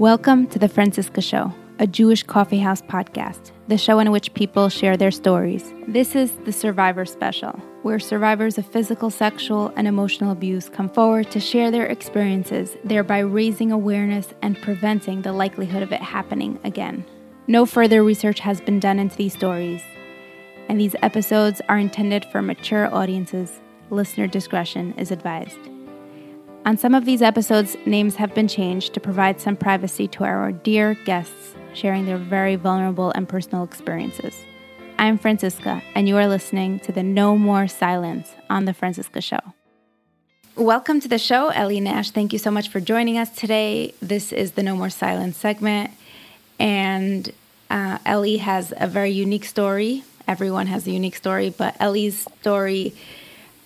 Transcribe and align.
Welcome 0.00 0.46
to 0.46 0.58
the 0.58 0.66
Franciska 0.66 1.20
Show, 1.20 1.52
a 1.78 1.86
Jewish 1.86 2.22
coffeehouse 2.22 2.80
podcast, 2.80 3.50
the 3.68 3.76
show 3.76 3.98
in 3.98 4.10
which 4.10 4.32
people 4.32 4.70
share 4.70 4.96
their 4.96 5.10
stories. 5.10 5.74
This 5.86 6.16
is 6.16 6.32
the 6.46 6.52
Survivor 6.52 7.04
Special, 7.04 7.50
where 7.82 7.98
survivors 7.98 8.56
of 8.56 8.64
physical, 8.64 9.10
sexual, 9.10 9.74
and 9.76 9.86
emotional 9.86 10.30
abuse 10.30 10.70
come 10.70 10.88
forward 10.88 11.30
to 11.32 11.38
share 11.38 11.70
their 11.70 11.84
experiences, 11.84 12.78
thereby 12.82 13.18
raising 13.18 13.72
awareness 13.72 14.32
and 14.40 14.58
preventing 14.62 15.20
the 15.20 15.34
likelihood 15.34 15.82
of 15.82 15.92
it 15.92 16.00
happening 16.00 16.58
again. 16.64 17.04
No 17.46 17.66
further 17.66 18.02
research 18.02 18.40
has 18.40 18.62
been 18.62 18.80
done 18.80 18.98
into 18.98 19.16
these 19.16 19.34
stories, 19.34 19.82
and 20.70 20.80
these 20.80 20.96
episodes 21.02 21.60
are 21.68 21.76
intended 21.76 22.24
for 22.24 22.40
mature 22.40 22.86
audiences. 22.94 23.60
Listener 23.90 24.28
discretion 24.28 24.94
is 24.96 25.10
advised. 25.10 25.69
On 26.66 26.76
some 26.76 26.94
of 26.94 27.06
these 27.06 27.22
episodes, 27.22 27.74
names 27.86 28.16
have 28.16 28.34
been 28.34 28.46
changed 28.46 28.92
to 28.92 29.00
provide 29.00 29.40
some 29.40 29.56
privacy 29.56 30.06
to 30.08 30.24
our 30.24 30.52
dear 30.52 30.92
guests 31.06 31.54
sharing 31.72 32.04
their 32.04 32.18
very 32.18 32.54
vulnerable 32.54 33.10
and 33.12 33.26
personal 33.26 33.64
experiences. 33.64 34.36
I'm 34.98 35.18
Franciska, 35.18 35.82
and 35.94 36.06
you 36.06 36.18
are 36.18 36.28
listening 36.28 36.78
to 36.80 36.92
the 36.92 37.02
No 37.02 37.34
More 37.34 37.66
Silence 37.66 38.34
on 38.50 38.66
The 38.66 38.74
Franciska 38.74 39.22
Show. 39.22 39.40
Welcome 40.54 41.00
to 41.00 41.08
the 41.08 41.18
show, 41.18 41.50
Eli 41.50 41.78
Nash. 41.78 42.10
Thank 42.10 42.34
you 42.34 42.38
so 42.38 42.50
much 42.50 42.68
for 42.68 42.78
joining 42.78 43.16
us 43.16 43.30
today. 43.30 43.94
This 44.02 44.30
is 44.30 44.52
the 44.52 44.62
No 44.62 44.76
More 44.76 44.90
Silence 44.90 45.38
segment, 45.38 45.92
and 46.58 47.32
uh, 47.70 47.96
Eli 48.06 48.36
has 48.36 48.74
a 48.76 48.86
very 48.86 49.12
unique 49.12 49.46
story. 49.46 50.04
Everyone 50.28 50.66
has 50.66 50.86
a 50.86 50.90
unique 50.90 51.16
story, 51.16 51.48
but 51.48 51.74
Eli's 51.80 52.26
story 52.40 52.92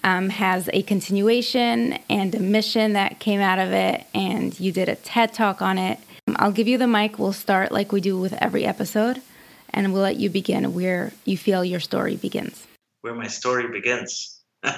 um, 0.05 0.29
has 0.29 0.69
a 0.73 0.83
continuation 0.83 1.95
and 2.11 2.35
a 2.35 2.39
mission 2.39 2.93
that 2.93 3.19
came 3.19 3.41
out 3.41 3.59
of 3.59 3.73
it, 3.73 4.07
and 4.15 4.59
you 4.61 4.71
did 4.71 4.89
a 4.89 4.95
TED 4.95 5.33
talk 5.33 5.63
on 5.63 5.79
it. 5.79 5.99
I'll 6.37 6.53
give 6.53 6.69
you 6.69 6.79
the 6.79 6.87
mic. 6.87 7.19
We'll 7.19 7.33
start 7.33 7.73
like 7.73 7.91
we 7.91 8.01
do 8.01 8.19
with 8.19 8.35
every 8.35 8.67
episode, 8.67 9.23
and 9.71 9.93
we'll 9.93 10.03
let 10.03 10.17
you 10.17 10.29
begin 10.29 10.75
where 10.75 11.13
you 11.25 11.39
feel 11.39 11.65
your 11.65 11.81
story 11.81 12.17
begins. 12.17 12.67
Where 13.01 13.15
my 13.15 13.29
story 13.29 13.67
begins. 13.69 14.43
there 14.63 14.73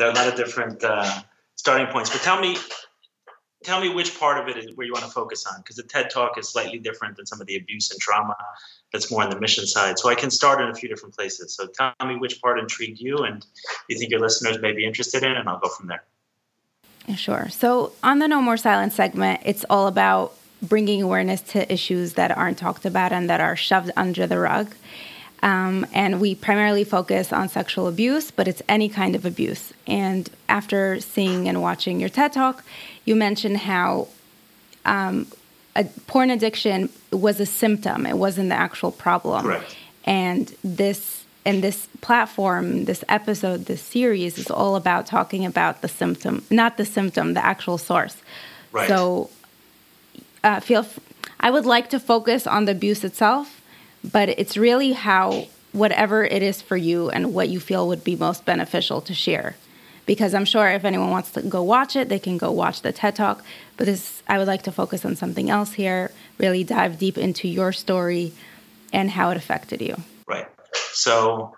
are 0.00 0.10
a 0.10 0.14
lot 0.14 0.28
of 0.28 0.36
different 0.36 0.82
uh, 0.84 1.22
starting 1.56 1.88
points, 1.88 2.10
but 2.10 2.22
tell 2.22 2.40
me, 2.40 2.56
tell 3.64 3.80
me 3.80 3.88
which 3.88 4.18
part 4.18 4.38
of 4.38 4.48
it 4.48 4.62
is 4.62 4.76
where 4.76 4.86
you 4.86 4.92
want 4.92 5.04
to 5.04 5.10
focus 5.10 5.46
on, 5.46 5.60
because 5.60 5.76
the 5.76 5.82
TED 5.82 6.10
talk 6.10 6.38
is 6.38 6.48
slightly 6.48 6.78
different 6.78 7.16
than 7.16 7.26
some 7.26 7.40
of 7.40 7.46
the 7.46 7.56
abuse 7.56 7.90
and 7.90 8.00
trauma 8.00 8.36
that's 8.92 9.10
more 9.10 9.22
on 9.22 9.30
the 9.30 9.40
mission 9.40 9.66
side. 9.66 9.98
So 9.98 10.08
I 10.08 10.14
can 10.14 10.30
start 10.30 10.60
in 10.60 10.68
a 10.68 10.74
few 10.74 10.88
different 10.88 11.14
places. 11.14 11.54
So 11.54 11.66
tell 11.66 11.94
me 12.04 12.16
which 12.16 12.40
part 12.40 12.58
intrigued 12.58 13.00
you 13.00 13.18
and 13.18 13.44
you 13.88 13.98
think 13.98 14.10
your 14.10 14.20
listeners 14.20 14.60
may 14.60 14.72
be 14.72 14.84
interested 14.84 15.22
in, 15.22 15.32
and 15.32 15.48
I'll 15.48 15.58
go 15.58 15.68
from 15.68 15.88
there. 15.88 16.04
Sure. 17.16 17.48
So 17.48 17.92
on 18.02 18.18
the 18.20 18.28
No 18.28 18.40
More 18.40 18.56
Silence 18.56 18.94
segment, 18.94 19.40
it's 19.44 19.64
all 19.68 19.86
about 19.88 20.34
bringing 20.62 21.02
awareness 21.02 21.40
to 21.40 21.72
issues 21.72 22.12
that 22.14 22.36
aren't 22.36 22.58
talked 22.58 22.84
about 22.84 23.12
and 23.12 23.28
that 23.28 23.40
are 23.40 23.56
shoved 23.56 23.90
under 23.96 24.26
the 24.26 24.38
rug. 24.38 24.74
Um, 25.42 25.86
and 25.92 26.20
we 26.20 26.36
primarily 26.36 26.84
focus 26.84 27.32
on 27.32 27.48
sexual 27.48 27.88
abuse, 27.88 28.30
but 28.30 28.46
it's 28.46 28.62
any 28.68 28.88
kind 28.88 29.16
of 29.16 29.24
abuse. 29.24 29.72
And 29.86 30.30
after 30.48 31.00
seeing 31.00 31.48
and 31.48 31.60
watching 31.60 31.98
your 31.98 32.08
TED 32.08 32.32
Talk, 32.32 32.62
you 33.04 33.16
mentioned 33.16 33.56
how 33.58 34.06
um, 34.84 35.26
a 35.74 35.84
porn 36.06 36.30
addiction 36.30 36.90
was 37.10 37.40
a 37.40 37.46
symptom; 37.46 38.06
it 38.06 38.18
wasn't 38.18 38.50
the 38.50 38.54
actual 38.54 38.92
problem. 38.92 39.44
Correct. 39.46 39.76
And 40.04 40.54
this 40.62 41.24
and 41.44 41.62
this 41.62 41.88
platform, 42.00 42.84
this 42.84 43.02
episode, 43.08 43.66
this 43.66 43.82
series 43.82 44.38
is 44.38 44.50
all 44.50 44.76
about 44.76 45.06
talking 45.06 45.44
about 45.44 45.82
the 45.82 45.88
symptom, 45.88 46.44
not 46.50 46.76
the 46.76 46.84
symptom, 46.84 47.34
the 47.34 47.44
actual 47.44 47.78
source. 47.78 48.16
Right. 48.70 48.88
So, 48.88 49.30
uh, 50.44 50.60
feel. 50.60 50.80
F- 50.80 51.00
I 51.40 51.50
would 51.50 51.66
like 51.66 51.90
to 51.90 51.98
focus 51.98 52.46
on 52.46 52.66
the 52.66 52.72
abuse 52.72 53.02
itself, 53.02 53.60
but 54.04 54.28
it's 54.28 54.56
really 54.56 54.92
how 54.92 55.46
whatever 55.72 56.24
it 56.24 56.42
is 56.42 56.60
for 56.60 56.76
you 56.76 57.08
and 57.10 57.32
what 57.32 57.48
you 57.48 57.58
feel 57.58 57.88
would 57.88 58.04
be 58.04 58.16
most 58.16 58.44
beneficial 58.44 59.00
to 59.00 59.14
share 59.14 59.56
because 60.06 60.34
I'm 60.34 60.44
sure 60.44 60.68
if 60.68 60.84
anyone 60.84 61.10
wants 61.10 61.30
to 61.32 61.42
go 61.42 61.62
watch 61.62 61.96
it, 61.96 62.08
they 62.08 62.18
can 62.18 62.38
go 62.38 62.50
watch 62.50 62.82
the 62.82 62.92
TED 62.92 63.16
Talk. 63.16 63.44
But 63.76 63.86
this, 63.86 64.22
I 64.28 64.38
would 64.38 64.46
like 64.46 64.62
to 64.62 64.72
focus 64.72 65.04
on 65.04 65.16
something 65.16 65.48
else 65.50 65.72
here, 65.72 66.10
really 66.38 66.64
dive 66.64 66.98
deep 66.98 67.16
into 67.16 67.48
your 67.48 67.72
story 67.72 68.32
and 68.92 69.10
how 69.10 69.30
it 69.30 69.36
affected 69.36 69.80
you. 69.80 69.96
Right. 70.26 70.46
So 70.74 71.54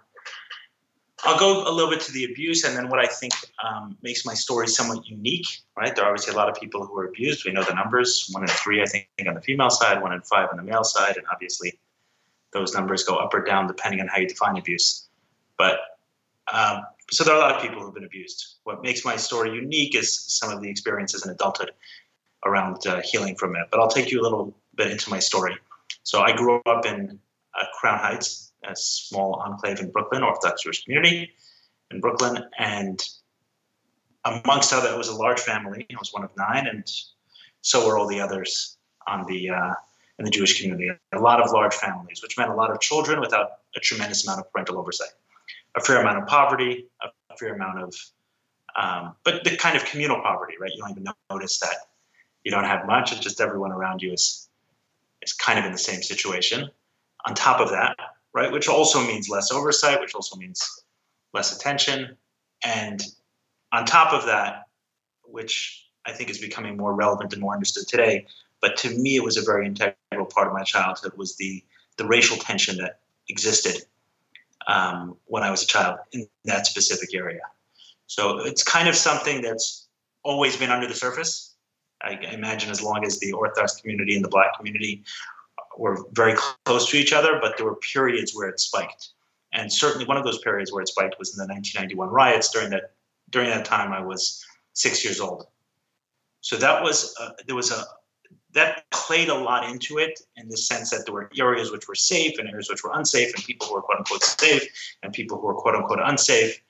I'll 1.25 1.38
go 1.38 1.66
a 1.66 1.72
little 1.72 1.91
bit 1.91 2.00
to 2.03 2.12
the 2.12 2.25
abuse 2.25 2.65
and 2.65 2.76
then 2.76 2.88
what 2.88 2.99
I 2.99 3.06
think 3.06 3.32
um, 3.66 3.97
makes 4.03 4.26
my 4.26 4.34
story 4.34 4.69
somewhat 4.69 5.09
unique, 5.09 5.47
right? 5.76 5.94
There 5.94 6.05
are 6.05 6.11
obviously 6.11 6.34
a 6.34 6.37
lot 6.37 6.50
of 6.50 6.56
people 6.56 6.84
who 6.87 6.99
are 6.99 7.06
abused. 7.06 7.44
We 7.47 7.53
know 7.53 7.65
the 7.65 7.75
numbers 7.75 8.28
one 8.32 8.43
in 8.43 8.49
three, 8.49 8.82
I 8.82 8.87
think, 8.87 9.09
on 9.26 9.34
the 9.34 9.41
female 9.41 9.71
side, 9.71 10.03
one 10.03 10.12
in 10.12 10.21
five 10.21 10.49
on 10.50 10.59
the 10.59 10.62
male 10.62 10.84
side. 10.84 11.16
And 11.16 11.25
obviously, 11.32 11.78
those 12.54 12.72
numbers 12.72 13.03
go 13.03 13.16
up 13.16 13.34
or 13.34 13.42
down 13.42 13.66
depending 13.66 14.00
on 14.00 14.09
how 14.09 14.19
you 14.19 14.28
define 14.28 14.56
abuse. 14.56 15.09
But 15.59 15.81
um, 16.53 16.82
so 17.10 17.25
there 17.25 17.34
are 17.34 17.37
a 17.37 17.41
lot 17.41 17.54
of 17.54 17.60
people 17.60 17.82
who've 17.82 17.94
been 17.94 18.04
abused. 18.04 18.56
What 18.65 18.82
makes 18.82 19.04
my 19.04 19.16
story 19.16 19.54
unique 19.54 19.94
is 19.94 20.19
some 20.19 20.50
of 20.50 20.62
the 20.62 20.70
experiences 20.70 21.26
in 21.26 21.32
adulthood 21.32 21.72
around 22.44 22.87
uh, 22.87 23.03
healing 23.03 23.37
from 23.37 23.56
it. 23.56 23.66
But 23.70 23.81
I'll 23.81 23.88
take 23.88 24.10
you 24.10 24.20
a 24.20 24.25
little 24.25 24.56
bit 24.75 24.91
into 24.91 25.10
my 25.10 25.19
story. 25.19 25.56
So 26.03 26.22
I 26.22 26.34
grew 26.34 26.60
up 26.66 26.87
in 26.87 27.19
uh, 27.59 27.64
Crown 27.78 27.98
Heights, 27.98 28.53
a 28.64 28.75
small 28.75 29.34
enclave 29.34 29.81
in 29.81 29.91
Brooklyn, 29.91 30.22
Orthodox 30.22 30.62
Jewish 30.62 30.84
community 30.84 31.31
in 31.91 32.00
Brooklyn, 32.00 32.44
and 32.59 33.00
amongst 34.25 34.72
other, 34.72 34.93
it 34.93 34.97
was 34.97 35.09
a 35.09 35.14
large 35.14 35.41
family. 35.41 35.87
I 35.91 35.97
was 35.98 36.12
one 36.12 36.25
of 36.25 36.31
nine, 36.37 36.66
and 36.66 36.91
so 37.60 37.87
were 37.87 37.98
all 37.98 38.06
the 38.06 38.20
others 38.20 38.78
on 39.06 39.26
the 39.26 39.50
uh, 39.50 39.75
in 40.19 40.25
the 40.25 40.30
Jewish 40.30 40.60
community. 40.60 40.91
A 41.12 41.19
lot 41.19 41.41
of 41.41 41.50
large 41.50 41.75
families, 41.75 42.22
which 42.22 42.38
meant 42.38 42.50
a 42.50 42.54
lot 42.54 42.70
of 42.70 42.80
children 42.80 43.20
without 43.20 43.58
a 43.76 43.80
tremendous 43.80 44.26
amount 44.26 44.41
of 44.41 44.52
parental 44.52 44.78
oversight 44.78 45.10
a 45.75 45.80
fair 45.80 46.00
amount 46.00 46.19
of 46.19 46.26
poverty, 46.26 46.86
a 47.02 47.36
fair 47.36 47.54
amount 47.54 47.80
of, 47.80 47.94
um, 48.76 49.14
but 49.25 49.44
the 49.44 49.56
kind 49.56 49.76
of 49.76 49.84
communal 49.84 50.20
poverty, 50.20 50.54
right? 50.60 50.70
You 50.72 50.80
don't 50.82 50.91
even 50.91 51.06
notice 51.30 51.58
that 51.60 51.76
you 52.44 52.50
don't 52.50 52.64
have 52.64 52.86
much. 52.86 53.12
It's 53.12 53.20
just 53.20 53.41
everyone 53.41 53.72
around 53.72 54.02
you 54.02 54.12
is 54.12 54.48
is 55.22 55.32
kind 55.32 55.58
of 55.58 55.64
in 55.64 55.72
the 55.72 55.78
same 55.78 56.02
situation. 56.02 56.69
On 57.26 57.34
top 57.34 57.60
of 57.60 57.70
that, 57.70 57.96
right, 58.34 58.52
which 58.52 58.69
also 58.69 59.00
means 59.00 59.28
less 59.28 59.50
oversight, 59.50 60.00
which 60.00 60.14
also 60.14 60.36
means 60.36 60.84
less 61.32 61.56
attention, 61.56 62.16
and 62.64 63.02
on 63.72 63.86
top 63.86 64.12
of 64.12 64.26
that, 64.26 64.64
which 65.25 65.88
I 66.06 66.12
think 66.12 66.28
is 66.31 66.38
becoming 66.38 66.76
more 66.76 66.92
relevant 66.92 67.32
and 67.32 67.41
more 67.41 67.54
understood 67.54 67.88
today, 67.88 68.26
but 68.64 68.78
to 68.78 68.88
me 68.97 69.14
it 69.16 69.22
was 69.22 69.36
a 69.36 69.42
very 69.42 69.66
integral 69.66 70.25
part 70.34 70.47
of 70.47 70.54
my 70.54 70.62
childhood 70.62 71.12
was 71.19 71.36
the 71.36 71.62
the 71.98 72.06
racial 72.06 72.38
tension 72.38 72.78
that 72.78 73.00
existed 73.28 73.82
um, 74.66 75.16
when 75.26 75.42
I 75.42 75.50
was 75.50 75.62
a 75.62 75.66
child 75.66 75.98
in 76.12 76.26
that 76.47 76.66
specific 76.66 77.14
area. 77.14 77.42
So 78.06 78.38
it's 78.38 78.64
kind 78.64 78.88
of 78.88 78.97
something 78.97 79.42
that's 79.42 79.86
always 80.22 80.56
been 80.56 80.70
under 80.70 80.86
the 80.86 80.94
surface. 80.94 81.54
I 82.00 82.12
imagine 82.38 82.70
as 82.70 82.82
long 82.82 83.04
as 83.04 83.20
the 83.20 83.32
Orthodox 83.32 83.78
community 83.82 84.16
and 84.16 84.25
the 84.25 84.31
Black 84.31 84.56
community 84.56 85.05
were 85.76 85.99
very 86.12 86.34
close 86.64 86.88
to 86.90 86.96
each 86.96 87.12
other, 87.12 87.38
but 87.43 87.58
there 87.58 87.67
were 87.67 87.76
periods 87.93 88.34
where 88.34 88.49
it 88.49 88.58
spiked. 88.58 89.10
And 89.52 89.70
certainly 89.70 90.06
one 90.06 90.17
of 90.17 90.25
those 90.25 90.38
periods 90.38 90.72
where 90.72 90.82
it 90.82 90.88
spiked 90.88 91.17
was 91.19 91.34
in 91.34 91.37
the 91.37 91.52
1991 91.52 92.08
riots. 92.08 92.49
During 92.50 92.70
that 92.70 92.93
during 93.28 93.50
that 93.50 93.67
time, 93.67 93.93
I 93.93 94.00
was 94.00 94.43
six 94.72 95.05
years 95.05 95.20
old. 95.20 95.46
So 96.40 96.56
that 96.56 96.82
was 96.82 97.14
uh, 97.20 97.32
there 97.46 97.56
was 97.56 97.70
a 97.70 97.84
that 98.55 98.89
played 98.91 99.29
a 99.29 99.35
lot 99.35 99.69
into 99.69 99.99
it 99.99 100.21
in 100.37 100.49
the 100.49 100.56
sense 100.56 100.91
that 100.91 101.05
there 101.05 101.15
were 101.15 101.31
areas 101.37 101.71
which 101.71 101.89
were 101.89 101.95
safe 101.95 102.39
and 102.39 102.49
areas 102.49 102.71
which 102.71 102.83
were 102.83 102.93
unsafe, 102.95 103.35
and 103.35 103.45
people 103.45 103.67
who 103.67 103.75
were 103.75 103.83
quote 103.83 103.99
unquote 103.99 104.23
safe 104.23 104.97
and 105.03 105.12
people 105.12 105.39
who 105.41 105.47
were 105.47 105.55
quote 105.55 105.75
unquote 105.75 106.01
unsafe. 106.03 106.61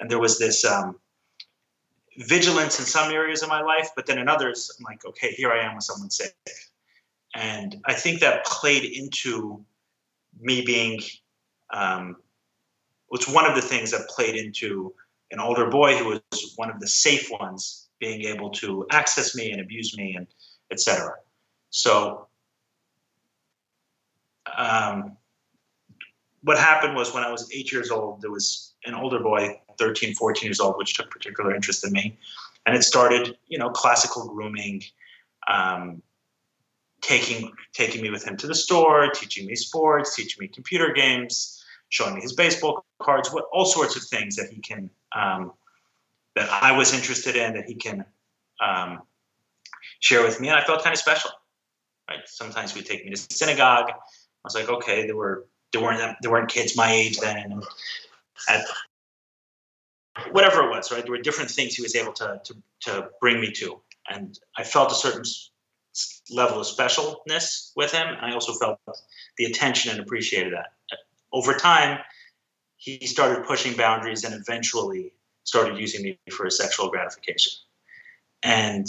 And 0.00 0.10
there 0.10 0.20
was 0.20 0.38
this 0.38 0.64
um, 0.64 0.98
vigilance 2.16 2.78
in 2.78 2.84
some 2.84 3.12
areas 3.12 3.42
of 3.42 3.48
my 3.48 3.60
life, 3.60 3.90
but 3.94 4.06
then 4.06 4.18
in 4.18 4.28
others, 4.28 4.70
I'm 4.78 4.84
like, 4.84 5.04
okay, 5.04 5.32
here 5.32 5.50
I 5.50 5.64
am 5.64 5.74
with 5.74 5.84
someone 5.84 6.10
safe. 6.10 6.32
And 7.34 7.76
I 7.86 7.94
think 7.94 8.20
that 8.20 8.44
played 8.44 8.84
into 8.84 9.64
me 10.40 10.62
being, 10.62 11.00
um, 11.72 12.16
was 13.10 13.26
one 13.28 13.46
of 13.46 13.54
the 13.54 13.62
things 13.62 13.90
that 13.90 14.08
played 14.08 14.36
into 14.36 14.94
an 15.30 15.40
older 15.40 15.68
boy 15.68 15.96
who 15.96 16.06
was 16.06 16.52
one 16.56 16.70
of 16.70 16.78
the 16.78 16.86
safe 16.86 17.30
ones 17.30 17.88
being 17.98 18.22
able 18.22 18.50
to 18.50 18.86
access 18.90 19.34
me 19.34 19.50
and 19.50 19.60
abuse 19.60 19.96
me 19.96 20.14
and 20.16 20.26
etc. 20.70 21.14
So, 21.72 22.28
um, 24.56 25.16
what 26.42 26.58
happened 26.58 26.94
was 26.94 27.14
when 27.14 27.24
I 27.24 27.30
was 27.30 27.50
eight 27.50 27.72
years 27.72 27.90
old, 27.90 28.20
there 28.20 28.30
was 28.30 28.74
an 28.84 28.94
older 28.94 29.18
boy, 29.18 29.58
13, 29.78 30.14
14 30.14 30.46
years 30.46 30.60
old, 30.60 30.76
which 30.76 30.94
took 30.94 31.10
particular 31.10 31.54
interest 31.54 31.84
in 31.86 31.92
me. 31.92 32.18
And 32.66 32.76
it 32.76 32.82
started, 32.82 33.38
you 33.48 33.58
know, 33.58 33.70
classical 33.70 34.28
grooming, 34.28 34.82
um, 35.48 36.02
taking 37.00 37.50
taking 37.72 38.02
me 38.02 38.10
with 38.10 38.24
him 38.24 38.36
to 38.36 38.46
the 38.46 38.54
store, 38.54 39.10
teaching 39.10 39.46
me 39.46 39.56
sports, 39.56 40.14
teaching 40.14 40.40
me 40.40 40.48
computer 40.48 40.92
games, 40.92 41.64
showing 41.88 42.14
me 42.14 42.20
his 42.20 42.34
baseball 42.34 42.84
cards, 43.00 43.32
what 43.32 43.46
all 43.52 43.64
sorts 43.64 43.96
of 43.96 44.02
things 44.02 44.36
that 44.36 44.50
he 44.50 44.60
can 44.60 44.90
um, 45.16 45.52
that 46.36 46.50
I 46.50 46.76
was 46.76 46.92
interested 46.92 47.34
in 47.34 47.54
that 47.54 47.64
he 47.64 47.74
can 47.74 48.04
um, 48.60 49.02
share 50.00 50.22
with 50.22 50.38
me, 50.38 50.48
and 50.48 50.58
I 50.58 50.64
felt 50.64 50.82
kind 50.82 50.92
of 50.92 50.98
special. 50.98 51.30
Right? 52.08 52.20
Sometimes 52.26 52.74
we 52.74 52.82
take 52.82 53.04
me 53.04 53.10
to 53.10 53.16
synagogue. 53.16 53.90
I 53.90 53.94
was 54.44 54.54
like, 54.54 54.68
okay, 54.68 55.06
there 55.06 55.16
were 55.16 55.46
there 55.72 55.82
weren't 55.82 56.16
there 56.20 56.30
weren't 56.30 56.50
kids 56.50 56.76
my 56.76 56.92
age 56.92 57.18
then, 57.18 57.62
at 58.48 58.64
whatever 60.32 60.62
it 60.64 60.70
was, 60.70 60.92
right? 60.92 61.02
There 61.02 61.12
were 61.12 61.22
different 61.22 61.50
things 61.50 61.74
he 61.74 61.82
was 61.82 61.96
able 61.96 62.12
to 62.14 62.40
to 62.44 62.54
to 62.82 63.08
bring 63.20 63.40
me 63.40 63.52
to, 63.52 63.80
and 64.10 64.38
I 64.56 64.64
felt 64.64 64.92
a 64.92 64.94
certain 64.94 65.24
level 66.30 66.60
of 66.60 66.66
specialness 66.66 67.72
with 67.76 67.92
him. 67.92 68.06
And 68.08 68.20
I 68.20 68.32
also 68.32 68.52
felt 68.54 68.78
the 69.36 69.44
attention 69.44 69.90
and 69.90 70.00
appreciated 70.00 70.52
that. 70.54 70.70
Over 71.32 71.54
time, 71.54 71.98
he 72.76 73.06
started 73.06 73.46
pushing 73.46 73.76
boundaries 73.76 74.24
and 74.24 74.34
eventually 74.34 75.14
started 75.44 75.78
using 75.78 76.02
me 76.02 76.18
for 76.30 76.44
his 76.44 76.58
sexual 76.58 76.88
gratification. 76.88 77.52
And 78.42 78.86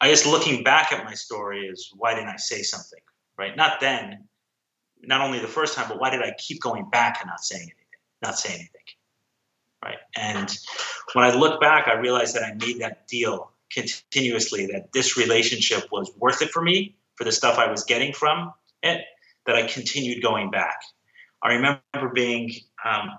I 0.00 0.08
guess 0.08 0.26
looking 0.26 0.62
back 0.62 0.92
at 0.92 1.04
my 1.04 1.14
story 1.14 1.66
is 1.66 1.90
why 1.96 2.14
didn't 2.14 2.28
I 2.28 2.36
say 2.36 2.62
something, 2.62 3.00
right? 3.38 3.56
Not 3.56 3.80
then, 3.80 4.24
not 5.02 5.20
only 5.20 5.38
the 5.38 5.46
first 5.46 5.74
time, 5.74 5.88
but 5.88 5.98
why 5.98 6.10
did 6.10 6.22
I 6.22 6.34
keep 6.38 6.60
going 6.60 6.88
back 6.90 7.20
and 7.20 7.28
not 7.28 7.40
saying 7.40 7.62
anything, 7.62 8.00
not 8.22 8.38
saying 8.38 8.56
anything, 8.56 8.82
right? 9.82 9.98
And 10.16 10.54
when 11.14 11.24
I 11.24 11.34
look 11.34 11.60
back, 11.60 11.88
I 11.88 11.94
realized 11.94 12.34
that 12.34 12.42
I 12.42 12.52
made 12.54 12.80
that 12.80 13.06
deal 13.08 13.52
continuously 13.70 14.66
that 14.66 14.92
this 14.92 15.16
relationship 15.16 15.90
was 15.90 16.10
worth 16.18 16.42
it 16.42 16.50
for 16.50 16.62
me 16.62 16.96
for 17.14 17.24
the 17.24 17.32
stuff 17.32 17.58
I 17.58 17.70
was 17.70 17.84
getting 17.84 18.12
from 18.12 18.52
it, 18.82 19.02
that 19.46 19.56
I 19.56 19.66
continued 19.66 20.22
going 20.22 20.50
back. 20.50 20.76
I 21.42 21.54
remember 21.54 22.10
being, 22.12 22.52
um, 22.84 23.10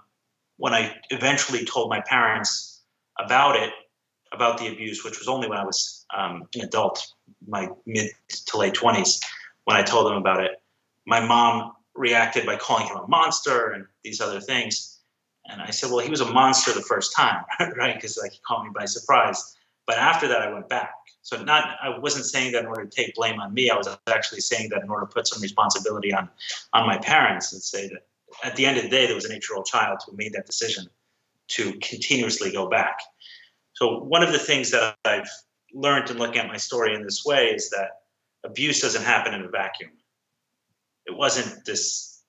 when 0.58 0.74
I 0.74 0.96
eventually 1.10 1.66
told 1.66 1.90
my 1.90 2.02
parents 2.02 2.82
about 3.20 3.56
it, 3.56 3.72
about 4.32 4.58
the 4.58 4.68
abuse, 4.68 5.04
which 5.04 5.20
was 5.20 5.28
only 5.28 5.48
when 5.48 5.58
I 5.58 5.64
was 5.64 6.06
um, 6.16 6.48
an 6.56 6.62
adult, 6.62 7.06
my 7.48 7.70
mid 7.86 8.12
to 8.48 8.58
late 8.58 8.74
20s, 8.74 9.20
when 9.66 9.78
I 9.78 9.84
told 9.84 10.08
them 10.08 10.18
about 10.18 10.44
it, 10.44 10.62
my 11.06 11.20
mom 11.20 11.74
reacted 11.96 12.46
by 12.46 12.56
calling 12.56 12.88
him 12.88 12.98
a 12.98 13.08
monster 13.08 13.72
and 13.72 13.86
these 14.04 14.22
other 14.22 14.40
things. 14.40 15.00
And 15.50 15.62
I 15.62 15.72
said, 15.72 15.90
well, 15.90 16.00
he 16.00 16.10
was 16.10 16.22
a 16.22 16.32
monster 16.32 16.74
the 16.74 16.82
first 16.82 17.16
time, 17.16 17.44
right? 17.78 17.96
Because 17.96 18.18
like 18.22 18.34
he 18.34 18.40
caught 18.46 18.64
me 18.64 18.72
by 18.76 18.86
surprise. 18.86 19.56
But 19.86 19.98
after 19.98 20.28
that, 20.28 20.42
I 20.42 20.52
went 20.52 20.68
back. 20.70 20.94
So 21.22 21.42
not, 21.44 21.78
I 21.82 21.98
wasn't 21.98 22.26
saying 22.26 22.52
that 22.54 22.62
in 22.62 22.68
order 22.68 22.86
to 22.86 22.90
take 22.90 23.16
blame 23.16 23.40
on 23.40 23.54
me. 23.54 23.70
I 23.70 23.76
was 23.76 23.88
actually 24.08 24.42
saying 24.42 24.70
that 24.70 24.84
in 24.84 24.90
order 24.90 25.06
to 25.06 25.12
put 25.12 25.28
some 25.28 25.42
responsibility 25.42 26.14
on, 26.14 26.30
on 26.74 26.86
my 26.86 26.98
parents 26.98 27.54
and 27.54 27.62
say 27.62 27.88
that 27.90 28.06
at 28.44 28.56
the 28.56 28.66
end 28.66 28.78
of 28.78 28.84
the 28.84 28.90
day, 28.90 29.06
there 29.06 29.16
was 29.16 29.26
an 29.26 29.32
eight-year-old 29.32 29.66
child 29.66 30.00
who 30.06 30.16
made 30.16 30.34
that 30.34 30.46
decision 30.46 30.88
to 31.50 31.74
continuously 31.82 32.52
go 32.52 32.70
back. 32.70 33.00
So 33.78 34.00
one 34.00 34.24
of 34.24 34.32
the 34.32 34.40
things 34.40 34.72
that 34.72 34.96
I've 35.06 35.30
learned 35.72 36.10
in 36.10 36.18
looking 36.18 36.40
at 36.40 36.48
my 36.48 36.58
story 36.58 36.96
in 36.96 37.04
this 37.04 37.24
way 37.24 37.50
is 37.50 37.70
that 37.70 37.92
abuse 38.44 38.82
doesn't 38.82 39.04
happen 39.04 39.36
in 39.36 39.44
a 39.44 39.50
vacuum. 39.50 39.92
It 41.06 41.16
wasn't 41.16 41.64
this 41.64 42.24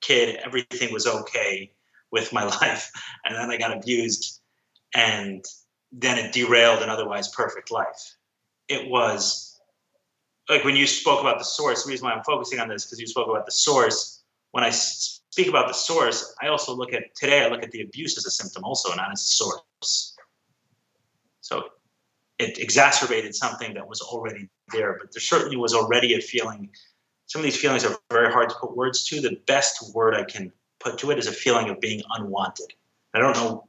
kid, 0.00 0.36
everything 0.44 0.92
was 0.92 1.08
okay 1.08 1.72
with 2.12 2.32
my 2.32 2.44
life, 2.60 2.88
and 3.24 3.34
then 3.34 3.50
I 3.50 3.56
got 3.56 3.76
abused, 3.76 4.40
and 4.94 5.44
then 5.90 6.18
it 6.18 6.32
derailed 6.32 6.82
an 6.82 6.88
otherwise 6.88 7.28
perfect 7.34 7.72
life. 7.72 8.16
It 8.68 8.88
was 8.88 9.60
like 10.48 10.62
when 10.62 10.76
you 10.76 10.86
spoke 10.86 11.20
about 11.20 11.40
the 11.40 11.44
source, 11.44 11.82
the 11.82 11.90
reason 11.90 12.06
why 12.06 12.12
I'm 12.12 12.22
focusing 12.22 12.60
on 12.60 12.68
this 12.68 12.84
because 12.84 13.00
you 13.00 13.08
spoke 13.08 13.28
about 13.28 13.44
the 13.44 13.52
source. 13.52 14.22
When 14.52 14.62
I 14.62 14.70
speak 14.70 15.48
about 15.48 15.66
the 15.66 15.74
source, 15.74 16.32
I 16.40 16.46
also 16.46 16.74
look 16.74 16.92
at 16.92 17.14
today, 17.16 17.42
I 17.42 17.48
look 17.48 17.64
at 17.64 17.72
the 17.72 17.82
abuse 17.82 18.16
as 18.18 18.26
a 18.26 18.30
symptom 18.30 18.62
also, 18.62 18.94
not 18.94 19.10
as 19.10 19.20
a 19.20 19.24
source. 19.24 20.11
So 21.42 21.64
it 22.38 22.58
exacerbated 22.58 23.34
something 23.34 23.74
that 23.74 23.86
was 23.86 24.00
already 24.00 24.48
there, 24.72 24.96
but 24.98 25.12
there 25.12 25.20
certainly 25.20 25.56
was 25.56 25.74
already 25.74 26.14
a 26.14 26.20
feeling. 26.20 26.70
Some 27.26 27.40
of 27.40 27.44
these 27.44 27.56
feelings 27.56 27.84
are 27.84 27.94
very 28.10 28.32
hard 28.32 28.48
to 28.48 28.54
put 28.58 28.76
words 28.76 29.04
to. 29.08 29.20
The 29.20 29.38
best 29.46 29.94
word 29.94 30.14
I 30.14 30.24
can 30.24 30.50
put 30.80 30.98
to 30.98 31.10
it 31.10 31.18
is 31.18 31.26
a 31.26 31.32
feeling 31.32 31.68
of 31.68 31.80
being 31.80 32.02
unwanted. 32.16 32.72
I 33.14 33.18
don't 33.18 33.36
know 33.36 33.68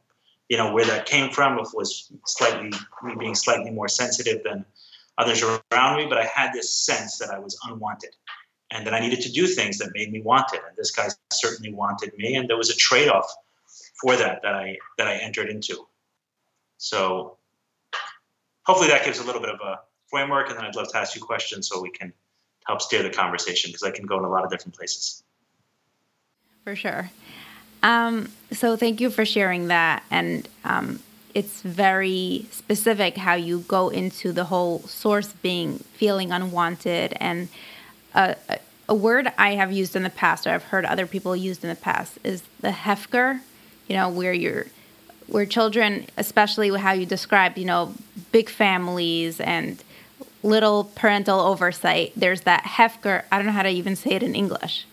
you 0.50 0.58
know 0.58 0.72
where 0.72 0.86
that 0.86 1.06
came 1.06 1.32
from 1.32 1.58
if 1.60 1.68
it 1.68 1.76
was 1.76 2.12
slightly 2.26 2.72
me 3.04 3.16
being 3.18 3.36
slightly 3.36 3.72
more 3.72 3.88
sensitive 3.88 4.44
than 4.44 4.66
others 5.18 5.44
around 5.44 5.98
me 5.98 6.06
but 6.08 6.18
i 6.18 6.26
had 6.26 6.54
this 6.54 6.70
sense 6.70 7.18
that 7.18 7.30
i 7.30 7.40
was 7.40 7.58
unwanted 7.68 8.16
and 8.72 8.86
that 8.86 8.94
i 8.94 9.00
needed 9.00 9.22
to 9.22 9.32
do 9.32 9.48
things 9.48 9.78
that 9.78 9.90
made 9.94 10.12
me 10.12 10.22
wanted 10.22 10.60
and 10.68 10.76
this 10.78 10.92
guy 10.92 11.08
certainly 11.32 11.74
wanted 11.74 12.12
me 12.18 12.36
and 12.36 12.50
there 12.50 12.58
was 12.58 12.70
a 12.70 12.76
trade-off 12.76 13.34
for 14.00 14.16
that 14.16 14.42
that 14.44 14.54
i 14.54 14.78
that 14.98 15.08
i 15.08 15.16
entered 15.16 15.50
into 15.50 15.88
so 16.78 17.38
hopefully 18.66 18.90
that 18.90 19.04
gives 19.06 19.20
a 19.20 19.24
little 19.24 19.42
bit 19.42 19.50
of 19.50 19.60
a 19.62 19.80
framework 20.08 20.50
and 20.50 20.58
then 20.58 20.66
i'd 20.66 20.76
love 20.76 20.90
to 20.92 20.98
ask 20.98 21.16
you 21.16 21.22
questions 21.22 21.68
so 21.68 21.82
we 21.82 21.92
can 21.92 22.14
help 22.66 22.82
steer 22.82 23.04
the 23.04 23.10
conversation 23.10 23.70
because 23.70 23.84
i 23.84 23.92
can 23.92 24.06
go 24.06 24.18
in 24.18 24.24
a 24.24 24.30
lot 24.30 24.44
of 24.44 24.52
different 24.52 24.76
places 24.76 25.24
for 26.64 26.76
sure 26.76 27.10
um, 27.84 28.30
so 28.52 28.78
thank 28.78 29.02
you 29.02 29.12
for 29.12 29.26
sharing 29.26 29.68
that. 29.68 30.04
And 30.10 30.48
um, 30.64 31.02
it's 31.36 31.62
very 31.62 32.48
specific 32.50 33.18
how 33.18 33.36
you 33.36 33.60
go 33.60 33.90
into 33.90 34.32
the 34.32 34.46
whole 34.46 34.80
source 34.84 35.34
being 35.34 35.80
feeling 35.80 36.32
unwanted. 36.32 37.14
And 37.18 37.50
a, 38.16 38.38
a 38.88 38.96
word 38.96 39.32
I 39.38 39.56
have 39.56 39.72
used 39.72 39.96
in 39.96 40.04
the 40.04 40.10
past, 40.10 40.48
or 40.48 40.52
I've 40.52 40.64
heard 40.64 40.86
other 40.86 41.06
people 41.06 41.36
used 41.36 41.64
in 41.64 41.70
the 41.70 41.76
past, 41.76 42.18
is 42.24 42.44
the 42.62 42.70
hefker. 42.70 43.42
You 43.90 43.98
know, 43.98 44.08
where 44.08 44.32
you're 44.32 44.68
where 45.34 45.48
children, 45.48 46.06
especially 46.16 46.70
how 46.78 46.92
you 46.92 47.08
described, 47.08 47.58
you 47.58 47.66
know, 47.66 47.92
big 48.32 48.48
families 48.48 49.40
and 49.40 49.84
little 50.44 50.84
parental 50.94 51.40
oversight, 51.40 52.14
there's 52.16 52.42
that 52.42 52.64
hefker. 52.64 53.24
I 53.32 53.38
don't 53.38 53.48
know 53.48 53.52
how 53.52 53.64
to 53.64 53.70
even 53.70 53.96
say 53.96 54.12
it 54.12 54.22
in 54.22 54.36
English. 54.36 54.86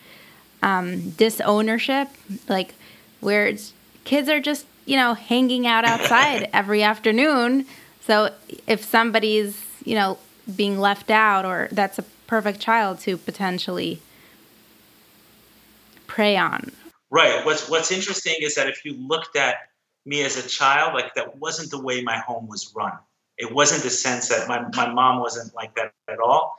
Um, 0.62 1.10
disownership, 1.10 2.08
like 2.48 2.74
where 3.20 3.48
it's 3.48 3.74
kids 4.04 4.30
are 4.30 4.40
just 4.40 4.64
you 4.86 4.96
know 4.96 5.12
hanging 5.12 5.66
out 5.66 5.84
outside 5.84 6.48
every 6.54 6.82
afternoon. 6.82 7.66
So 8.00 8.32
if 8.66 8.82
somebody's 8.82 9.62
you 9.84 9.94
know 9.94 10.16
being 10.56 10.78
left 10.78 11.10
out, 11.10 11.44
or 11.44 11.68
that's 11.70 11.98
a 11.98 12.02
perfect 12.26 12.60
child 12.60 12.98
to 13.00 13.18
potentially 13.18 14.00
prey 16.06 16.38
on. 16.38 16.72
Right. 17.10 17.44
What's 17.44 17.68
What's 17.68 17.92
interesting 17.92 18.36
is 18.40 18.54
that 18.54 18.68
if 18.68 18.86
you 18.86 18.94
looked 18.94 19.36
at 19.36 19.69
me 20.04 20.22
as 20.22 20.36
a 20.36 20.48
child, 20.48 20.94
like 20.94 21.14
that 21.14 21.38
wasn't 21.38 21.70
the 21.70 21.80
way 21.80 22.02
my 22.02 22.18
home 22.18 22.48
was 22.48 22.72
run. 22.74 22.92
It 23.38 23.52
wasn't 23.52 23.82
the 23.82 23.90
sense 23.90 24.28
that 24.28 24.48
my, 24.48 24.64
my 24.74 24.92
mom 24.92 25.20
wasn't 25.20 25.54
like 25.54 25.74
that 25.76 25.92
at 26.08 26.18
all. 26.18 26.56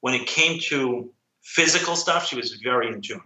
When 0.00 0.14
it 0.14 0.26
came 0.26 0.60
to 0.68 1.10
physical 1.42 1.96
stuff, 1.96 2.26
she 2.26 2.36
was 2.36 2.52
very 2.62 2.88
in 2.88 3.00
tune. 3.00 3.20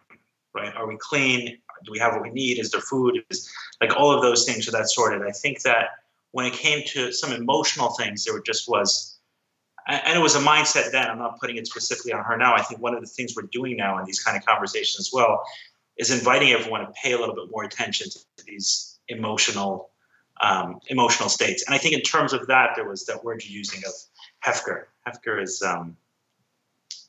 Right? 0.54 0.74
Are 0.74 0.86
we 0.86 0.96
clean? 1.00 1.58
do 1.84 1.92
we 1.92 1.98
have 1.98 2.12
what 2.12 2.22
we 2.22 2.30
need? 2.30 2.58
Is 2.58 2.70
there 2.70 2.80
food? 2.80 3.22
Is 3.30 3.50
like 3.80 3.96
all 3.96 4.12
of 4.14 4.22
those 4.22 4.44
things 4.44 4.68
are 4.68 4.72
that 4.72 4.88
sorted. 4.88 5.22
I 5.22 5.32
think 5.32 5.62
that 5.62 5.90
when 6.32 6.46
it 6.46 6.54
came 6.54 6.84
to 6.88 7.12
some 7.12 7.32
emotional 7.32 7.90
things, 7.90 8.24
there 8.24 8.40
just 8.40 8.68
was, 8.68 9.18
and 9.86 10.16
it 10.16 10.22
was 10.22 10.34
a 10.34 10.40
mindset 10.40 10.92
then. 10.92 11.08
I'm 11.08 11.18
not 11.18 11.40
putting 11.40 11.56
it 11.56 11.66
specifically 11.66 12.12
on 12.12 12.24
her 12.24 12.36
now. 12.36 12.54
I 12.54 12.62
think 12.62 12.80
one 12.80 12.94
of 12.94 13.00
the 13.00 13.06
things 13.06 13.34
we're 13.36 13.48
doing 13.52 13.76
now 13.76 13.98
in 13.98 14.04
these 14.04 14.22
kind 14.22 14.36
of 14.36 14.44
conversations 14.44 15.00
as 15.00 15.10
well 15.12 15.42
is 15.98 16.10
inviting 16.10 16.50
everyone 16.52 16.80
to 16.80 16.92
pay 16.92 17.12
a 17.12 17.18
little 17.18 17.34
bit 17.34 17.50
more 17.50 17.64
attention 17.64 18.08
to 18.10 18.44
these 18.46 18.91
emotional 19.08 19.90
um, 20.40 20.80
emotional 20.88 21.28
states. 21.28 21.64
And 21.66 21.74
I 21.74 21.78
think 21.78 21.94
in 21.94 22.00
terms 22.00 22.32
of 22.32 22.46
that, 22.48 22.70
there 22.74 22.88
was 22.88 23.04
that 23.06 23.22
word 23.22 23.44
you're 23.44 23.56
using 23.56 23.80
of 23.86 23.92
Hefker. 24.44 24.86
Hefker 25.06 25.40
is, 25.40 25.62
um, 25.62 25.96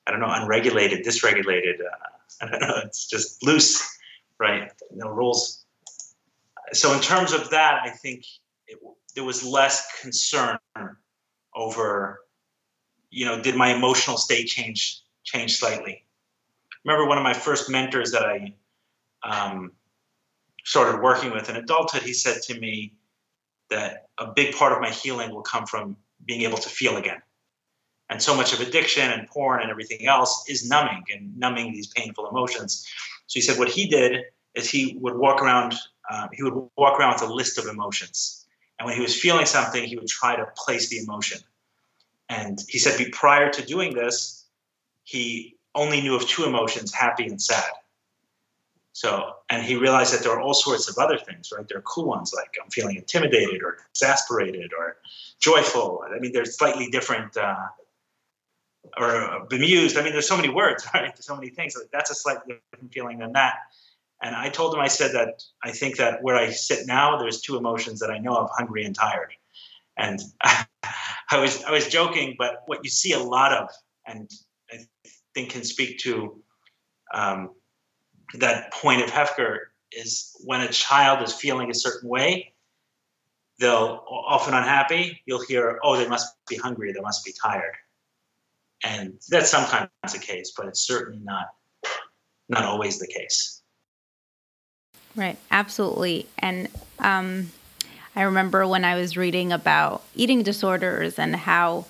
I 0.05 0.11
don't 0.11 0.19
know, 0.19 0.29
unregulated, 0.29 1.03
dysregulated. 1.03 1.79
Uh, 1.79 2.07
I 2.41 2.49
don't 2.49 2.61
know. 2.61 2.81
It's 2.83 3.07
just 3.07 3.43
loose 3.43 3.81
right? 4.43 4.71
No 4.93 5.09
rules. 5.09 5.65
So 6.73 6.93
in 6.93 6.99
terms 6.99 7.33
of 7.33 7.49
that, 7.51 7.81
I 7.83 7.89
think 7.89 8.25
it, 8.67 8.77
there 9.15 9.23
was 9.23 9.43
less 9.43 10.01
concern 10.01 10.57
over, 11.55 12.21
you 13.09 13.25
know, 13.25 13.41
did 13.41 13.55
my 13.55 13.73
emotional 13.73 14.17
state 14.17 14.47
change 14.47 15.01
change 15.23 15.55
slightly? 15.55 16.05
Remember 16.83 17.07
one 17.07 17.17
of 17.17 17.23
my 17.23 17.33
first 17.33 17.69
mentors 17.69 18.11
that 18.11 18.23
I 18.23 18.53
um, 19.23 19.71
started 20.63 21.01
working 21.01 21.31
with 21.31 21.49
in 21.49 21.55
adulthood. 21.55 22.03
He 22.03 22.13
said 22.13 22.41
to 22.43 22.59
me 22.59 22.93
that 23.69 24.07
a 24.17 24.27
big 24.27 24.55
part 24.55 24.73
of 24.73 24.81
my 24.81 24.89
healing 24.89 25.31
will 25.31 25.41
come 25.41 25.65
from 25.65 25.97
being 26.25 26.41
able 26.41 26.57
to 26.57 26.69
feel 26.69 26.97
again. 26.97 27.21
and 28.09 28.21
so 28.21 28.35
much 28.35 28.53
of 28.53 28.59
addiction 28.59 29.09
and 29.09 29.27
porn 29.27 29.61
and 29.61 29.71
everything 29.71 30.05
else 30.05 30.45
is 30.47 30.69
numbing 30.69 31.03
and 31.11 31.35
numbing 31.37 31.73
these 31.73 31.87
painful 31.87 32.29
emotions. 32.29 32.87
So 33.27 33.37
he 33.39 33.41
said 33.41 33.57
what 33.57 33.69
he 33.69 33.87
did 33.87 34.23
is 34.55 34.69
he 34.69 34.97
would 35.01 35.15
walk 35.15 35.41
around. 35.41 35.73
Um, 36.11 36.29
he 36.33 36.43
would 36.43 36.53
walk 36.77 36.99
around 36.99 37.13
with 37.13 37.23
a 37.23 37.33
list 37.33 37.57
of 37.57 37.65
emotions, 37.65 38.45
and 38.77 38.85
when 38.85 38.95
he 38.95 39.01
was 39.01 39.19
feeling 39.19 39.45
something, 39.45 39.83
he 39.83 39.95
would 39.95 40.07
try 40.07 40.35
to 40.35 40.45
place 40.57 40.89
the 40.89 40.97
emotion. 40.99 41.39
And 42.29 42.59
he 42.67 42.77
said, 42.77 42.99
prior 43.13 43.49
to 43.49 43.65
doing 43.65 43.93
this, 43.93 44.45
he 45.03 45.57
only 45.75 46.01
knew 46.01 46.15
of 46.15 46.27
two 46.27 46.43
emotions: 46.45 46.93
happy 46.93 47.25
and 47.25 47.41
sad. 47.41 47.71
So, 48.93 49.33
and 49.49 49.63
he 49.63 49.75
realized 49.75 50.13
that 50.13 50.21
there 50.21 50.31
are 50.31 50.39
all 50.39 50.53
sorts 50.53 50.87
of 50.87 50.97
other 50.99 51.17
things, 51.17 51.51
right? 51.55 51.67
There 51.67 51.79
are 51.79 51.81
cool 51.81 52.05
ones 52.05 52.31
like 52.35 52.49
I'm 52.63 52.69
feeling 52.69 52.95
intimidated 52.95 53.63
or 53.63 53.79
exasperated 53.89 54.71
or 54.77 54.97
joyful. 55.39 56.03
I 56.15 56.19
mean, 56.19 56.31
there's 56.31 56.55
slightly 56.55 56.89
different, 56.89 57.35
uh, 57.35 57.67
or 58.97 59.47
bemused. 59.49 59.97
I 59.97 60.03
mean, 60.03 60.13
there's 60.13 60.27
so 60.27 60.37
many 60.37 60.49
words, 60.49 60.85
right? 60.93 61.13
There's 61.15 61.25
so 61.25 61.35
many 61.35 61.49
things. 61.49 61.75
That's 61.91 62.11
a 62.11 62.15
slightly 62.15 62.61
different 62.71 62.93
feeling 62.93 63.17
than 63.17 63.33
that. 63.33 63.55
And 64.21 64.35
I 64.35 64.49
told 64.49 64.75
him, 64.75 64.79
I 64.79 64.87
said 64.87 65.13
that 65.13 65.43
I 65.63 65.71
think 65.71 65.97
that 65.97 66.21
where 66.21 66.35
I 66.35 66.51
sit 66.51 66.85
now, 66.85 67.17
there's 67.17 67.41
two 67.41 67.57
emotions 67.57 67.99
that 67.99 68.11
I 68.11 68.19
know 68.19 68.35
of: 68.35 68.49
hungry 68.55 68.85
and 68.85 68.95
tired. 68.95 69.33
And 69.97 70.19
I 70.43 71.39
was 71.39 71.63
I 71.63 71.71
was 71.71 71.87
joking, 71.87 72.35
but 72.37 72.61
what 72.67 72.83
you 72.83 72.89
see 72.89 73.13
a 73.13 73.19
lot 73.19 73.53
of, 73.53 73.69
and 74.05 74.29
I 74.71 74.85
think 75.33 75.49
can 75.49 75.63
speak 75.63 75.97
to 75.99 76.41
um, 77.13 77.49
that 78.35 78.71
point 78.73 79.01
of 79.01 79.09
Hefker 79.09 79.57
is 79.91 80.35
when 80.43 80.61
a 80.61 80.69
child 80.69 81.21
is 81.21 81.33
feeling 81.33 81.69
a 81.69 81.75
certain 81.75 82.09
way, 82.09 82.53
they'll 83.59 84.03
often 84.07 84.53
unhappy. 84.53 85.21
You'll 85.25 85.45
hear, 85.45 85.79
"Oh, 85.83 85.95
they 85.97 86.07
must 86.07 86.35
be 86.47 86.57
hungry. 86.57 86.91
They 86.91 87.01
must 87.01 87.23
be 87.23 87.33
tired," 87.41 87.75
and 88.83 89.19
that's 89.29 89.49
sometimes 89.49 89.89
the 90.11 90.19
case, 90.19 90.53
but 90.55 90.67
it's 90.67 90.81
certainly 90.81 91.19
not 91.23 91.47
not 92.49 92.63
always 92.63 92.99
the 92.99 93.07
case. 93.07 93.61
Right. 95.15 95.37
Absolutely. 95.51 96.27
And 96.39 96.69
um, 96.99 97.51
I 98.15 98.23
remember 98.23 98.67
when 98.67 98.83
I 98.83 98.95
was 98.95 99.15
reading 99.15 99.51
about 99.51 100.03
eating 100.15 100.43
disorders 100.43 101.19
and 101.19 101.35
how 101.35 101.85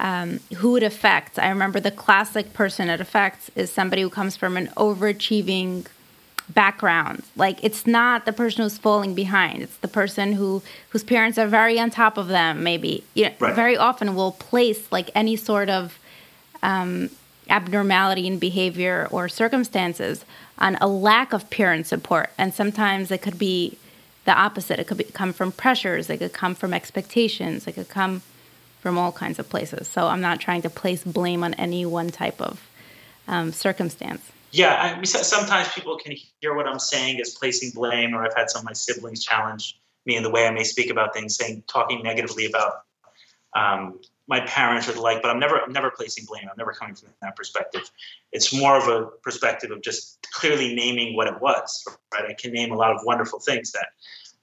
um, 0.00 0.40
who 0.56 0.76
it 0.76 0.82
affects. 0.82 1.38
I 1.38 1.48
remember 1.50 1.78
the 1.78 1.90
classic 1.90 2.52
person 2.54 2.88
it 2.88 3.00
affects 3.00 3.50
is 3.54 3.70
somebody 3.70 4.02
who 4.02 4.10
comes 4.10 4.34
from 4.34 4.56
an 4.56 4.68
overachieving 4.68 5.86
background. 6.48 7.22
Like 7.36 7.62
it's 7.62 7.86
not 7.86 8.24
the 8.24 8.32
person 8.32 8.62
who's 8.62 8.78
falling 8.78 9.14
behind. 9.14 9.62
It's 9.62 9.76
the 9.76 9.88
person 9.88 10.32
who 10.32 10.62
whose 10.88 11.04
parents 11.04 11.38
are 11.38 11.46
very 11.46 11.78
on 11.78 11.90
top 11.90 12.16
of 12.16 12.28
them. 12.28 12.64
Maybe 12.64 13.04
you 13.14 13.26
know, 13.26 13.34
right. 13.38 13.54
very 13.54 13.76
often 13.76 14.14
will 14.14 14.32
place 14.32 14.90
like 14.90 15.10
any 15.14 15.36
sort 15.36 15.68
of 15.68 15.98
um, 16.62 17.10
abnormality 17.48 18.26
in 18.26 18.38
behavior 18.38 19.06
or 19.10 19.28
circumstances 19.28 20.24
on 20.58 20.76
a 20.80 20.88
lack 20.88 21.32
of 21.32 21.48
parent 21.50 21.86
support, 21.86 22.30
and 22.36 22.52
sometimes 22.52 23.10
it 23.10 23.22
could 23.22 23.38
be 23.38 23.78
the 24.24 24.32
opposite. 24.32 24.78
It 24.78 24.86
could 24.86 24.98
be, 24.98 25.04
come 25.04 25.32
from 25.32 25.52
pressures. 25.52 26.10
It 26.10 26.18
could 26.18 26.32
come 26.32 26.54
from 26.54 26.74
expectations. 26.74 27.66
It 27.66 27.72
could 27.72 27.88
come 27.88 28.22
from 28.80 28.98
all 28.98 29.12
kinds 29.12 29.38
of 29.38 29.48
places. 29.48 29.88
So 29.88 30.06
I'm 30.06 30.20
not 30.20 30.40
trying 30.40 30.62
to 30.62 30.70
place 30.70 31.04
blame 31.04 31.44
on 31.44 31.54
any 31.54 31.86
one 31.86 32.10
type 32.10 32.40
of 32.40 32.66
um, 33.28 33.52
circumstance. 33.52 34.32
Yeah, 34.52 34.96
I 34.98 35.02
sometimes 35.04 35.68
people 35.68 35.96
can 35.96 36.16
hear 36.40 36.54
what 36.54 36.66
I'm 36.66 36.80
saying 36.80 37.20
as 37.20 37.30
placing 37.30 37.70
blame, 37.70 38.14
or 38.14 38.24
I've 38.24 38.34
had 38.34 38.50
some 38.50 38.60
of 38.60 38.64
my 38.64 38.72
siblings 38.72 39.24
challenge 39.24 39.78
me 40.06 40.16
in 40.16 40.22
the 40.22 40.30
way 40.30 40.46
I 40.46 40.50
may 40.50 40.64
speak 40.64 40.90
about 40.90 41.14
things, 41.14 41.36
saying 41.36 41.62
talking 41.68 42.02
negatively 42.02 42.46
about 42.46 42.82
um, 43.54 44.00
my 44.26 44.40
parents 44.40 44.88
or 44.88 44.92
the 44.92 45.00
like. 45.00 45.22
But 45.22 45.30
I'm 45.30 45.38
never, 45.38 45.60
I'm 45.60 45.72
never 45.72 45.90
placing 45.90 46.24
blame. 46.24 46.48
I'm 46.50 46.56
never 46.58 46.72
coming 46.72 46.96
from 46.96 47.10
that 47.22 47.36
perspective. 47.36 47.88
It's 48.32 48.52
more 48.52 48.76
of 48.76 48.88
a 48.88 49.06
perspective 49.22 49.70
of 49.70 49.82
just 49.82 50.26
clearly 50.32 50.74
naming 50.74 51.14
what 51.14 51.28
it 51.28 51.40
was. 51.40 51.86
Right? 52.12 52.24
I 52.30 52.34
can 52.34 52.52
name 52.52 52.72
a 52.72 52.76
lot 52.76 52.90
of 52.90 53.02
wonderful 53.04 53.38
things 53.38 53.70
that 53.72 53.86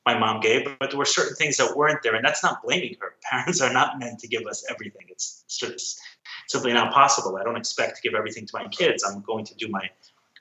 my 0.08 0.18
mom 0.18 0.40
gave, 0.40 0.66
but 0.80 0.90
there 0.90 0.98
were 0.98 1.06
certain 1.06 1.36
things 1.36 1.58
that 1.58 1.76
weren't 1.76 2.02
there, 2.02 2.16
and 2.16 2.24
that's 2.24 2.42
not 2.42 2.64
blaming 2.64 2.96
her. 3.02 3.16
Parents 3.30 3.60
are 3.60 3.74
not 3.74 4.00
meant 4.00 4.20
to 4.20 4.28
give 4.28 4.48
us 4.48 4.66
everything. 4.70 5.06
It's 5.10 5.44
just 5.50 6.00
simply 6.48 6.72
not 6.72 6.94
possible. 6.94 7.36
I 7.36 7.44
don't 7.44 7.58
expect 7.58 7.98
to 7.98 8.02
give 8.02 8.16
everything 8.16 8.46
to 8.46 8.52
my 8.54 8.68
kids. 8.70 9.04
I'm 9.04 9.22
going 9.22 9.44
to 9.46 9.56
do 9.56 9.68
my 9.68 9.90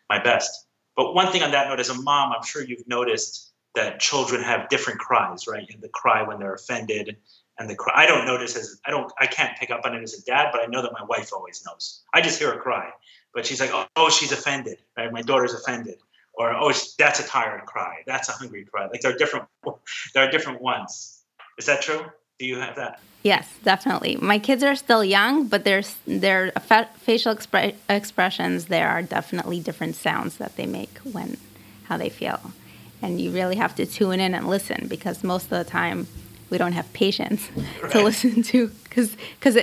my 0.08 0.23
best. 0.23 0.66
But 0.96 1.14
one 1.14 1.32
thing 1.32 1.42
on 1.42 1.50
that 1.50 1.68
note, 1.68 1.80
as 1.80 1.90
a 1.90 2.00
mom, 2.00 2.32
I'm 2.32 2.44
sure 2.44 2.62
you've 2.62 2.87
noticed 2.87 3.52
that 3.75 3.99
children 3.99 4.40
have 4.40 4.68
different 4.68 5.00
cries, 5.00 5.49
right? 5.49 5.68
And 5.70 5.82
the 5.82 5.88
cry 5.88 6.23
when 6.23 6.38
they're 6.38 6.54
offended, 6.54 7.16
and 7.58 7.68
the 7.68 7.75
cry. 7.75 7.92
I 7.96 8.06
don't 8.06 8.25
notice 8.25 8.54
as 8.54 8.80
I 8.87 8.92
don't. 8.92 9.12
I 9.18 9.26
can't 9.26 9.58
pick 9.58 9.70
up 9.73 9.80
on 9.85 9.96
it 9.96 10.02
as 10.02 10.14
a 10.14 10.23
dad, 10.25 10.50
but 10.52 10.61
I 10.61 10.66
know 10.66 10.82
that 10.82 10.92
my 10.92 11.04
wife 11.04 11.32
always 11.32 11.64
knows. 11.66 12.02
I 12.14 12.20
just 12.20 12.38
hear 12.38 12.52
her 12.52 12.61
cry, 12.61 12.90
but 13.35 13.44
she's 13.44 13.61
like, 13.61 13.70
"Oh, 13.73 13.87
oh 13.96 14.11
she's 14.11 14.30
offended." 14.30 14.78
Right? 14.96 15.12
My 15.12 15.23
daughter's 15.23 15.54
offended 15.54 15.96
or 16.37 16.55
oh, 16.55 16.73
that's 16.99 17.21
a 17.21 17.26
tired 17.26 17.64
cry, 17.66 18.02
that's 18.07 18.28
a 18.28 18.33
hungry 18.33 18.64
cry. 18.64 18.87
Like 18.87 19.00
there 19.00 19.14
are 19.14 19.16
different, 19.16 19.47
there 20.14 20.26
are 20.26 20.31
different 20.31 20.61
ones. 20.61 21.23
Is 21.59 21.66
that 21.66 21.83
true? 21.83 22.05
Do 22.38 22.47
you 22.47 22.59
have 22.59 22.76
that? 22.76 23.00
Yes, 23.23 23.49
definitely. 23.64 24.16
My 24.21 24.38
kids 24.38 24.62
are 24.62 24.76
still 24.76 25.02
young, 25.02 25.49
but 25.49 25.64
there's 25.64 25.97
their 26.07 26.52
fa- 26.52 26.88
facial 26.99 27.35
expre- 27.35 27.75
expressions. 27.88 28.66
There 28.66 28.88
are 28.88 29.02
definitely 29.02 29.59
different 29.59 29.97
sounds 29.97 30.37
that 30.37 30.57
they 30.57 30.66
make 30.66 30.99
when 30.99 31.38
how 31.85 31.97
they 31.97 32.09
feel, 32.11 32.52
and 33.00 33.21
you 33.21 33.31
really 33.31 33.57
have 33.57 33.75
to 33.76 33.87
tune 33.87 34.21
in 34.21 34.35
and 34.35 34.47
listen 34.47 34.87
because 34.87 35.25
most 35.25 35.45
of 35.45 35.50
the 35.50 35.64
time 35.64 36.07
we 36.50 36.59
don't 36.59 36.73
have 36.73 36.93
patience 36.93 37.49
right. 37.83 37.90
to 37.93 38.02
listen 38.02 38.43
to 38.45 38.69
because 38.85 39.16
because 39.40 39.55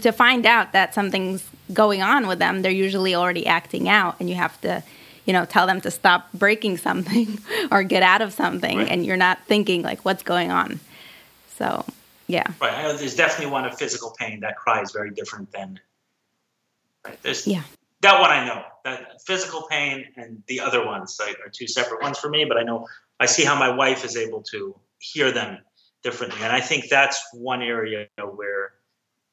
to 0.00 0.12
find 0.12 0.46
out 0.46 0.72
that 0.72 0.94
something's 0.94 1.44
going 1.72 2.00
on 2.00 2.26
with 2.26 2.38
them, 2.38 2.62
they're 2.62 2.72
usually 2.72 3.14
already 3.14 3.46
acting 3.46 3.88
out, 3.88 4.16
and 4.20 4.30
you 4.30 4.36
have 4.36 4.58
to 4.62 4.82
you 5.24 5.32
know, 5.32 5.44
tell 5.44 5.66
them 5.66 5.80
to 5.82 5.90
stop 5.90 6.30
breaking 6.32 6.76
something 6.76 7.38
or 7.70 7.82
get 7.82 8.02
out 8.02 8.20
of 8.20 8.32
something, 8.32 8.78
right. 8.78 8.88
and 8.88 9.06
you're 9.06 9.16
not 9.16 9.44
thinking 9.46 9.82
like 9.82 10.04
what's 10.04 10.22
going 10.22 10.50
on. 10.50 10.80
So, 11.56 11.84
yeah. 12.26 12.46
Right. 12.60 12.96
There's 12.98 13.14
definitely 13.14 13.52
one 13.52 13.64
of 13.64 13.78
physical 13.78 14.14
pain. 14.18 14.40
That 14.40 14.56
cry 14.56 14.82
is 14.82 14.92
very 14.92 15.10
different 15.10 15.52
than. 15.52 15.80
Right. 17.04 17.20
There's 17.22 17.46
yeah. 17.46 17.62
That 18.00 18.20
one 18.20 18.30
I 18.30 18.46
know. 18.46 18.62
That 18.84 19.22
physical 19.26 19.66
pain 19.70 20.06
and 20.16 20.42
the 20.46 20.60
other 20.60 20.84
ones 20.84 21.18
are 21.20 21.48
two 21.50 21.66
separate 21.66 22.02
ones 22.02 22.18
for 22.18 22.28
me. 22.28 22.44
But 22.44 22.58
I 22.58 22.62
know 22.62 22.86
I 23.18 23.26
see 23.26 23.44
how 23.44 23.58
my 23.58 23.70
wife 23.70 24.04
is 24.04 24.16
able 24.16 24.42
to 24.50 24.74
hear 24.98 25.32
them 25.32 25.58
differently, 26.02 26.42
and 26.42 26.52
I 26.52 26.60
think 26.60 26.88
that's 26.90 27.22
one 27.32 27.62
area 27.62 28.08
where 28.18 28.72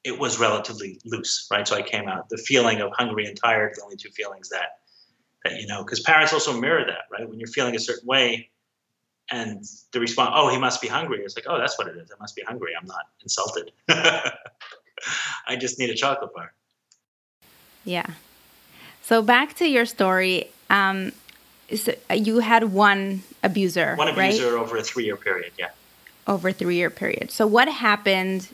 it 0.03 0.17
was 0.17 0.39
relatively 0.39 0.99
loose, 1.05 1.47
right? 1.51 1.67
So 1.67 1.75
I 1.75 1.81
came 1.81 2.07
out 2.07 2.29
the 2.29 2.37
feeling 2.37 2.81
of 2.81 2.91
hungry 2.93 3.25
and 3.25 3.37
tired, 3.37 3.73
the 3.75 3.83
only 3.83 3.97
two 3.97 4.09
feelings 4.09 4.49
that 4.49 4.80
that 5.43 5.59
you 5.59 5.67
know 5.67 5.83
because 5.83 5.99
parents 5.99 6.33
also 6.33 6.59
mirror 6.59 6.83
that 6.85 7.05
right? 7.11 7.27
When 7.27 7.39
you're 7.39 7.47
feeling 7.47 7.75
a 7.75 7.79
certain 7.79 8.07
way 8.07 8.49
and 9.29 9.63
the 9.91 9.99
response 9.99 10.31
oh 10.35 10.49
he 10.49 10.57
must 10.57 10.81
be 10.81 10.87
hungry 10.87 11.19
it's 11.19 11.35
like 11.35 11.45
oh 11.47 11.57
that's 11.57 11.77
what 11.77 11.87
it 11.87 11.97
is. 11.97 12.11
I 12.11 12.15
must 12.19 12.35
be 12.35 12.43
hungry. 12.43 12.71
I'm 12.79 12.87
not 12.87 13.07
insulted. 13.21 13.71
I 13.89 15.55
just 15.59 15.79
need 15.79 15.89
a 15.89 15.95
chocolate 15.95 16.33
bar. 16.33 16.53
Yeah. 17.83 18.05
So 19.01 19.21
back 19.21 19.55
to 19.55 19.67
your 19.67 19.85
story 19.85 20.49
um, 20.69 21.11
so 21.75 21.93
you 22.13 22.39
had 22.39 22.65
one 22.65 23.23
abuser 23.43 23.95
one 23.95 24.07
abuser 24.07 24.53
right? 24.53 24.61
over 24.61 24.77
a 24.77 24.83
three 24.83 25.05
year 25.05 25.17
period 25.17 25.53
yeah. 25.57 25.69
Over 26.27 26.49
a 26.49 26.53
three 26.53 26.75
year 26.75 26.89
period. 26.89 27.31
So 27.31 27.47
what 27.47 27.67
happened 27.67 28.49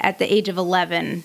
at 0.00 0.18
the 0.18 0.32
age 0.32 0.48
of 0.48 0.56
11 0.56 1.24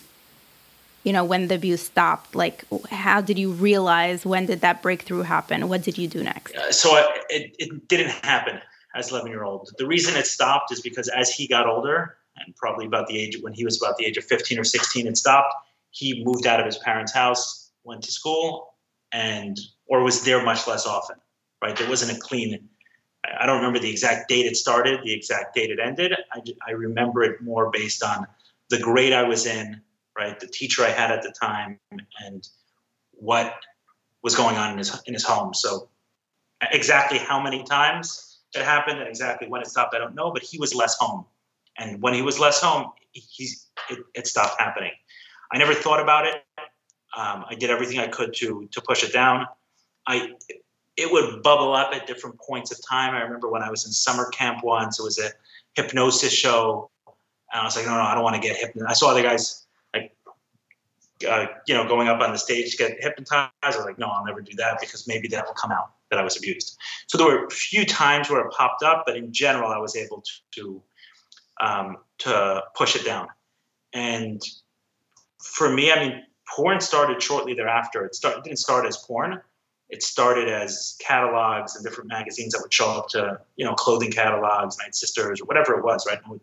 you 1.06 1.14
know, 1.14 1.24
when 1.24 1.48
the 1.48 1.56
abuse 1.56 1.84
stopped? 1.84 2.36
Like, 2.36 2.66
how 2.90 3.22
did 3.22 3.40
you 3.40 3.52
realize? 3.52 4.26
When 4.26 4.48
did 4.48 4.62
that 4.62 4.82
breakthrough 4.82 5.22
happen? 5.22 5.70
What 5.70 5.84
did 5.84 5.98
you 5.98 6.08
do 6.08 6.24
next? 6.24 6.56
Uh, 6.56 6.72
so 6.72 6.90
I, 6.92 7.20
it, 7.30 7.56
it 7.60 7.88
didn't 7.88 8.10
happen 8.10 8.60
as 8.96 9.12
11 9.12 9.30
year 9.30 9.44
old. 9.44 9.70
The 9.78 9.86
reason 9.86 10.18
it 10.18 10.26
stopped 10.26 10.72
is 10.74 10.82
because 10.82 11.08
as 11.08 11.30
he 11.30 11.48
got 11.48 11.68
older, 11.68 12.18
and 12.38 12.56
probably 12.56 12.86
about 12.86 13.08
the 13.08 13.18
age 13.18 13.38
when 13.42 13.54
he 13.54 13.64
was 13.64 13.82
about 13.82 13.98
the 13.98 14.06
age 14.06 14.18
of 14.18 14.26
15 14.26 14.60
or 14.60 14.64
16, 14.64 15.08
it 15.08 15.16
stopped. 15.16 15.54
He 15.92 16.26
moved 16.26 16.46
out 16.48 16.60
of 16.60 16.66
his 16.66 16.78
parents' 16.80 17.14
house, 17.14 17.72
went 17.84 18.04
to 18.04 18.12
school, 18.12 18.74
and 19.14 19.58
or 19.86 20.04
was 20.04 20.26
there 20.26 20.44
much 20.44 20.68
less 20.68 20.86
often. 20.86 21.18
Right? 21.62 21.76
There 21.76 21.88
wasn't 21.88 22.18
a 22.18 22.20
clean. 22.20 22.68
I 23.40 23.46
don't 23.46 23.58
remember 23.58 23.80
the 23.80 23.90
exact 23.90 24.28
date 24.28 24.48
it 24.48 24.58
started, 24.58 25.00
the 25.04 25.14
exact 25.14 25.56
date 25.56 25.70
it 25.70 25.80
ended. 25.80 26.14
I, 26.34 26.42
I 26.68 26.72
remember 26.72 27.24
it 27.24 27.42
more 27.42 27.72
based 27.72 28.04
on 28.04 28.28
the 28.70 28.80
grade 28.80 29.14
I 29.14 29.24
was 29.24 29.46
in 29.46 29.82
right? 30.18 30.40
The 30.40 30.48
teacher 30.48 30.84
I 30.84 30.90
had 30.90 31.12
at 31.12 31.22
the 31.24 31.32
time 31.32 31.80
and 32.26 32.48
what 33.12 33.56
was 34.24 34.36
going 34.36 34.58
on 34.58 34.72
in 34.72 34.78
his 34.78 35.02
in 35.06 35.14
his 35.14 35.24
home. 35.24 35.54
So 35.54 35.90
exactly 36.72 37.18
how 37.18 37.42
many 37.42 37.64
times 37.64 38.40
it 38.56 38.64
happened 38.64 39.00
and 39.00 39.08
exactly 39.08 39.48
when 39.48 39.62
it 39.62 39.68
stopped, 39.68 39.94
I 39.94 40.00
don't 40.00 40.16
know. 40.16 40.32
But 40.32 40.44
he 40.44 40.58
was 40.58 40.74
less 40.74 40.96
home, 40.98 41.26
and 41.78 42.02
when 42.02 42.14
he 42.14 42.22
was 42.22 42.40
less 42.40 42.62
home, 42.62 42.92
he's 43.12 43.68
it, 43.90 44.00
it 44.14 44.28
stopped 44.28 44.60
happening. 44.60 44.92
I 45.52 45.58
never 45.58 45.74
thought 45.74 46.02
about 46.02 46.26
it. 46.26 46.36
Um, 47.18 47.46
I 47.50 47.56
did 47.56 47.70
everything 47.70 48.00
I 48.00 48.08
could 48.08 48.34
to 48.36 48.68
to 48.72 48.82
push 48.82 49.04
it 49.04 49.14
down. 49.14 49.46
I 50.08 50.34
it 50.98 51.12
would 51.12 51.44
bubble 51.44 51.74
up 51.74 51.94
at 51.94 52.08
different 52.08 52.40
points 52.40 52.72
of 52.72 52.78
time. 52.88 53.14
I 53.14 53.22
remember 53.22 53.50
when 53.50 53.62
I 53.62 53.70
was 53.70 53.86
in 53.86 53.92
summer 53.92 54.30
camp 54.30 54.64
once, 54.64 55.00
it 55.00 55.04
was 55.04 55.20
a 55.20 55.30
hypnosis 55.76 56.34
show. 56.34 56.90
And 57.54 57.62
I 57.62 57.66
was 57.66 57.76
like, 57.76 57.86
no, 57.86 57.92
no, 57.92 58.02
I 58.02 58.16
don't 58.16 58.24
want 58.24 58.36
to 58.36 58.42
get 58.42 58.56
hypnotized. 58.56 58.90
I 58.90 58.94
saw 58.94 59.12
other 59.12 59.22
guys 59.22 59.65
uh, 61.28 61.48
you 61.68 61.74
know, 61.74 61.88
going 61.88 62.08
up 62.08 62.20
on 62.22 62.32
the 62.32 62.38
stage 62.38 62.72
to 62.72 62.78
get 62.78 62.98
hypnotized. 63.00 63.52
I 63.64 63.68
was 63.68 63.86
like, 63.86 63.98
no, 63.98 64.08
I'll 64.08 64.26
never 64.26 64.42
do 64.42 64.54
that 64.58 64.80
because 64.80 65.08
maybe 65.08 65.28
that 65.30 65.46
will 65.46 65.54
come 65.54 65.72
out 65.72 65.92
that 66.10 66.20
I 66.20 66.24
was 66.24 66.38
abused. 66.38 66.78
So 67.08 67.18
there 67.18 67.28
were 67.28 67.46
a 67.46 67.50
few 67.50 67.86
times 67.86 68.30
where 68.30 68.46
it 68.46 68.52
popped 68.52 68.84
up, 68.84 69.04
but 69.06 69.16
in 69.16 69.32
general, 69.32 69.72
I 69.72 69.78
was 69.78 69.96
able 69.96 70.24
to 70.56 70.84
um, 71.62 71.98
to 72.20 72.64
push 72.76 72.96
it 72.96 73.06
down. 73.06 73.28
And 73.94 74.42
for 75.42 75.72
me, 75.72 75.92
I 75.92 76.00
mean, 76.00 76.24
porn 76.54 76.82
started 76.82 77.22
shortly 77.22 77.54
thereafter. 77.54 78.06
It, 78.06 78.16
start, 78.16 78.38
it 78.38 78.44
didn't 78.44 78.60
start 78.60 78.86
as 78.86 78.98
porn. 78.98 79.42
It 79.90 80.04
started 80.04 80.50
as 80.50 80.98
catalogs 81.00 81.76
and 81.76 81.86
different 81.86 82.10
magazines 82.10 82.54
that 82.54 82.62
would 82.62 82.74
show 82.74 82.90
up 82.90 83.08
to, 83.10 83.40
you 83.56 83.66
know, 83.66 83.74
clothing 83.74 84.12
catalogs, 84.12 84.78
Night 84.80 84.96
Sisters, 84.96 85.40
or 85.40 85.46
whatever 85.46 85.78
it 85.78 85.84
was, 85.84 86.06
right? 86.08 86.18
And 86.18 86.26
I 86.26 86.30
would 86.32 86.42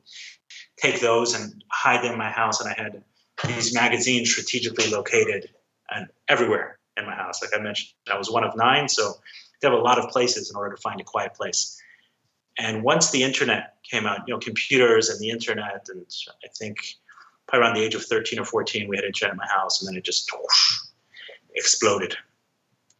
take 0.79 1.01
those 1.01 1.35
and 1.35 1.63
hide 1.71 2.05
them 2.05 2.13
in 2.13 2.19
my 2.19 2.31
house, 2.31 2.61
and 2.61 2.71
I 2.71 2.81
had 2.81 3.03
these 3.47 3.75
magazines 3.75 4.31
strategically 4.31 4.89
located 4.91 5.49
and 5.91 6.07
everywhere 6.29 6.79
in 6.97 7.07
my 7.07 7.15
house. 7.15 7.43
Like 7.43 7.53
I 7.59 7.63
mentioned, 7.63 7.93
I 8.13 8.19
was 8.19 8.31
one 8.31 8.45
of 8.45 8.57
nine, 8.57 8.89
so 8.89 9.15
they 9.61 9.69
have 9.69 9.79
a 9.79 9.83
lot 9.83 9.99
of 9.99 10.11
places 10.11 10.51
in 10.51 10.57
order 10.57 10.75
to 10.75 10.81
find 10.81 11.01
a 11.01 11.05
quiet 11.05 11.35
place. 11.35 11.81
And 12.59 12.83
once 12.83 13.11
the 13.11 13.23
internet 13.23 13.77
came 13.91 14.07
out, 14.07 14.21
you 14.27 14.35
know, 14.35 14.41
computers 14.41 15.09
and 15.09 15.19
the 15.21 15.31
internet, 15.31 15.89
and 15.89 16.07
I 16.45 16.49
think 16.57 16.79
probably 17.49 17.67
around 17.67 17.75
the 17.75 17.83
age 17.83 17.95
of 17.95 18.05
13 18.05 18.39
or 18.39 18.45
14, 18.45 18.89
we 18.89 18.97
had 18.97 19.05
internet 19.05 19.33
in 19.33 19.39
my 19.39 19.47
house, 19.47 19.81
and 19.81 19.89
then 19.89 19.97
it 19.97 20.05
just 20.05 20.31
whoosh, 20.33 20.79
exploded. 21.55 22.17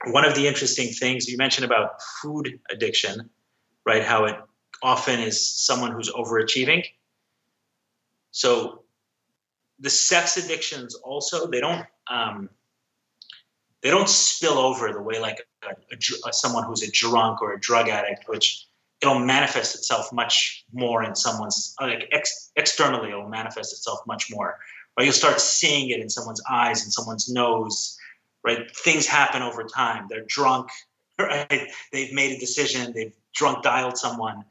One 0.07 0.25
of 0.25 0.35
the 0.35 0.49
interesting 0.49 0.89
things 0.89 1.29
you 1.29 1.37
mentioned 1.37 1.65
about 1.65 2.03
food 2.21 2.59
addiction, 2.71 3.31
right? 3.87 4.03
How 4.03 4.25
it 4.25 4.37
often 4.83 5.21
is 5.21 5.45
someone 5.47 5.93
who's 5.93 6.11
overachieving. 6.11 6.85
So 8.33 8.82
the 9.79 9.91
sex 9.91 10.37
addictions 10.37 10.95
also 10.95 11.47
they 11.47 11.61
don't 11.61 11.85
um, 12.11 12.49
they 13.83 13.91
don't 13.91 14.09
spill 14.09 14.59
over 14.59 14.93
the 14.93 15.03
way 15.03 15.19
like 15.19 15.47
a, 15.63 15.97
a, 16.29 16.33
someone 16.33 16.65
who's 16.65 16.83
a 16.83 16.91
drunk 16.91 17.43
or 17.43 17.55
a 17.55 17.61
drug 17.61 17.89
addict, 17.89 18.29
which 18.29 18.67
it'll 19.01 19.19
manifest 19.19 19.75
itself 19.75 20.13
much 20.13 20.65
more 20.73 21.03
in 21.03 21.15
someone's 21.15 21.75
like 21.81 22.09
ex, 22.13 22.53
externally 22.57 23.09
it'll 23.09 23.29
manifest 23.29 23.73
itself 23.73 24.01
much 24.07 24.31
more. 24.31 24.59
Right 24.97 25.05
you'll 25.05 25.15
start 25.15 25.41
seeing 25.41 25.91
it 25.91 26.01
in 26.01 26.11
someone's 26.11 26.43
eyes 26.49 26.83
and 26.85 26.93
someone's 26.93 27.33
nose 27.33 27.99
right? 28.45 28.71
Things 28.77 29.07
happen 29.07 29.43
over 29.43 29.65
time. 29.65 30.07
They're 30.09 30.25
drunk 30.27 30.71
right? 31.19 31.69
They've 31.93 32.13
made 32.13 32.37
a 32.37 32.41
decision. 32.41 32.93
They've 32.93 33.13
drunk 33.35 33.63
dialed 33.63 33.99
someone 33.99 34.45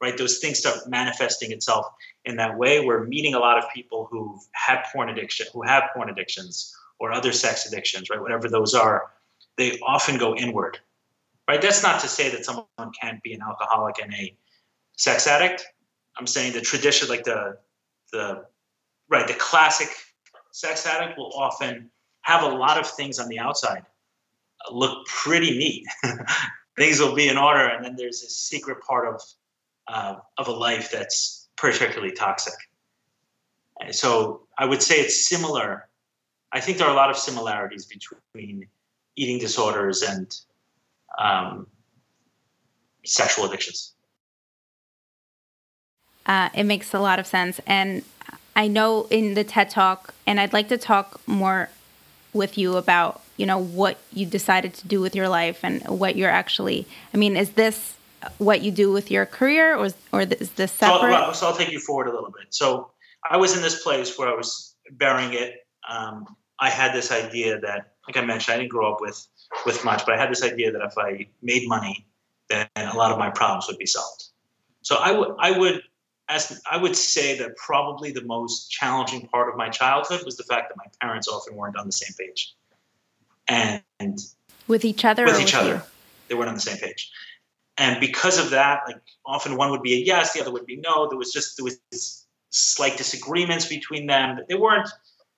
right? 0.00 0.16
Those 0.16 0.38
things 0.38 0.58
start 0.58 0.88
manifesting 0.88 1.52
itself 1.52 1.86
in 2.24 2.36
that 2.36 2.56
way. 2.56 2.84
We're 2.84 3.04
meeting 3.04 3.34
a 3.34 3.38
lot 3.38 3.58
of 3.58 3.64
people 3.74 4.08
who've 4.10 4.40
had 4.52 4.82
porn 4.92 5.08
addiction 5.08 5.46
who 5.52 5.62
have 5.62 5.84
porn 5.94 6.10
addictions 6.10 6.74
or 6.98 7.12
other 7.12 7.32
sex 7.32 7.66
addictions 7.66 8.10
right? 8.10 8.20
Whatever 8.20 8.48
those 8.48 8.74
are 8.74 9.10
they 9.56 9.78
often 9.80 10.18
go 10.18 10.34
inward 10.34 10.78
right? 11.48 11.62
That's 11.62 11.82
not 11.82 12.00
to 12.00 12.08
say 12.08 12.30
that 12.30 12.44
someone 12.44 12.66
can't 13.00 13.22
be 13.22 13.32
an 13.32 13.40
alcoholic 13.42 13.96
and 14.02 14.12
a 14.14 14.36
sex 14.96 15.26
addict. 15.26 15.64
I'm 16.18 16.26
saying 16.26 16.52
the 16.52 16.60
tradition 16.60 17.08
like 17.08 17.24
the 17.24 17.58
the 18.12 18.44
right 19.08 19.26
the 19.26 19.34
classic 19.34 19.88
sex 20.52 20.86
addict 20.86 21.18
will 21.18 21.32
often 21.34 21.90
have 22.22 22.42
a 22.42 22.48
lot 22.48 22.78
of 22.78 22.88
things 22.88 23.18
on 23.18 23.28
the 23.28 23.38
outside 23.38 23.84
look 24.72 25.06
pretty 25.06 25.56
neat. 25.56 25.86
Things 26.76 27.00
will 27.00 27.14
be 27.14 27.28
in 27.28 27.38
order 27.38 27.66
and 27.66 27.84
then 27.84 27.96
there's 27.96 28.20
this 28.20 28.36
secret 28.36 28.82
part 28.82 29.06
of 29.06 29.22
uh, 29.88 30.16
of 30.38 30.48
a 30.48 30.52
life 30.52 30.90
that's 30.90 31.48
particularly 31.56 32.12
toxic. 32.12 32.54
So 33.90 34.42
I 34.58 34.64
would 34.64 34.82
say 34.82 34.96
it's 34.96 35.28
similar. 35.28 35.88
I 36.52 36.60
think 36.60 36.78
there 36.78 36.86
are 36.86 36.92
a 36.92 36.96
lot 36.96 37.10
of 37.10 37.16
similarities 37.16 37.86
between 37.86 38.66
eating 39.16 39.38
disorders 39.38 40.02
and 40.02 40.34
um, 41.18 41.66
sexual 43.04 43.46
addictions. 43.46 43.92
Uh, 46.24 46.48
it 46.54 46.64
makes 46.64 46.92
a 46.92 46.98
lot 46.98 47.18
of 47.18 47.26
sense. 47.26 47.60
And 47.66 48.02
I 48.54 48.66
know 48.66 49.06
in 49.10 49.34
the 49.34 49.44
TED 49.44 49.70
Talk, 49.70 50.14
and 50.26 50.40
I'd 50.40 50.52
like 50.52 50.68
to 50.68 50.78
talk 50.78 51.20
more 51.26 51.68
with 52.32 52.58
you 52.58 52.76
about, 52.76 53.22
you 53.36 53.46
know, 53.46 53.58
what 53.58 53.98
you 54.12 54.26
decided 54.26 54.74
to 54.74 54.86
do 54.86 55.00
with 55.00 55.14
your 55.14 55.28
life 55.28 55.60
and 55.62 55.82
what 55.86 56.16
you're 56.16 56.30
actually, 56.30 56.86
I 57.14 57.16
mean, 57.16 57.36
is 57.36 57.50
this 57.50 57.95
what 58.38 58.62
you 58.62 58.70
do 58.70 58.92
with 58.92 59.10
your 59.10 59.26
career, 59.26 59.76
or 59.76 59.88
or 60.12 60.22
is 60.22 60.50
this 60.52 60.72
separate? 60.72 61.12
So, 61.12 61.32
so 61.32 61.46
I'll 61.48 61.56
take 61.56 61.70
you 61.70 61.80
forward 61.80 62.08
a 62.08 62.12
little 62.12 62.30
bit. 62.30 62.46
So 62.50 62.90
I 63.28 63.36
was 63.36 63.56
in 63.56 63.62
this 63.62 63.82
place 63.82 64.18
where 64.18 64.28
I 64.28 64.34
was 64.34 64.74
burying 64.92 65.32
it. 65.34 65.66
Um, 65.88 66.36
I 66.58 66.70
had 66.70 66.94
this 66.94 67.12
idea 67.12 67.60
that, 67.60 67.92
like 68.06 68.16
I 68.16 68.24
mentioned, 68.24 68.54
I 68.54 68.58
didn't 68.58 68.70
grow 68.70 68.92
up 68.92 69.00
with 69.00 69.26
with 69.64 69.84
much, 69.84 70.04
but 70.04 70.14
I 70.14 70.18
had 70.18 70.30
this 70.30 70.42
idea 70.42 70.72
that 70.72 70.82
if 70.82 70.96
I 70.98 71.26
made 71.42 71.68
money, 71.68 72.06
then 72.48 72.68
a 72.76 72.96
lot 72.96 73.12
of 73.12 73.18
my 73.18 73.30
problems 73.30 73.66
would 73.68 73.78
be 73.78 73.86
solved. 73.86 74.24
So 74.82 74.96
I 74.96 75.12
would 75.12 75.34
I 75.38 75.56
would 75.56 75.82
as 76.28 76.60
I 76.70 76.76
would 76.76 76.96
say 76.96 77.38
that 77.38 77.56
probably 77.56 78.10
the 78.12 78.24
most 78.24 78.70
challenging 78.70 79.28
part 79.28 79.48
of 79.48 79.56
my 79.56 79.68
childhood 79.68 80.24
was 80.24 80.36
the 80.36 80.44
fact 80.44 80.70
that 80.70 80.76
my 80.76 80.90
parents 81.00 81.28
often 81.28 81.54
weren't 81.54 81.76
on 81.76 81.86
the 81.86 81.92
same 81.92 82.14
page, 82.18 82.54
and 83.48 83.82
with 84.66 84.84
each 84.84 85.04
other. 85.04 85.24
With 85.24 85.40
each 85.40 85.52
with 85.52 85.54
other, 85.54 85.74
you? 85.74 85.82
they 86.28 86.34
weren't 86.34 86.48
on 86.48 86.54
the 86.54 86.60
same 86.60 86.78
page 86.78 87.10
and 87.78 88.00
because 88.00 88.38
of 88.38 88.50
that 88.50 88.82
like 88.86 89.00
often 89.24 89.56
one 89.56 89.70
would 89.70 89.82
be 89.82 89.94
a 89.94 90.04
yes 90.04 90.32
the 90.32 90.40
other 90.40 90.52
would 90.52 90.66
be 90.66 90.76
no. 90.76 91.08
There 91.08 91.18
was 91.18 91.32
just 91.32 91.56
there 91.56 91.64
was 91.64 92.26
slight 92.50 92.96
disagreements 92.96 93.66
between 93.66 94.06
them 94.06 94.36
but 94.36 94.48
they 94.48 94.54
weren't 94.54 94.88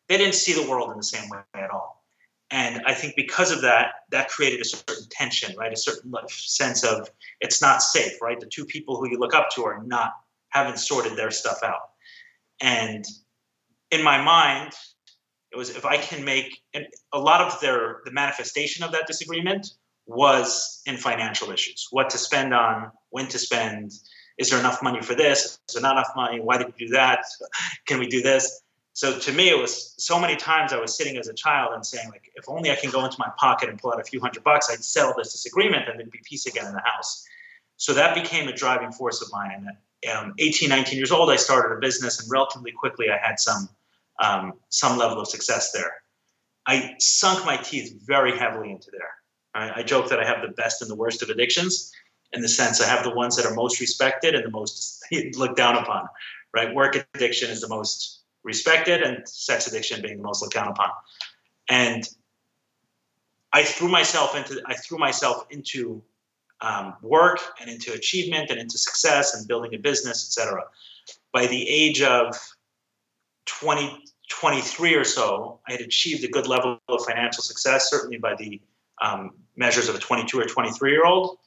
they 0.09 0.17
didn't 0.17 0.35
see 0.35 0.53
the 0.53 0.69
world 0.69 0.91
in 0.91 0.97
the 0.97 1.03
same 1.03 1.29
way 1.29 1.39
at 1.55 1.71
all. 1.71 2.05
And 2.51 2.83
i 2.87 2.95
think 2.95 3.15
because 3.17 3.51
of 3.51 3.63
that 3.63 3.87
that 4.11 4.29
created 4.29 4.61
a 4.61 4.65
certain 4.65 5.09
tension 5.11 5.55
right? 5.57 5.73
A 5.73 5.77
certain 5.77 6.13
sense 6.29 6.85
of 6.85 7.11
it's 7.41 7.61
not 7.61 7.83
safe 7.83 8.21
right? 8.23 8.39
The 8.39 8.47
two 8.47 8.65
people 8.65 8.97
who 8.97 9.11
you 9.11 9.19
look 9.19 9.35
up 9.35 9.51
to 9.57 9.65
are 9.65 9.83
not 9.85 10.13
haven't 10.51 10.79
sorted 10.79 11.17
their 11.17 11.31
stuff 11.31 11.59
out. 11.63 11.91
And 12.61 13.05
in 13.91 14.03
my 14.03 14.23
mind 14.23 14.73
it 15.51 15.57
was 15.57 15.71
if 15.71 15.87
i 15.87 15.97
can 15.97 16.25
make 16.25 16.61
a 17.13 17.19
lot 17.19 17.41
of 17.41 17.59
their 17.61 18.01
the 18.05 18.11
manifestation 18.11 18.85
of 18.85 18.93
that 18.93 19.07
disagreement 19.07 19.67
was 20.09 20.83
in 20.87 20.97
financial 20.97 21.53
issues 21.53 21.87
what 21.91 22.11
to 22.11 22.19
spend 22.19 22.53
on, 22.53 22.91
when 23.11 23.29
to 23.29 23.39
spend. 23.39 23.93
Is 24.39 24.51
there 24.51 24.59
enough 24.59 24.83
money 24.83 25.03
for 25.03 25.15
this? 25.15 25.59
Is 25.69 25.75
there 25.75 25.83
not 25.83 25.93
enough 25.93 26.13
money? 26.17 26.41
Why 26.41 26.59
did 26.59 26.73
you 26.77 26.89
do 26.89 26.93
that? 26.95 27.25
Can 27.87 27.99
we 27.99 28.09
do 28.09 28.23
this? 28.23 28.63
So 28.95 29.17
to 29.19 29.33
me, 29.33 29.49
it 29.49 29.59
was 29.59 29.95
so 29.99 30.19
many 30.19 30.35
times 30.35 30.73
I 30.73 30.81
was 30.81 30.97
sitting 30.97 31.19
as 31.19 31.29
a 31.29 31.35
child 31.35 31.73
and 31.73 31.87
saying, 31.87 32.09
like, 32.09 32.33
if 32.35 32.49
only 32.49 32.73
I 32.73 32.75
can 32.75 32.91
go 32.91 33.05
into 33.05 33.17
my 33.21 33.31
pocket 33.39 33.69
and 33.69 33.79
pull 33.79 33.93
out 33.93 34.01
a 34.01 34.05
few 34.05 34.21
hundred 34.21 34.43
bucks, 34.43 34.69
I'd 34.69 34.83
settle 34.83 35.15
this 35.17 35.31
disagreement 35.31 35.89
and 35.89 36.01
there'd 36.01 36.11
be 36.11 36.19
peace 36.25 36.47
again 36.47 36.67
in 36.67 36.73
the 36.73 36.83
house. 36.85 37.25
So 37.77 37.95
that 37.95 38.17
became 38.17 38.49
a 38.49 38.53
driving 38.53 38.91
force 38.91 39.23
of 39.23 39.29
mine. 39.31 39.53
And 39.53 39.69
at 39.69 40.17
um, 40.17 40.35
18, 40.39 40.69
19 40.69 40.97
years 40.97 41.13
old, 41.13 41.31
I 41.31 41.37
started 41.37 41.77
a 41.77 41.79
business, 41.79 42.21
and 42.21 42.29
relatively 42.29 42.73
quickly, 42.73 43.07
I 43.09 43.25
had 43.25 43.39
some 43.39 43.69
um, 44.21 44.55
some 44.69 44.99
level 44.99 45.21
of 45.21 45.29
success 45.29 45.71
there. 45.71 45.93
I 46.67 46.97
sunk 46.99 47.47
my 47.47 47.57
teeth 47.57 48.03
very 48.05 48.37
heavily 48.37 48.73
into 48.73 48.91
there. 48.91 49.18
I, 49.59 49.81
I 49.81 49.83
joke 49.83 50.09
that 50.11 50.21
I 50.21 50.25
have 50.25 50.43
the 50.43 50.55
best 50.55 50.83
and 50.83 50.91
the 50.91 50.95
worst 50.95 51.23
of 51.23 51.29
addictions 51.29 51.93
in 52.33 52.43
the 52.43 52.49
sense 52.49 52.81
I 52.81 52.87
have 52.87 53.05
the 53.05 53.15
ones 53.15 53.37
that 53.37 53.47
are 53.47 53.55
most 53.55 53.81
respected 53.81 54.35
and 54.35 54.45
the 54.45 54.51
most 54.51 55.05
looked 55.37 55.57
down 55.57 55.77
upon. 55.77 56.09
Right? 56.55 56.75
Work 56.75 57.09
addiction 57.15 57.51
is 57.51 57.61
the 57.61 57.69
most 57.69 58.23
respected, 58.43 59.03
and 59.03 59.29
sex 59.29 59.67
addiction 59.67 60.01
being 60.01 60.17
the 60.17 60.23
most 60.23 60.41
looked 60.41 60.55
down 60.55 60.69
upon. 60.69 60.91
And 61.69 62.09
I 63.53 63.63
threw 63.65 63.89
myself 63.89 64.37
into 64.37 64.63
I 64.67 64.75
threw 64.75 64.99
myself 64.99 65.47
into 65.51 66.03
um, 66.61 66.95
work 67.03 67.41
and 67.61 67.71
into 67.71 67.93
achievement 67.93 68.51
and 68.51 68.59
into 68.59 68.79
success 68.79 69.35
and 69.35 69.47
building 69.47 69.75
a 69.75 69.79
business, 69.79 70.27
etc. 70.27 70.65
By 71.33 71.47
the 71.47 71.69
age 71.69 72.03
of 72.03 72.37
20, 73.47 74.05
23 74.31 74.95
or 74.95 75.05
so, 75.05 75.61
I 75.69 75.73
had 75.73 75.81
achieved 75.81 76.25
a 76.25 76.29
good 76.29 76.47
level 76.47 76.79
of 76.89 77.05
financial 77.05 77.43
success, 77.43 77.91
certainly 77.91 78.19
by 78.19 78.35
the 78.35 78.61
um, 79.01 79.33
measures 79.57 79.89
of 79.89 79.95
a 79.95 79.99
22 79.99 80.41
or 80.41 80.45
23 80.45 80.91
year 80.91 81.05
old. 81.05 81.39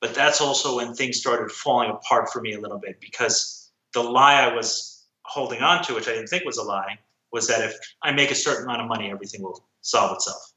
But 0.00 0.14
that's 0.14 0.40
also 0.40 0.76
when 0.76 0.94
things 0.94 1.18
started 1.18 1.52
falling 1.52 1.90
apart 1.90 2.30
for 2.32 2.40
me 2.40 2.54
a 2.54 2.60
little 2.60 2.78
bit 2.78 3.00
because 3.00 3.70
the 3.92 4.02
lie 4.02 4.42
I 4.42 4.54
was 4.54 5.04
holding 5.22 5.62
on 5.62 5.82
to, 5.84 5.94
which 5.94 6.08
I 6.08 6.12
didn't 6.12 6.28
think 6.28 6.44
was 6.44 6.56
a 6.56 6.62
lie, 6.62 6.98
was 7.32 7.46
that 7.48 7.60
if 7.60 7.76
I 8.02 8.12
make 8.12 8.30
a 8.30 8.34
certain 8.34 8.64
amount 8.64 8.82
of 8.82 8.88
money, 8.88 9.10
everything 9.10 9.42
will 9.42 9.62
solve 9.82 10.12
itself. 10.14 10.52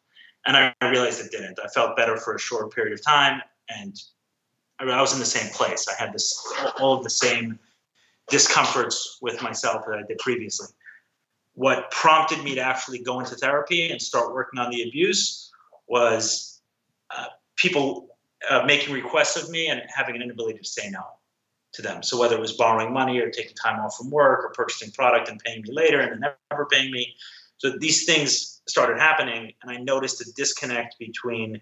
And 0.46 0.58
I 0.58 0.74
realized 0.90 1.24
it 1.24 1.32
didn't. 1.32 1.60
I 1.64 1.68
felt 1.68 1.96
better 1.96 2.18
for 2.18 2.36
a 2.36 2.40
short 2.40 2.74
period 2.74 2.94
of 2.94 3.04
time, 3.04 3.42
and 3.70 4.02
I 4.80 5.00
was 5.00 5.14
in 5.14 5.20
the 5.20 5.26
same 5.26 5.52
place. 5.54 5.88
I 5.88 5.94
had 6.02 6.14
this 6.14 6.42
all 6.80 6.98
of 6.98 7.04
the 7.04 7.10
same 7.10 7.60
discomforts 8.30 9.20
with 9.22 9.42
myself 9.42 9.86
that 9.86 10.00
I 10.00 10.04
did 10.08 10.18
previously. 10.18 10.68
What 11.54 11.92
prompted 11.92 12.44
me 12.44 12.56
to 12.56 12.62
actually 12.62 13.00
go 13.00 13.20
into 13.20 13.36
therapy 13.36 13.92
and 13.92 14.02
start 14.02 14.34
working 14.34 14.60
on 14.60 14.72
the 14.72 14.88
abuse 14.88 15.53
was 15.88 16.62
uh, 17.16 17.28
people 17.56 18.10
uh, 18.50 18.64
making 18.66 18.94
requests 18.94 19.42
of 19.42 19.50
me 19.50 19.68
and 19.68 19.82
having 19.94 20.16
an 20.16 20.22
inability 20.22 20.60
to 20.60 20.66
say 20.66 20.90
no 20.90 21.04
to 21.74 21.82
them. 21.82 22.04
So 22.04 22.20
whether 22.20 22.36
it 22.36 22.42
was 22.42 22.54
borrowing 22.54 22.94
money 22.94 23.20
or 23.20 23.30
taking 23.30 23.56
time 23.56 23.80
off 23.80 23.98
from 23.98 24.10
work 24.10 24.46
or 24.46 24.52
purchasing 24.52 24.92
product 24.92 25.30
and 25.30 25.40
paying 25.40 25.62
me 25.62 25.72
later 25.72 26.00
and 26.00 26.24
then 26.24 26.32
never 26.52 26.66
paying 26.66 26.92
me. 26.92 27.16
So 27.58 27.72
these 27.78 28.06
things 28.06 28.62
started 28.68 29.00
happening, 29.00 29.54
and 29.62 29.72
I 29.72 29.78
noticed 29.78 30.22
a 30.22 30.32
disconnect 30.34 31.00
between 31.00 31.62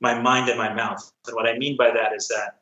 my 0.00 0.20
mind 0.20 0.48
and 0.48 0.58
my 0.58 0.72
mouth. 0.72 1.12
And 1.26 1.34
what 1.34 1.48
I 1.48 1.58
mean 1.58 1.76
by 1.76 1.90
that 1.90 2.12
is 2.12 2.28
that 2.28 2.60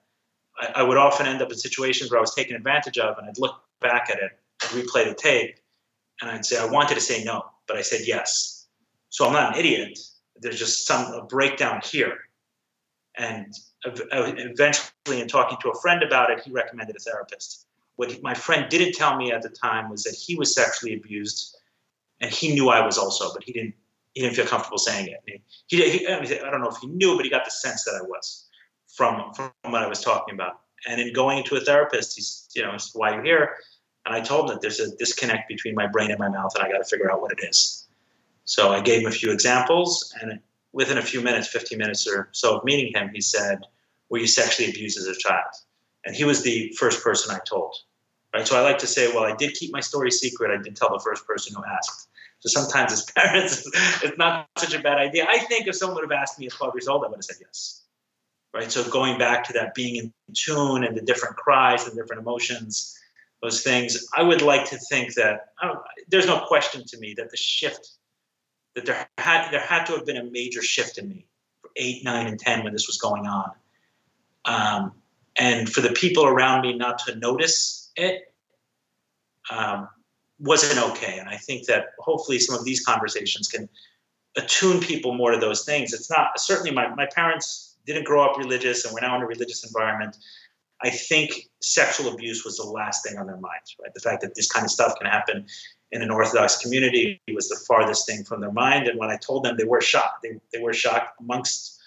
I, 0.59 0.81
I 0.81 0.83
would 0.83 0.97
often 0.97 1.27
end 1.27 1.43
up 1.43 1.51
in 1.51 1.59
situations 1.59 2.11
where 2.11 2.19
I 2.19 2.21
was 2.21 2.35
taken 2.35 2.57
advantage 2.57 2.99
of, 2.99 3.19
and 3.19 3.29
I'd 3.29 3.39
look 3.39 3.63
back 3.81 4.11
at 4.11 4.19
it, 4.19 4.33
I'd 4.63 4.71
replay 4.71 5.07
the 5.07 5.15
tape, 5.15 5.57
and 6.21 6.31
I'd 6.31 6.45
say, 6.45 6.59
I 6.59 6.67
wanted 6.67 6.95
to 6.95 7.01
say 7.01 7.25
no, 7.25 7.45
but 7.67 7.77
I 7.77 7.83
said 7.83 8.01
yes. 8.05 8.67
So 9.11 9.27
I'm 9.27 9.33
not 9.33 9.55
an 9.55 9.61
idiot. 9.61 9.99
There's 10.41 10.59
just 10.59 10.87
some 10.87 11.27
breakdown 11.29 11.81
here. 11.85 12.19
And 13.17 13.53
uh, 13.85 13.93
eventually, 14.13 15.21
in 15.21 15.29
talking 15.29 15.59
to 15.63 15.71
a 15.71 15.81
friend 15.81 16.03
about 16.03 16.31
it, 16.31 16.41
he 16.41 16.51
recommended 16.51 16.97
a 16.97 16.99
therapist. 16.99 17.67
What 17.97 18.23
my 18.23 18.35
friend 18.35 18.67
didn't 18.69 18.93
tell 18.93 19.17
me 19.17 19.33
at 19.33 19.43
the 19.43 19.49
time 19.49 19.89
was 19.89 20.03
that 20.05 20.15
he 20.15 20.37
was 20.37 20.55
sexually 20.55 20.95
abused, 20.95 21.57
and 22.21 22.31
he 22.31 22.53
knew 22.53 22.69
I 22.69 22.85
was 22.85 22.99
also, 22.99 23.33
but 23.33 23.43
he 23.43 23.53
didn't. 23.53 23.75
He 24.13 24.23
didn't 24.23 24.37
feel 24.37 24.47
comfortable 24.47 24.79
saying 24.79 25.09
it. 25.09 25.43
He, 25.67 25.77
he, 25.77 25.99
he 25.99 26.09
I 26.09 26.51
don't 26.51 26.63
know 26.63 26.71
if 26.71 26.79
he 26.79 26.87
knew, 26.87 27.17
but 27.17 27.25
he 27.27 27.31
got 27.31 27.45
the 27.45 27.51
sense 27.51 27.85
that 27.85 28.01
I 28.03 28.03
was 28.03 28.47
from 28.95 29.35
from 29.35 29.53
what 29.65 29.83
I 29.83 29.87
was 29.87 30.01
talking 30.01 30.35
about. 30.35 30.61
And 30.89 31.01
in 31.01 31.13
going 31.13 31.39
into 31.39 31.57
a 31.57 31.61
therapist, 31.61 32.17
he's 32.17 32.49
you 32.55 32.63
know, 32.63 32.77
why 32.95 33.13
you're 33.13 33.25
here, 33.25 33.57
and 34.07 34.15
I 34.15 34.21
told 34.21 34.49
him 34.49 34.57
that 34.57 34.63
there's 34.63 34.81
a 34.81 34.95
disconnect 34.97 35.49
between 35.49 35.75
my 35.75 35.87
brain 35.87 36.11
and 36.11 36.19
my 36.19 36.29
mouth, 36.29 36.55
and 36.55 36.65
I 36.65 36.71
got 36.71 36.79
to 36.79 36.85
figure 36.85 37.11
out 37.11 37.21
what 37.21 37.33
it 37.33 37.41
is. 37.47 37.76
So 38.47 38.73
I 38.73 38.81
gave 38.81 39.03
him 39.03 39.09
a 39.09 39.13
few 39.13 39.33
examples, 39.33 40.15
and 40.23 40.41
within 40.73 40.99
a 40.99 41.03
few 41.03 41.21
minutes, 41.21 41.49
15 41.49 41.79
minutes 41.79 42.07
or 42.07 42.29
so 42.33 42.57
of 42.57 42.65
meeting 42.65 42.93
him, 42.95 43.11
he 43.13 43.21
said, 43.21 43.61
Were 44.09 44.19
you 44.19 44.29
sexually 44.29 44.71
abused 44.71 44.99
as 44.99 45.07
a 45.07 45.17
child? 45.17 45.53
And 46.05 46.15
he 46.15 46.25
was 46.25 46.43
the 46.43 46.73
first 46.79 47.03
person 47.03 47.35
I 47.35 47.41
told. 47.45 47.75
Right? 48.33 48.47
So 48.47 48.57
I 48.57 48.63
like 48.63 48.79
to 48.79 48.87
say, 48.87 49.13
Well, 49.13 49.25
I 49.25 49.35
did 49.35 49.55
keep 49.55 49.73
my 49.73 49.81
story 49.81 50.13
secret. 50.13 50.57
I 50.57 50.63
did 50.63 50.77
tell 50.77 50.91
the 50.91 51.01
first 51.01 51.27
person 51.27 51.57
who 51.57 51.65
asked. 51.65 52.09
So 52.39 52.49
sometimes 52.49 52.93
as 52.93 53.05
parents, 53.17 53.69
it's 54.03 54.17
not 54.17 54.49
such 54.59 54.75
a 54.75 54.79
bad 54.81 54.99
idea. 54.99 55.27
I 55.29 55.39
think 55.39 55.67
if 55.67 55.75
someone 55.75 55.97
would 55.97 56.11
have 56.11 56.23
asked 56.23 56.39
me 56.39 56.47
at 56.47 56.53
12 56.53 56.75
years 56.77 56.89
old, 56.89 57.05
I 57.05 57.09
would 57.09 57.17
have 57.17 57.25
said 57.25 57.37
yes. 57.41 57.83
Right? 58.55 58.71
So 58.71 58.89
going 58.89 59.19
back 59.19 59.43
to 59.45 59.53
that 59.55 59.75
being 59.75 59.97
in 59.97 60.13
tune 60.35 60.85
and 60.85 60.97
the 60.97 61.03
different 61.03 61.37
cries 61.37 61.89
and 61.89 61.97
different 61.97 62.23
emotions, 62.23 62.97
those 63.43 63.63
things, 63.63 64.07
I 64.17 64.23
would 64.23 64.41
like 64.41 64.71
to 64.71 64.79
think 64.79 65.15
that 65.15 65.49
there's 66.09 66.27
no 66.27 66.45
question 66.47 66.85
to 66.87 66.99
me 66.99 67.15
that 67.17 67.31
the 67.31 67.37
shift 67.37 67.91
that 68.77 68.85
there 68.85 69.09
had 69.19 69.51
there 69.51 69.61
had 69.61 69.85
to 69.87 69.93
have 69.93 70.07
been 70.07 70.19
a 70.19 70.25
major 70.25 70.63
shift 70.63 70.99
in 70.99 71.09
me 71.09 71.27
for 71.61 71.71
eight, 71.77 72.05
nine, 72.05 72.27
and 72.27 72.39
ten 72.39 72.63
when 72.63 72.73
this 72.73 72.87
was 72.87 72.99
going 72.99 73.27
on, 73.27 73.51
um, 74.45 74.93
and 75.37 75.69
for 75.69 75.81
the 75.81 75.93
people 75.93 76.27
around 76.27 76.63
me 76.63 76.77
not 76.77 76.99
to 77.01 77.17
notice 77.17 77.91
it 77.97 78.33
um, 79.51 79.89
wasn't 80.39 80.79
okay. 80.91 81.19
And 81.19 81.29
I 81.29 81.37
think 81.37 81.67
that 81.67 81.87
hopefully 81.99 82.39
some 82.39 82.55
of 82.55 82.65
these 82.65 82.85
conversations 82.85 83.49
can 83.49 83.69
attune 84.37 84.81
people 84.81 85.15
more 85.15 85.31
to 85.31 85.39
those 85.39 85.65
things. 85.65 85.95
It's 85.95 86.11
not 86.11 86.39
certainly 86.39 86.71
my 86.71 86.95
my 86.95 87.07
parents 87.07 87.77
didn't 87.87 88.05
grow 88.05 88.29
up 88.29 88.37
religious, 88.37 88.85
and 88.85 88.93
we're 88.93 89.01
now 89.01 89.17
in 89.17 89.23
a 89.23 89.27
religious 89.27 89.65
environment. 89.65 90.19
I 90.83 90.91
think 90.91 91.49
sexual 91.61 92.13
abuse 92.13 92.45
was 92.45 92.59
the 92.59 92.65
last 92.65 93.05
thing 93.05 93.17
on 93.19 93.27
their 93.27 93.39
minds, 93.39 93.77
right? 93.81 93.93
The 93.95 94.01
fact 94.01 94.21
that 94.23 94.35
this 94.35 94.51
kind 94.51 94.65
of 94.65 94.71
stuff 94.71 94.95
can 94.99 95.11
happen 95.11 95.47
in 95.93 96.03
an 96.03 96.11
Orthodox 96.11 96.59
community 96.59 97.21
was 97.33 97.49
the 97.49 97.57
farthest 97.67 98.07
thing 98.07 98.25
from 98.25 98.41
their 98.41 98.53
mind. 98.53 98.87
And 98.87 98.99
when 98.99 99.11
I 99.11 99.17
told 99.17 99.45
them, 99.45 99.57
they 99.57 99.65
were 99.65 99.81
shocked. 99.81 100.23
They, 100.23 100.39
they 100.53 100.61
were 100.61 100.75
shocked 100.75 101.19
amongst, 101.21 101.81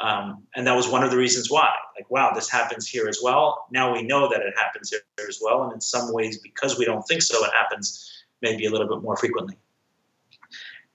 um, 0.00 0.42
and 0.56 0.66
that 0.66 0.74
was 0.74 0.88
one 0.88 1.04
of 1.04 1.10
the 1.10 1.16
reasons 1.16 1.50
why. 1.50 1.70
Like, 1.96 2.10
wow, 2.10 2.32
this 2.34 2.50
happens 2.50 2.88
here 2.88 3.06
as 3.08 3.20
well. 3.22 3.66
Now 3.70 3.92
we 3.92 4.02
know 4.02 4.28
that 4.28 4.40
it 4.40 4.54
happens 4.56 4.90
here 4.90 5.28
as 5.28 5.38
well. 5.42 5.62
And 5.64 5.72
in 5.72 5.80
some 5.80 6.12
ways, 6.12 6.38
because 6.38 6.78
we 6.78 6.84
don't 6.84 7.02
think 7.02 7.22
so, 7.22 7.44
it 7.44 7.52
happens 7.52 8.24
maybe 8.42 8.66
a 8.66 8.70
little 8.70 8.88
bit 8.88 9.02
more 9.02 9.16
frequently. 9.16 9.56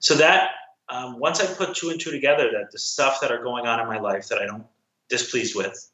So 0.00 0.14
that 0.16 0.50
um, 0.88 1.18
once 1.18 1.40
I 1.40 1.46
put 1.46 1.74
two 1.74 1.90
and 1.90 1.98
two 1.98 2.10
together, 2.10 2.50
that 2.52 2.72
the 2.72 2.78
stuff 2.78 3.20
that 3.22 3.30
are 3.30 3.42
going 3.42 3.66
on 3.66 3.80
in 3.80 3.86
my 3.86 3.98
life 3.98 4.28
that 4.28 4.38
I 4.38 4.46
don't 4.46 4.66
displeased 5.08 5.54
with 5.54 5.90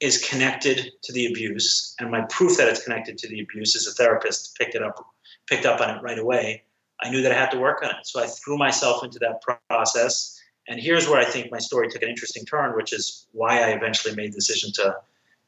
is 0.00 0.24
connected 0.28 0.92
to 1.02 1.12
the 1.12 1.26
abuse, 1.26 1.94
and 1.98 2.10
my 2.10 2.22
proof 2.30 2.56
that 2.56 2.68
it's 2.68 2.82
connected 2.82 3.18
to 3.18 3.28
the 3.28 3.40
abuse 3.40 3.74
is 3.74 3.86
a 3.86 3.92
therapist 3.92 4.56
picked 4.56 4.74
it 4.74 4.82
up 4.82 5.04
picked 5.48 5.66
up 5.66 5.80
on 5.80 5.90
it 5.90 6.02
right 6.02 6.18
away, 6.18 6.62
I 7.00 7.10
knew 7.10 7.22
that 7.22 7.32
I 7.32 7.36
had 7.36 7.50
to 7.52 7.58
work 7.58 7.82
on 7.82 7.90
it. 7.90 8.06
So 8.06 8.22
I 8.22 8.26
threw 8.26 8.58
myself 8.58 9.04
into 9.04 9.18
that 9.20 9.42
process. 9.68 10.38
And 10.68 10.80
here's 10.80 11.08
where 11.08 11.18
I 11.18 11.24
think 11.24 11.50
my 11.50 11.58
story 11.58 11.88
took 11.88 12.02
an 12.02 12.08
interesting 12.08 12.44
turn, 12.44 12.76
which 12.76 12.92
is 12.92 13.26
why 13.32 13.62
I 13.62 13.68
eventually 13.68 14.14
made 14.14 14.32
the 14.32 14.36
decision 14.36 14.72
to, 14.74 14.96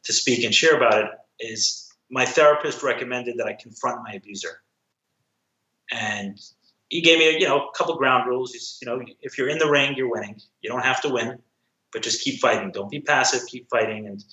to 0.05 0.13
speak 0.13 0.45
and 0.45 0.55
share 0.55 0.77
about 0.77 1.05
it, 1.05 1.11
is 1.41 1.93
my 2.11 2.25
therapist 2.25 2.83
recommended 2.83 3.37
that 3.39 3.47
I 3.47 3.53
confront 3.53 4.03
my 4.03 4.13
abuser. 4.13 4.63
And 5.93 6.41
he 6.89 7.01
gave 7.01 7.19
me, 7.19 7.39
you 7.39 7.49
know, 7.49 7.69
a 7.69 7.73
couple 7.77 7.97
ground 7.97 8.29
rules. 8.29 8.79
You 8.81 8.87
know, 8.87 9.05
if 9.21 9.37
you're 9.37 9.49
in 9.49 9.59
the 9.59 9.71
ring, 9.71 9.95
you're 9.97 10.11
winning. 10.11 10.41
You 10.63 10.71
don't 10.71 10.85
have 10.85 11.03
to 11.03 11.09
win, 11.09 11.39
but 11.93 12.03
just 12.03 12.23
keep 12.23 12.41
fighting. 12.41 12.71
Don't 12.71 12.91
be 12.91 13.01
passive. 13.01 13.47
Keep 13.49 13.69
fighting. 13.69 14.07
And 14.07 14.25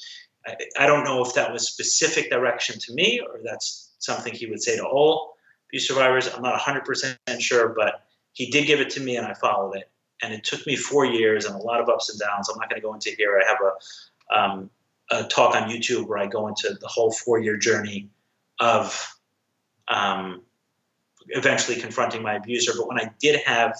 I, 0.46 0.56
I 0.80 0.86
don't 0.86 1.04
know 1.04 1.24
if 1.24 1.34
that 1.34 1.52
was 1.52 1.68
specific 1.68 2.30
direction 2.30 2.80
to 2.80 2.94
me 2.94 3.20
or 3.20 3.40
that's 3.44 3.96
something 4.00 4.34
he 4.34 4.48
would 4.48 4.62
say 4.62 4.78
to 4.78 4.86
all 4.86 5.36
abuse 5.70 5.88
survivors. 5.88 6.34
I'm 6.34 6.42
not 6.42 6.60
100% 6.60 7.18
sure, 7.40 7.70
but 7.70 8.04
he 8.34 8.50
did 8.50 8.68
give 8.68 8.80
it 8.80 8.90
to 8.92 9.02
me 9.02 9.18
and 9.18 9.26
I 9.26 9.34
followed 9.34 9.76
it. 9.76 9.90
And 10.22 10.34
it 10.34 10.44
took 10.44 10.66
me 10.66 10.76
four 10.76 11.06
years 11.06 11.46
and 11.46 11.56
a 11.56 11.60
lot 11.60 11.80
of 11.80 11.90
ups 11.90 12.10
and 12.10 12.20
downs. 12.20 12.50
I'm 12.50 12.58
not 12.58 12.70
going 12.70 12.82
to 12.82 12.86
go 12.86 12.94
into 12.94 13.12
here. 13.18 13.42
I 13.44 13.48
have 13.48 13.58
a, 13.62 14.40
um, 14.40 14.70
a 15.12 15.24
talk 15.24 15.56
on 15.56 15.70
YouTube 15.70 16.08
where 16.08 16.18
I 16.18 16.26
go 16.26 16.48
into 16.48 16.76
the 16.80 16.88
whole 16.88 17.12
four 17.12 17.40
year 17.40 17.58
journey 17.58 18.10
of 18.60 19.16
um, 19.88 20.42
eventually 21.30 21.80
confronting 21.80 22.24
my 22.24 22.36
abuser. 22.36 22.74
But 22.78 22.88
when 22.88 23.00
I 23.00 23.12
did 23.20 23.42
have, 23.46 23.78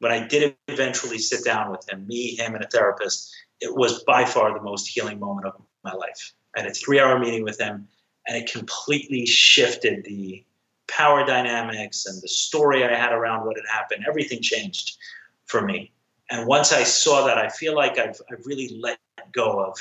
when 0.00 0.12
I 0.12 0.26
did 0.26 0.56
eventually 0.68 1.18
sit 1.18 1.44
down 1.44 1.70
with 1.70 1.88
him, 1.88 2.06
me, 2.06 2.34
him, 2.34 2.54
and 2.54 2.64
a 2.64 2.68
therapist, 2.68 3.32
it 3.60 3.74
was 3.74 4.02
by 4.04 4.24
far 4.24 4.52
the 4.52 4.62
most 4.62 4.88
healing 4.88 5.20
moment 5.20 5.46
of 5.46 5.60
my 5.84 5.92
life. 5.92 6.32
I 6.56 6.62
had 6.62 6.70
a 6.70 6.74
three 6.74 6.98
hour 6.98 7.18
meeting 7.18 7.44
with 7.44 7.60
him 7.60 7.86
and 8.26 8.36
it 8.36 8.50
completely 8.50 9.26
shifted 9.26 10.04
the 10.04 10.44
power 10.88 11.24
dynamics 11.24 12.06
and 12.06 12.20
the 12.20 12.28
story 12.28 12.84
I 12.84 12.94
had 12.94 13.12
around 13.12 13.46
what 13.46 13.56
had 13.56 13.66
happened, 13.72 14.04
everything 14.08 14.42
changed 14.42 14.96
for 15.46 15.62
me. 15.62 15.92
And 16.30 16.46
once 16.46 16.72
I 16.72 16.82
saw 16.82 17.26
that, 17.26 17.38
I 17.38 17.48
feel 17.48 17.74
like 17.74 17.98
I've, 17.98 18.20
I've 18.32 18.44
really 18.46 18.80
let 18.80 18.98
go 19.32 19.60
of 19.60 19.76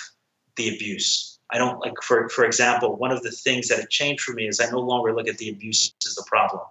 the 0.55 0.75
abuse. 0.75 1.39
I 1.51 1.57
don't 1.57 1.79
like, 1.79 1.93
for, 2.03 2.27
for 2.29 2.45
example, 2.45 2.95
one 2.95 3.11
of 3.11 3.23
the 3.23 3.31
things 3.31 3.69
that 3.69 3.79
had 3.79 3.89
changed 3.89 4.21
for 4.21 4.33
me 4.33 4.47
is 4.47 4.59
I 4.59 4.69
no 4.69 4.79
longer 4.79 5.15
look 5.15 5.27
at 5.27 5.37
the 5.37 5.49
abuse 5.49 5.93
as 6.05 6.15
the 6.15 6.25
problem, 6.27 6.61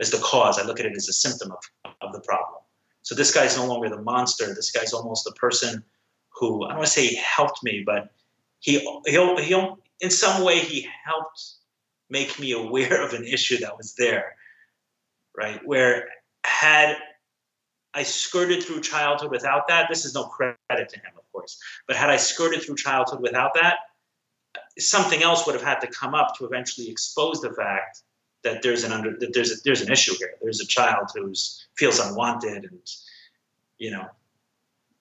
as 0.00 0.10
the 0.10 0.18
cause. 0.18 0.58
I 0.58 0.64
look 0.64 0.78
at 0.78 0.86
it 0.86 0.94
as 0.94 1.08
a 1.08 1.12
symptom 1.12 1.52
of, 1.52 1.92
of 2.00 2.12
the 2.12 2.20
problem. 2.20 2.61
So 3.02 3.14
this 3.14 3.34
guy's 3.34 3.56
no 3.56 3.66
longer 3.66 3.88
the 3.88 4.00
monster. 4.02 4.54
This 4.54 4.70
guy's 4.70 4.92
almost 4.92 5.24
the 5.24 5.32
person 5.32 5.84
who, 6.30 6.64
I 6.64 6.68
don't 6.68 6.78
want 6.78 6.86
to 6.86 6.92
say 6.92 7.06
he 7.06 7.16
helped 7.16 7.62
me, 7.62 7.82
but 7.84 8.12
he, 8.60 8.78
he, 9.06 9.42
he 9.42 9.68
in 10.00 10.10
some 10.10 10.44
way, 10.44 10.58
he 10.58 10.88
helped 11.04 11.54
make 12.10 12.38
me 12.38 12.52
aware 12.52 13.04
of 13.04 13.12
an 13.12 13.24
issue 13.24 13.58
that 13.58 13.76
was 13.76 13.94
there, 13.94 14.36
right? 15.36 15.60
Where 15.64 16.08
had 16.44 16.96
I 17.94 18.02
skirted 18.02 18.62
through 18.62 18.80
childhood 18.80 19.30
without 19.30 19.68
that, 19.68 19.88
this 19.88 20.04
is 20.04 20.14
no 20.14 20.24
credit 20.24 20.58
to 20.68 20.96
him, 20.96 21.12
of 21.16 21.30
course, 21.32 21.60
but 21.86 21.96
had 21.96 22.10
I 22.10 22.16
skirted 22.16 22.62
through 22.62 22.76
childhood 22.76 23.20
without 23.20 23.54
that, 23.54 23.78
something 24.78 25.22
else 25.22 25.46
would 25.46 25.54
have 25.54 25.64
had 25.64 25.80
to 25.80 25.86
come 25.86 26.14
up 26.14 26.36
to 26.38 26.46
eventually 26.46 26.90
expose 26.90 27.40
the 27.40 27.52
fact 27.52 28.02
that 28.44 28.62
there's 28.62 28.84
an 28.84 28.92
under 28.92 29.16
that 29.18 29.32
there's 29.32 29.52
a, 29.52 29.62
there's 29.64 29.80
an 29.80 29.92
issue 29.92 30.14
here. 30.18 30.34
There's 30.42 30.60
a 30.60 30.66
child 30.66 31.10
who's 31.14 31.66
feels 31.76 31.98
unwanted 31.98 32.64
and 32.64 32.80
you 33.78 33.90
know 33.90 34.06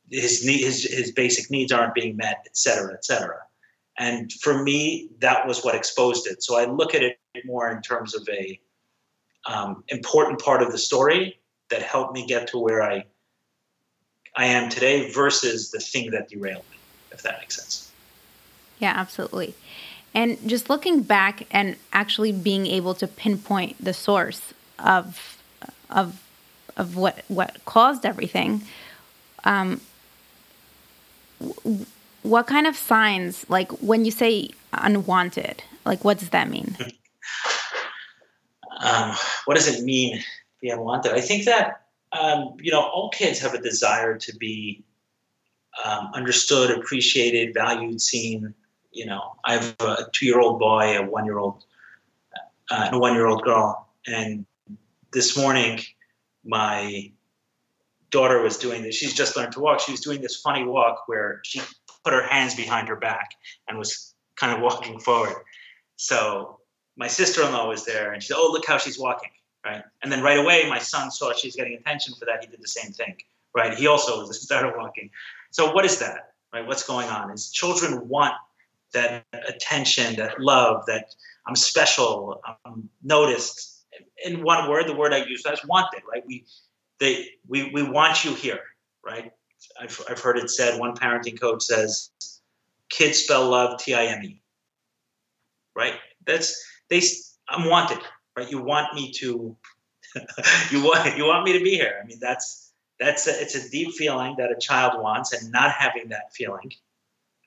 his 0.09 0.45
need, 0.45 0.61
his 0.61 0.83
his 0.83 1.11
basic 1.11 1.49
needs 1.49 1.71
aren't 1.71 1.93
being 1.93 2.17
met, 2.17 2.43
et 2.45 2.57
cetera, 2.57 2.93
et 2.93 3.05
cetera. 3.05 3.39
And 3.97 4.31
for 4.31 4.63
me, 4.63 5.09
that 5.19 5.47
was 5.47 5.63
what 5.63 5.75
exposed 5.75 6.27
it. 6.27 6.43
So 6.43 6.57
I 6.57 6.65
look 6.65 6.95
at 6.95 7.03
it 7.03 7.17
more 7.45 7.69
in 7.69 7.81
terms 7.81 8.15
of 8.15 8.27
a 8.29 8.59
um, 9.45 9.83
important 9.89 10.41
part 10.41 10.61
of 10.61 10.71
the 10.71 10.77
story 10.77 11.39
that 11.69 11.81
helped 11.81 12.13
me 12.13 12.25
get 12.25 12.47
to 12.49 12.59
where 12.59 12.83
I 12.83 13.05
I 14.35 14.45
am 14.45 14.69
today 14.69 15.11
versus 15.11 15.71
the 15.71 15.79
thing 15.79 16.11
that 16.11 16.29
derailed 16.29 16.63
me, 16.71 16.77
if 17.11 17.21
that 17.23 17.39
makes 17.39 17.57
sense. 17.57 17.91
Yeah, 18.79 18.93
absolutely. 18.95 19.53
And 20.13 20.37
just 20.47 20.69
looking 20.69 21.03
back 21.03 21.47
and 21.51 21.77
actually 21.93 22.31
being 22.31 22.67
able 22.67 22.93
to 22.95 23.07
pinpoint 23.07 23.83
the 23.83 23.93
source 23.93 24.53
of 24.77 25.37
of 25.89 26.21
of 26.77 26.95
what 26.95 27.23
what 27.27 27.63
caused 27.65 28.05
everything. 28.05 28.63
Um, 29.43 29.81
what 32.23 32.47
kind 32.47 32.67
of 32.67 32.75
signs, 32.75 33.49
like 33.49 33.71
when 33.81 34.05
you 34.05 34.11
say 34.11 34.49
unwanted, 34.73 35.63
like 35.85 36.03
what 36.03 36.19
does 36.19 36.29
that 36.29 36.49
mean? 36.49 36.75
um, 38.79 39.15
what 39.45 39.55
does 39.55 39.67
it 39.67 39.83
mean 39.83 40.21
be 40.61 40.69
unwanted? 40.69 41.13
I 41.13 41.21
think 41.21 41.45
that 41.45 41.83
um, 42.11 42.55
you 42.59 42.71
know 42.71 42.81
all 42.81 43.09
kids 43.09 43.39
have 43.39 43.53
a 43.53 43.61
desire 43.61 44.17
to 44.17 44.35
be 44.37 44.83
um, 45.83 46.11
understood, 46.13 46.71
appreciated, 46.71 47.53
valued, 47.53 48.01
seen. 48.01 48.53
You 48.91 49.05
know, 49.05 49.35
I 49.45 49.53
have 49.53 49.75
a 49.79 50.07
two-year-old 50.11 50.59
boy, 50.59 50.97
a 50.97 51.03
one-year-old, 51.03 51.63
uh, 52.69 52.83
and 52.85 52.95
a 52.95 52.99
one-year-old 52.99 53.43
girl, 53.43 53.87
and 54.05 54.45
this 55.11 55.37
morning 55.37 55.79
my 56.43 57.11
daughter 58.09 58.41
was 58.41 58.57
doing 58.57 58.83
this. 58.83 58.95
She's 58.95 59.13
just 59.13 59.35
learned 59.37 59.53
to 59.53 59.59
walk. 59.59 59.79
She 59.79 59.91
was 59.91 60.01
doing 60.01 60.21
this 60.21 60.35
funny 60.35 60.63
walk 60.63 61.07
where 61.07 61.39
she 61.43 61.61
put 62.03 62.13
her 62.13 62.23
hands 62.23 62.55
behind 62.55 62.89
her 62.89 62.95
back 62.95 63.31
and 63.67 63.77
was 63.77 64.13
kind 64.35 64.53
of 64.53 64.61
walking 64.61 64.99
forward. 64.99 65.35
So 65.95 66.59
my 66.97 67.07
sister-in-law 67.07 67.67
was 67.69 67.85
there 67.85 68.11
and 68.11 68.21
she 68.21 68.27
said, 68.27 68.37
"Oh, 68.37 68.49
look 68.51 68.65
how 68.65 68.77
she's 68.77 68.99
walking." 68.99 69.31
Right, 69.63 69.83
and 70.01 70.11
then 70.11 70.23
right 70.23 70.39
away, 70.39 70.67
my 70.67 70.79
son 70.79 71.11
saw 71.11 71.33
she's 71.33 71.55
getting 71.55 71.75
attention 71.75 72.15
for 72.17 72.25
that. 72.25 72.43
He 72.43 72.47
did 72.47 72.61
the 72.61 72.67
same 72.67 72.91
thing. 72.91 73.15
Right, 73.55 73.77
he 73.77 73.85
also 73.87 74.25
started 74.31 74.73
walking. 74.75 75.11
So 75.51 75.71
what 75.71 75.85
is 75.85 75.99
that? 75.99 76.33
Right, 76.51 76.65
what's 76.65 76.83
going 76.83 77.07
on? 77.07 77.31
Is 77.31 77.51
children 77.51 78.07
want 78.07 78.33
that 78.93 79.25
attention, 79.47 80.15
that 80.15 80.39
love, 80.39 80.85
that 80.87 81.13
I'm 81.47 81.55
special, 81.55 82.41
I'm 82.65 82.89
noticed. 83.03 83.85
In 84.25 84.43
one 84.43 84.69
word, 84.69 84.87
the 84.87 84.95
word 84.95 85.13
I 85.13 85.25
use 85.25 85.43
is 85.45 85.65
wanted. 85.65 86.03
Right, 86.09 86.23
we 86.27 86.45
they 86.99 87.29
we 87.47 87.71
we 87.73 87.83
want 87.83 88.23
you 88.23 88.33
here. 88.35 88.61
Right, 89.05 89.31
I've 89.79 90.01
I've 90.09 90.19
heard 90.19 90.37
it 90.37 90.49
said. 90.49 90.79
One 90.79 90.95
parenting 90.95 91.39
coach 91.39 91.63
says, 91.63 92.11
"Kids 92.89 93.19
spell 93.19 93.49
love 93.49 93.79
T 93.79 93.93
I 93.93 94.05
M 94.05 94.23
E." 94.23 94.41
Right, 95.75 95.95
that's 96.25 96.63
they. 96.89 97.01
I'm 97.49 97.69
wanted 97.69 97.99
right? 98.35 98.49
You 98.49 98.61
want 98.61 98.93
me 98.93 99.11
to, 99.13 99.55
you 100.71 100.83
want 100.83 101.17
you 101.17 101.25
want 101.25 101.45
me 101.45 101.57
to 101.57 101.63
be 101.63 101.71
here. 101.71 101.99
I 102.01 102.05
mean, 102.05 102.19
that's 102.19 102.73
that's 102.99 103.27
a, 103.27 103.41
it's 103.41 103.55
a 103.55 103.69
deep 103.69 103.93
feeling 103.93 104.35
that 104.37 104.51
a 104.51 104.59
child 104.59 105.01
wants, 105.01 105.33
and 105.33 105.51
not 105.51 105.71
having 105.71 106.09
that 106.09 106.33
feeling, 106.33 106.71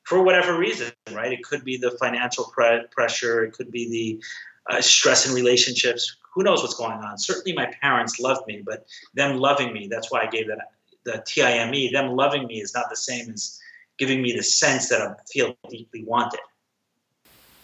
for 0.05 0.23
whatever 0.23 0.59
reason, 0.59 0.93
right? 1.12 1.33
It 1.33 1.43
could 1.43 1.64
be 1.64 1.77
the 1.77 1.93
financial 1.93 2.45
pre- 2.45 2.87
pressure, 2.90 3.45
it 3.45 3.53
could 3.53 3.71
be 3.71 3.88
the 3.90 4.75
uh, 4.75 4.81
stress 4.81 5.29
in 5.29 5.35
relationships. 5.35 6.17
Who 6.35 6.43
knows 6.43 6.62
what's 6.62 6.75
going 6.75 6.93
on? 6.93 7.19
Certainly, 7.19 7.55
my 7.55 7.73
parents 7.81 8.19
loved 8.19 8.47
me, 8.47 8.62
but 8.64 8.87
them 9.14 9.38
loving 9.38 9.73
me, 9.73 9.88
that's 9.88 10.11
why 10.11 10.23
I 10.23 10.27
gave 10.27 10.49
that 10.49 10.59
the 11.05 11.23
TIME. 11.27 11.93
Them 11.93 12.17
loving 12.17 12.47
me 12.47 12.61
is 12.61 12.75
not 12.75 12.88
the 12.90 12.97
same 12.97 13.31
as 13.31 13.61
giving 13.99 14.23
me 14.23 14.33
the 14.33 14.43
sense 14.43 14.88
that 14.88 15.01
I 15.01 15.14
feel 15.31 15.57
deeply 15.69 16.05
wanted. 16.05 16.40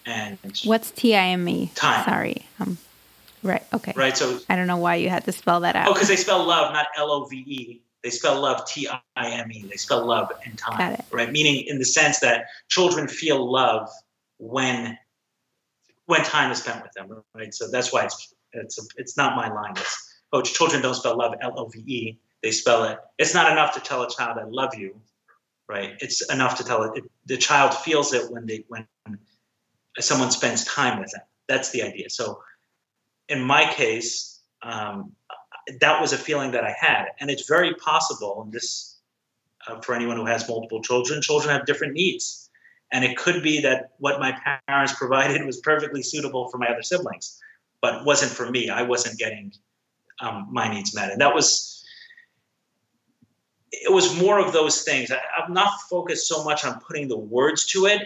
And 0.06 0.38
what's 0.64 0.90
TIME? 0.92 1.68
Time. 1.74 2.04
Sorry. 2.04 2.46
Um, 2.58 2.78
Right. 3.42 3.62
Okay. 3.72 3.92
Right. 3.96 4.16
So 4.16 4.38
I 4.48 4.56
don't 4.56 4.66
know 4.66 4.76
why 4.76 4.96
you 4.96 5.08
had 5.08 5.24
to 5.24 5.32
spell 5.32 5.60
that 5.60 5.76
out. 5.76 5.88
Oh, 5.88 5.92
because 5.94 6.08
they 6.08 6.16
spell 6.16 6.44
love, 6.44 6.72
not 6.72 6.86
L 6.96 7.10
O 7.10 7.24
V 7.24 7.36
E. 7.36 7.80
They 8.02 8.10
spell 8.10 8.40
love 8.40 8.66
T 8.66 8.88
I 8.88 9.00
M 9.16 9.52
E. 9.52 9.66
They 9.68 9.76
spell 9.76 10.06
love 10.06 10.32
and 10.44 10.56
time. 10.56 10.96
Right. 11.10 11.30
Meaning 11.30 11.64
in 11.66 11.78
the 11.78 11.84
sense 11.84 12.20
that 12.20 12.46
children 12.68 13.08
feel 13.08 13.50
love 13.50 13.88
when 14.38 14.98
when 16.06 16.22
time 16.24 16.50
is 16.50 16.58
spent 16.58 16.82
with 16.82 16.92
them. 16.92 17.22
Right. 17.34 17.52
So 17.52 17.70
that's 17.70 17.92
why 17.92 18.04
it's 18.04 18.34
it's 18.52 18.78
a, 18.78 18.82
it's 18.96 19.16
not 19.16 19.36
my 19.36 19.52
line. 19.52 19.72
It's 19.72 20.20
oh, 20.32 20.42
children 20.42 20.82
don't 20.82 20.94
spell 20.94 21.16
love 21.16 21.34
L 21.40 21.58
O 21.58 21.66
V 21.66 21.78
E. 21.80 22.18
They 22.42 22.52
spell 22.52 22.84
it. 22.84 22.98
It's 23.18 23.34
not 23.34 23.52
enough 23.52 23.74
to 23.74 23.80
tell 23.80 24.02
a 24.02 24.10
child 24.10 24.38
I 24.38 24.44
love 24.44 24.74
you. 24.74 24.98
Right. 25.68 25.92
It's 26.00 26.32
enough 26.32 26.56
to 26.56 26.64
tell 26.64 26.82
it. 26.84 26.92
it 26.96 27.04
the 27.26 27.36
child 27.36 27.74
feels 27.74 28.14
it 28.14 28.30
when 28.30 28.46
they 28.46 28.64
when 28.68 28.86
someone 29.98 30.30
spends 30.30 30.64
time 30.64 31.00
with 31.00 31.10
them. 31.10 31.20
That's 31.48 31.70
the 31.70 31.82
idea. 31.82 32.08
So 32.08 32.42
in 33.28 33.42
my 33.42 33.70
case, 33.72 34.40
um, 34.62 35.12
that 35.80 36.00
was 36.00 36.12
a 36.12 36.18
feeling 36.18 36.50
that 36.52 36.64
I 36.64 36.74
had, 36.78 37.06
and 37.20 37.30
it's 37.30 37.48
very 37.48 37.74
possible. 37.74 38.42
And 38.42 38.52
this, 38.52 38.98
uh, 39.66 39.80
for 39.80 39.94
anyone 39.94 40.16
who 40.16 40.26
has 40.26 40.48
multiple 40.48 40.82
children, 40.82 41.22
children 41.22 41.54
have 41.54 41.66
different 41.66 41.94
needs, 41.94 42.50
and 42.92 43.04
it 43.04 43.16
could 43.16 43.42
be 43.42 43.60
that 43.60 43.92
what 43.98 44.20
my 44.20 44.36
parents 44.66 44.94
provided 44.98 45.44
was 45.44 45.60
perfectly 45.60 46.02
suitable 46.02 46.48
for 46.48 46.58
my 46.58 46.66
other 46.68 46.82
siblings, 46.82 47.38
but 47.80 48.04
wasn't 48.04 48.32
for 48.32 48.50
me. 48.50 48.68
I 48.68 48.82
wasn't 48.82 49.18
getting 49.18 49.52
um, 50.20 50.48
my 50.50 50.72
needs 50.72 50.94
met, 50.94 51.10
and 51.10 51.20
that 51.20 51.34
was. 51.34 51.76
It 53.72 53.92
was 53.92 54.20
more 54.20 54.40
of 54.40 54.52
those 54.52 54.82
things. 54.82 55.12
I, 55.12 55.20
I'm 55.40 55.52
not 55.52 55.70
focused 55.88 56.26
so 56.26 56.42
much 56.42 56.64
on 56.64 56.80
putting 56.80 57.06
the 57.06 57.16
words 57.16 57.66
to 57.66 57.86
it 57.86 58.02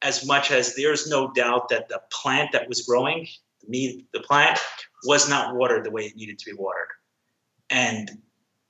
as 0.00 0.24
much 0.24 0.52
as 0.52 0.76
there's 0.76 1.10
no 1.10 1.32
doubt 1.32 1.68
that 1.70 1.88
the 1.88 2.00
plant 2.12 2.52
that 2.52 2.68
was 2.68 2.82
growing 2.82 3.26
me, 3.68 4.06
the 4.12 4.20
plant 4.20 4.58
was 5.04 5.28
not 5.28 5.54
watered 5.54 5.84
the 5.84 5.90
way 5.90 6.02
it 6.06 6.16
needed 6.16 6.38
to 6.38 6.50
be 6.50 6.56
watered. 6.56 6.88
And 7.70 8.10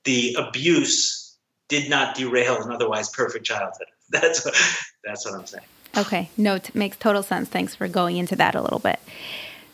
the 0.05 0.37
abuse 0.39 1.37
did 1.69 1.89
not 1.89 2.17
derail 2.17 2.63
an 2.63 2.73
otherwise 2.73 3.11
perfect 3.11 3.45
childhood. 3.45 3.87
That's 4.11 4.43
what, 4.43 4.55
that's 5.05 5.27
what 5.27 5.39
I'm 5.39 5.45
saying. 5.45 5.65
Okay, 5.95 6.31
no, 6.39 6.55
it 6.55 6.75
makes 6.75 6.97
total 6.97 7.23
sense. 7.23 7.51
Thanks 7.51 7.75
for 7.75 7.89
going 7.89 8.17
into 8.17 8.37
that 8.37 8.55
a 8.55 8.63
little 8.63 8.79
bit. 8.79 8.99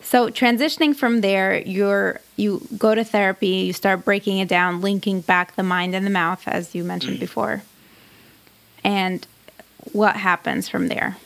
So 0.01 0.29
transitioning 0.29 0.97
from 0.97 1.21
there, 1.21 1.61
you're 1.61 2.21
you 2.35 2.67
go 2.77 2.97
to 2.97 3.05
therapy, 3.05 3.47
you 3.47 3.73
start 3.73 4.05
breaking 4.05 4.39
it 4.39 4.49
down, 4.49 4.81
linking 4.81 5.21
back 5.21 5.55
the 5.55 5.63
mind 5.63 5.95
and 5.95 6.05
the 6.05 6.11
mouth, 6.11 6.43
as 6.49 6.75
you 6.75 6.83
mentioned 6.83 7.21
before. 7.21 7.63
And 8.83 9.25
what 9.93 10.17
happens 10.17 10.69
from 10.69 10.89
there? 10.89 11.17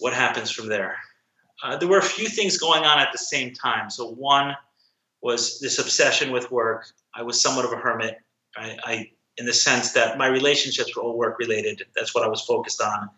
What 0.00 0.12
happens 0.12 0.50
from 0.50 0.68
there? 0.68 0.98
uh, 1.62 1.76
there 1.76 1.88
were 1.88 1.98
a 1.98 2.02
few 2.02 2.28
things 2.28 2.58
going 2.58 2.84
on 2.84 2.98
at 2.98 3.12
the 3.12 3.18
same 3.18 3.52
time. 3.52 3.90
So 3.90 4.10
one 4.10 4.56
was 5.22 5.60
this 5.60 5.78
obsession 5.78 6.32
with 6.32 6.50
work. 6.50 6.86
I 7.14 7.22
was 7.22 7.40
somewhat 7.40 7.64
of 7.64 7.72
a 7.72 7.76
hermit. 7.76 8.18
I, 8.56 8.76
I 8.84 9.10
in 9.38 9.44
the 9.44 9.52
sense 9.52 9.92
that 9.92 10.16
my 10.16 10.26
relationships 10.26 10.96
were 10.96 11.02
all 11.02 11.16
work 11.16 11.38
related. 11.38 11.82
That's 11.94 12.14
what 12.14 12.24
I 12.24 12.28
was 12.28 12.42
focused 12.42 12.80
on, 12.80 13.10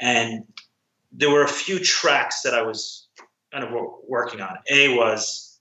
and 0.00 0.44
there 1.12 1.30
were 1.30 1.42
a 1.42 1.48
few 1.48 1.78
tracks 1.78 2.42
that 2.42 2.54
I 2.54 2.62
was 2.62 3.08
kind 3.52 3.64
of 3.64 3.70
working 4.06 4.40
on. 4.40 4.58
A 4.70 4.94
was 4.96 5.58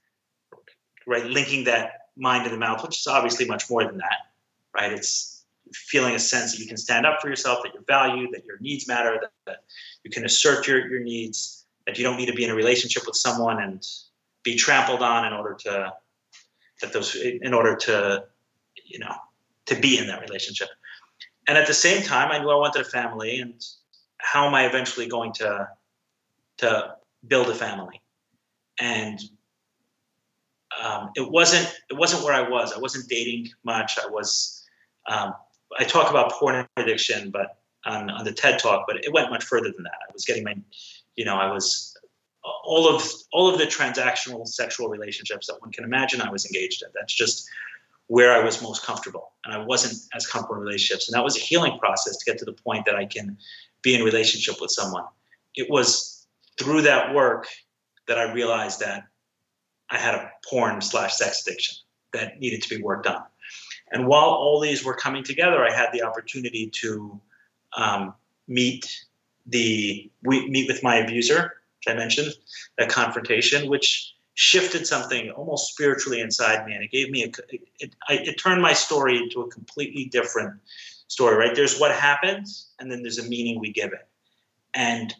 right 1.05 1.25
linking 1.25 1.63
that 1.65 2.09
mind 2.17 2.43
to 2.45 2.49
the 2.49 2.57
mouth, 2.57 2.83
which 2.83 2.99
is 2.99 3.07
obviously 3.07 3.45
much 3.45 3.69
more 3.69 3.83
than 3.85 3.97
that. 3.97 4.17
Right? 4.75 4.91
It's 4.91 5.37
feeling 5.73 6.15
a 6.15 6.19
sense 6.19 6.53
that 6.53 6.59
you 6.59 6.67
can 6.67 6.77
stand 6.77 7.05
up 7.05 7.21
for 7.21 7.29
yourself, 7.29 7.59
that 7.63 7.73
you're 7.73 7.83
valued, 7.87 8.29
that 8.33 8.45
your 8.45 8.57
needs 8.59 8.87
matter, 8.87 9.17
that, 9.21 9.31
that 9.45 9.63
you 10.03 10.11
can 10.11 10.25
assert 10.25 10.67
your, 10.67 10.87
your 10.87 11.01
needs, 11.01 11.65
that 11.85 11.97
you 11.97 12.03
don't 12.03 12.17
need 12.17 12.27
to 12.27 12.33
be 12.33 12.43
in 12.43 12.49
a 12.49 12.55
relationship 12.55 13.03
with 13.05 13.15
someone 13.15 13.61
and 13.61 13.85
be 14.47 14.55
trampled 14.55 15.01
on 15.01 15.25
in 15.25 15.33
order 15.33 15.53
to 15.53 15.93
that 16.81 16.93
those 16.93 17.15
in 17.15 17.53
order 17.53 17.75
to 17.75 18.23
you 18.86 18.97
know 18.97 19.13
to 19.65 19.75
be 19.75 19.97
in 19.97 20.07
that 20.07 20.21
relationship. 20.21 20.69
And 21.49 21.57
at 21.57 21.67
the 21.67 21.73
same 21.73 22.01
time 22.01 22.31
i 22.31 22.39
knew 22.39 22.49
i 22.49 22.55
wanted 22.55 22.81
a 22.81 22.89
family 22.89 23.39
and 23.39 23.62
how 24.19 24.47
am 24.47 24.55
i 24.55 24.65
eventually 24.65 25.07
going 25.07 25.33
to 25.33 25.67
to 26.60 26.95
build 27.27 27.49
a 27.49 27.53
family? 27.53 28.01
And 28.79 29.19
um, 30.81 31.12
it 31.15 31.29
wasn't 31.29 31.67
it 31.89 31.97
wasn't 31.97 32.23
where 32.23 32.33
i 32.33 32.47
was. 32.47 32.71
I 32.71 32.79
wasn't 32.79 33.10
dating 33.10 33.49
much. 33.65 33.99
I 34.01 34.07
was 34.07 34.63
um, 35.07 35.33
i 35.77 35.83
talk 35.83 36.10
about 36.10 36.31
porn 36.31 36.65
addiction 36.77 37.31
but 37.31 37.57
on, 37.86 38.10
on 38.10 38.23
the 38.23 38.31
ted 38.31 38.60
talk 38.60 38.86
but 38.88 39.03
it 39.03 39.12
went 39.12 39.29
much 39.29 39.43
further 39.43 39.71
than 39.75 39.83
that. 39.83 39.99
I 40.07 40.13
was 40.13 40.23
getting 40.23 40.45
my 40.45 40.55
you 41.17 41.25
know, 41.25 41.36
I 41.36 41.51
was 41.51 41.96
all 42.63 42.93
of 42.93 43.03
all 43.31 43.49
of 43.49 43.57
the 43.57 43.65
transactional 43.65 44.47
sexual 44.47 44.89
relationships 44.89 45.47
that 45.47 45.60
one 45.62 45.71
can 45.71 45.83
imagine 45.83 46.21
I 46.21 46.31
was 46.31 46.45
engaged 46.45 46.83
in. 46.83 46.89
That's 46.93 47.13
just 47.13 47.47
where 48.07 48.33
I 48.33 48.43
was 48.43 48.62
most 48.62 48.86
comfortable. 48.86 49.33
And 49.43 49.53
I 49.53 49.57
wasn't 49.57 50.01
as 50.15 50.25
comfortable 50.25 50.55
in 50.55 50.62
relationships. 50.62 51.07
And 51.07 51.15
that 51.15 51.23
was 51.23 51.38
a 51.38 51.41
healing 51.41 51.77
process 51.77 52.17
to 52.17 52.25
get 52.25 52.38
to 52.39 52.45
the 52.45 52.53
point 52.53 52.86
that 52.86 52.95
I 52.95 53.05
can 53.05 53.38
be 53.81 53.95
in 53.95 54.03
relationship 54.03 54.62
with 54.62 54.71
someone. 54.71 55.03
It 55.55 55.69
was 55.69 56.25
through 56.57 56.83
that 56.83 57.13
work 57.13 57.47
that 58.07 58.17
I 58.17 58.31
realized 58.31 58.79
that 58.79 59.03
I 59.89 59.97
had 59.97 60.15
a 60.15 60.31
porn 60.49 60.81
slash 60.81 61.15
sex 61.15 61.45
addiction 61.45 61.75
that 62.13 62.39
needed 62.39 62.62
to 62.63 62.69
be 62.69 62.81
worked 62.81 63.07
on. 63.07 63.23
And 63.91 64.07
while 64.07 64.29
all 64.29 64.60
these 64.60 64.83
were 64.83 64.95
coming 64.95 65.23
together, 65.23 65.63
I 65.63 65.71
had 65.71 65.89
the 65.91 66.03
opportunity 66.03 66.69
to 66.81 67.19
um, 67.75 68.13
meet 68.47 69.05
the 69.45 70.12
we 70.23 70.49
meet 70.49 70.67
with 70.67 70.83
my 70.83 70.97
abuser, 70.97 71.53
I 71.88 71.93
mentioned, 71.93 72.34
that 72.78 72.89
confrontation, 72.89 73.69
which 73.69 74.13
shifted 74.34 74.86
something 74.86 75.32
almost 75.32 75.71
spiritually 75.71 76.21
inside 76.21 76.65
me, 76.65 76.73
and 76.73 76.84
it 76.84 76.91
gave 76.91 77.10
me 77.10 77.23
a 77.23 77.28
it, 77.50 77.62
it, 77.80 77.93
it 78.10 78.34
turned 78.39 78.62
my 78.62 78.73
story 78.73 79.17
into 79.17 79.41
a 79.41 79.50
completely 79.50 80.06
different 80.06 80.54
story. 81.08 81.36
Right? 81.36 81.56
There's 81.56 81.80
what 81.80 81.91
happens, 81.91 82.71
and 82.80 82.91
then 82.91 83.02
there's 83.02 83.17
a 83.17 83.28
meaning 83.28 83.60
we 83.60 83.71
give 83.71 83.91
it, 83.93 84.08
and 84.73 85.13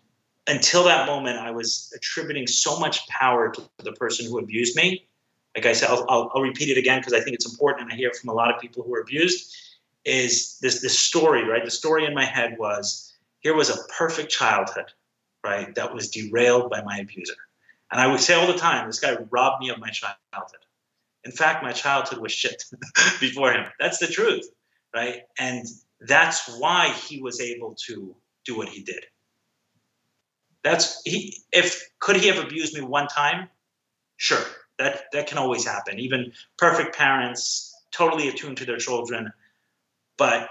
until 0.48 0.84
that 0.86 1.08
moment, 1.08 1.38
I 1.38 1.52
was 1.52 1.92
attributing 1.96 2.48
so 2.48 2.80
much 2.80 3.08
power 3.10 3.52
to 3.52 3.70
the 3.84 3.92
person 3.92 4.26
who 4.26 4.40
abused 4.40 4.76
me. 4.76 5.08
Like 5.56 5.66
I 5.66 5.74
said, 5.74 5.90
I'll, 5.90 6.06
I'll, 6.08 6.32
I'll 6.34 6.42
repeat 6.42 6.70
it 6.70 6.78
again 6.78 7.00
because 7.00 7.14
I 7.14 7.20
think 7.20 7.34
it's 7.34 7.50
important, 7.50 7.84
and 7.86 7.94
I 7.94 7.96
hear 7.98 8.12
from 8.14 8.30
a 8.30 8.34
lot 8.34 8.54
of 8.54 8.62
people 8.62 8.84
who 8.84 8.94
are 8.96 9.02
abused. 9.02 9.56
Is 10.06 10.58
this 10.60 10.82
this 10.82 10.98
story 10.98 11.44
right? 11.44 11.66
The 11.66 11.72
story 11.72 12.06
in 12.06 12.14
my 12.14 12.24
head 12.24 12.56
was 12.58 13.14
here 13.40 13.56
was 13.56 13.70
a 13.70 13.78
perfect 13.98 14.32
childhood, 14.32 14.92
right, 15.48 15.74
that 15.76 15.94
was 15.94 16.10
derailed 16.10 16.70
by 16.70 16.82
my 16.84 16.98
abuser. 16.98 17.36
And 17.92 18.02
I 18.02 18.08
would 18.08 18.20
say 18.20 18.34
all 18.34 18.48
the 18.48 18.58
time, 18.58 18.88
this 18.88 19.00
guy 19.00 19.18
robbed 19.30 19.62
me 19.62 19.70
of 19.70 19.80
my 19.80 19.90
childhood. 19.90 20.60
In 21.24 21.32
fact, 21.32 21.64
my 21.64 21.72
childhood 21.72 22.20
was 22.20 22.32
shit 22.32 22.64
before 23.20 23.52
him. 23.52 23.66
That's 23.80 23.98
the 23.98 24.08
truth, 24.08 24.48
right? 24.94 25.22
And 25.38 25.66
that's 26.02 26.60
why 26.60 26.90
he 26.90 27.22
was 27.22 27.42
able 27.42 27.76
to 27.88 28.16
do 28.46 28.58
what 28.58 28.70
he 28.70 28.84
did. 28.84 29.06
That's 30.64 31.02
he 31.04 31.38
if 31.52 31.90
could 32.00 32.18
he 32.18 32.28
have 32.28 32.44
abused 32.44 32.74
me 32.74 32.82
one 32.82 33.08
time? 33.08 33.50
Sure. 34.18 34.44
That 34.80 35.06
that 35.14 35.28
can 35.28 35.38
always 35.38 35.66
happen. 35.66 36.00
Even 36.00 36.34
perfect 36.58 36.96
parents, 36.96 37.74
totally 37.92 38.28
attuned 38.28 38.58
to 38.58 38.66
their 38.66 38.78
children, 38.78 39.32
but 40.18 40.50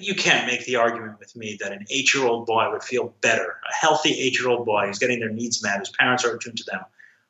you 0.00 0.14
can't 0.14 0.46
make 0.46 0.64
the 0.64 0.76
argument 0.76 1.18
with 1.18 1.34
me 1.36 1.56
that 1.60 1.72
an 1.72 1.84
eight-year-old 1.90 2.46
boy 2.46 2.70
would 2.70 2.82
feel 2.82 3.14
better. 3.20 3.56
A 3.68 3.74
healthy 3.74 4.10
eight-year-old 4.10 4.64
boy 4.66 4.86
who's 4.86 4.98
getting 4.98 5.20
their 5.20 5.30
needs 5.30 5.62
met, 5.62 5.78
whose 5.78 5.90
parents 5.90 6.24
are 6.24 6.34
attuned 6.34 6.58
to 6.58 6.64
them, 6.70 6.80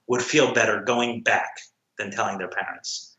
would 0.07 0.23
feel 0.23 0.53
better 0.53 0.83
going 0.83 1.23
back 1.23 1.59
than 1.99 2.11
telling 2.11 2.39
their 2.39 2.49
parents. 2.49 3.17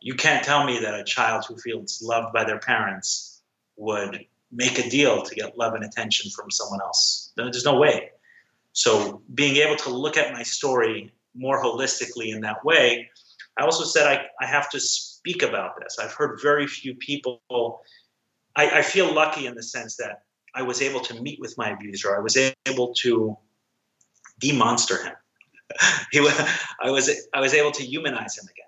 You 0.00 0.14
can't 0.14 0.44
tell 0.44 0.64
me 0.64 0.80
that 0.80 0.98
a 0.98 1.04
child 1.04 1.44
who 1.46 1.56
feels 1.56 2.02
loved 2.02 2.32
by 2.32 2.44
their 2.44 2.58
parents 2.58 3.40
would 3.76 4.26
make 4.50 4.78
a 4.78 4.90
deal 4.90 5.22
to 5.22 5.34
get 5.34 5.56
love 5.56 5.74
and 5.74 5.84
attention 5.84 6.30
from 6.30 6.50
someone 6.50 6.80
else. 6.82 7.32
There's 7.36 7.64
no 7.64 7.78
way. 7.78 8.10
So 8.72 9.22
being 9.34 9.56
able 9.56 9.76
to 9.76 9.90
look 9.90 10.16
at 10.16 10.32
my 10.32 10.42
story 10.42 11.12
more 11.34 11.62
holistically 11.62 12.34
in 12.34 12.40
that 12.42 12.64
way, 12.64 13.08
I 13.58 13.64
also 13.64 13.84
said 13.84 14.06
I, 14.06 14.44
I 14.44 14.46
have 14.46 14.68
to 14.70 14.80
speak 14.80 15.42
about 15.42 15.80
this. 15.80 15.98
I've 15.98 16.12
heard 16.12 16.40
very 16.42 16.66
few 16.66 16.94
people. 16.94 17.40
I, 18.56 18.78
I 18.78 18.82
feel 18.82 19.12
lucky 19.12 19.46
in 19.46 19.54
the 19.54 19.62
sense 19.62 19.96
that 19.96 20.22
I 20.54 20.62
was 20.62 20.82
able 20.82 21.00
to 21.00 21.20
meet 21.22 21.40
with 21.40 21.56
my 21.56 21.70
abuser. 21.70 22.16
I 22.16 22.20
was 22.20 22.36
able 22.66 22.94
to 22.94 23.36
demonster 24.40 25.04
him. 25.04 25.14
he 26.12 26.20
was, 26.20 26.38
I 26.80 26.90
was 26.90 27.10
I 27.32 27.40
was 27.40 27.54
able 27.54 27.70
to 27.72 27.82
humanize 27.82 28.36
him 28.36 28.44
again. 28.44 28.66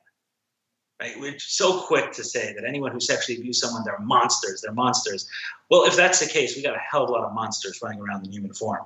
Right? 1.00 1.20
We're 1.20 1.38
so 1.38 1.82
quick 1.82 2.12
to 2.12 2.24
say 2.24 2.54
that 2.54 2.64
anyone 2.64 2.92
who 2.92 3.00
sexually 3.00 3.38
abused 3.38 3.60
someone, 3.60 3.82
they're 3.84 3.98
monsters. 3.98 4.62
They're 4.62 4.72
monsters. 4.72 5.28
Well, 5.70 5.84
if 5.84 5.96
that's 5.96 6.20
the 6.20 6.26
case, 6.26 6.56
we 6.56 6.62
got 6.62 6.76
a 6.76 6.80
hell 6.90 7.04
of 7.04 7.10
a 7.10 7.12
lot 7.12 7.24
of 7.24 7.34
monsters 7.34 7.80
running 7.82 8.00
around 8.00 8.24
in 8.24 8.32
human 8.32 8.54
form. 8.54 8.84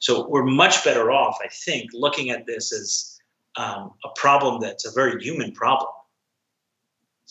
So 0.00 0.28
we're 0.28 0.44
much 0.44 0.84
better 0.84 1.10
off, 1.10 1.38
I 1.42 1.48
think, 1.48 1.90
looking 1.94 2.30
at 2.30 2.44
this 2.44 2.72
as 2.72 3.18
um, 3.56 3.92
a 4.04 4.08
problem 4.16 4.60
that's 4.60 4.84
a 4.84 4.90
very 4.90 5.22
human 5.22 5.52
problem. 5.52 5.90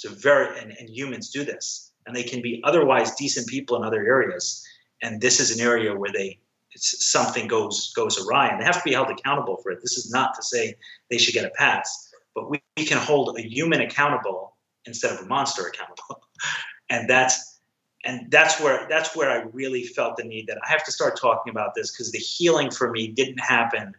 A 0.06 0.10
very 0.10 0.60
and, 0.60 0.71
and 0.71 0.89
humans 0.89 1.30
do 1.30 1.45
this, 1.45 1.92
and 2.06 2.16
they 2.16 2.24
can 2.24 2.42
be 2.42 2.62
otherwise 2.63 3.16
decent 3.16 3.48
people 3.48 3.78
in 3.78 3.84
other 3.84 4.06
areas, 4.06 4.66
and 5.02 5.22
this 5.22 5.39
is 5.39 5.58
an 5.58 5.66
area 5.66 5.96
where 5.96 6.12
they 6.12 6.39
something 6.76 7.48
goes 7.48 7.94
goes 7.96 8.24
awry, 8.26 8.48
and 8.48 8.60
they 8.60 8.66
have 8.66 8.78
to 8.78 8.84
be 8.84 8.94
held 8.94 9.10
accountable 9.10 9.58
for 9.58 9.72
it. 9.72 9.82
This 9.82 9.98
is 9.98 10.12
not 10.12 10.34
to 10.36 10.44
say 10.44 10.76
they 11.10 11.18
should 11.18 11.34
get 11.34 11.46
a 11.46 11.52
pass, 11.52 12.12
but 12.36 12.50
we, 12.50 12.62
we 12.78 12.86
can 12.86 12.98
hold 12.98 13.38
a 13.38 13.42
human 13.42 13.82
accountable 13.82 14.56
instead 14.86 15.12
of 15.12 15.20
a 15.20 15.26
monster 15.26 15.68
accountable, 15.68 16.24
and 16.89 17.10
that's 17.10 17.60
and 18.06 18.30
that's 18.30 18.60
where 18.60 18.86
that's 18.89 19.16
where 19.16 19.30
I 19.30 19.46
really 19.54 19.84
felt 19.84 20.18
the 20.18 20.24
need 20.24 20.48
that 20.48 20.58
I 20.63 20.70
have 20.70 20.84
to 20.86 20.92
start 20.92 21.20
talking 21.20 21.52
about 21.52 21.76
this 21.76 21.92
because 21.92 22.12
the 22.12 22.20
healing 22.20 22.72
for 22.72 22.92
me 22.92 23.08
didn't 23.08 23.39
happen 23.39 23.94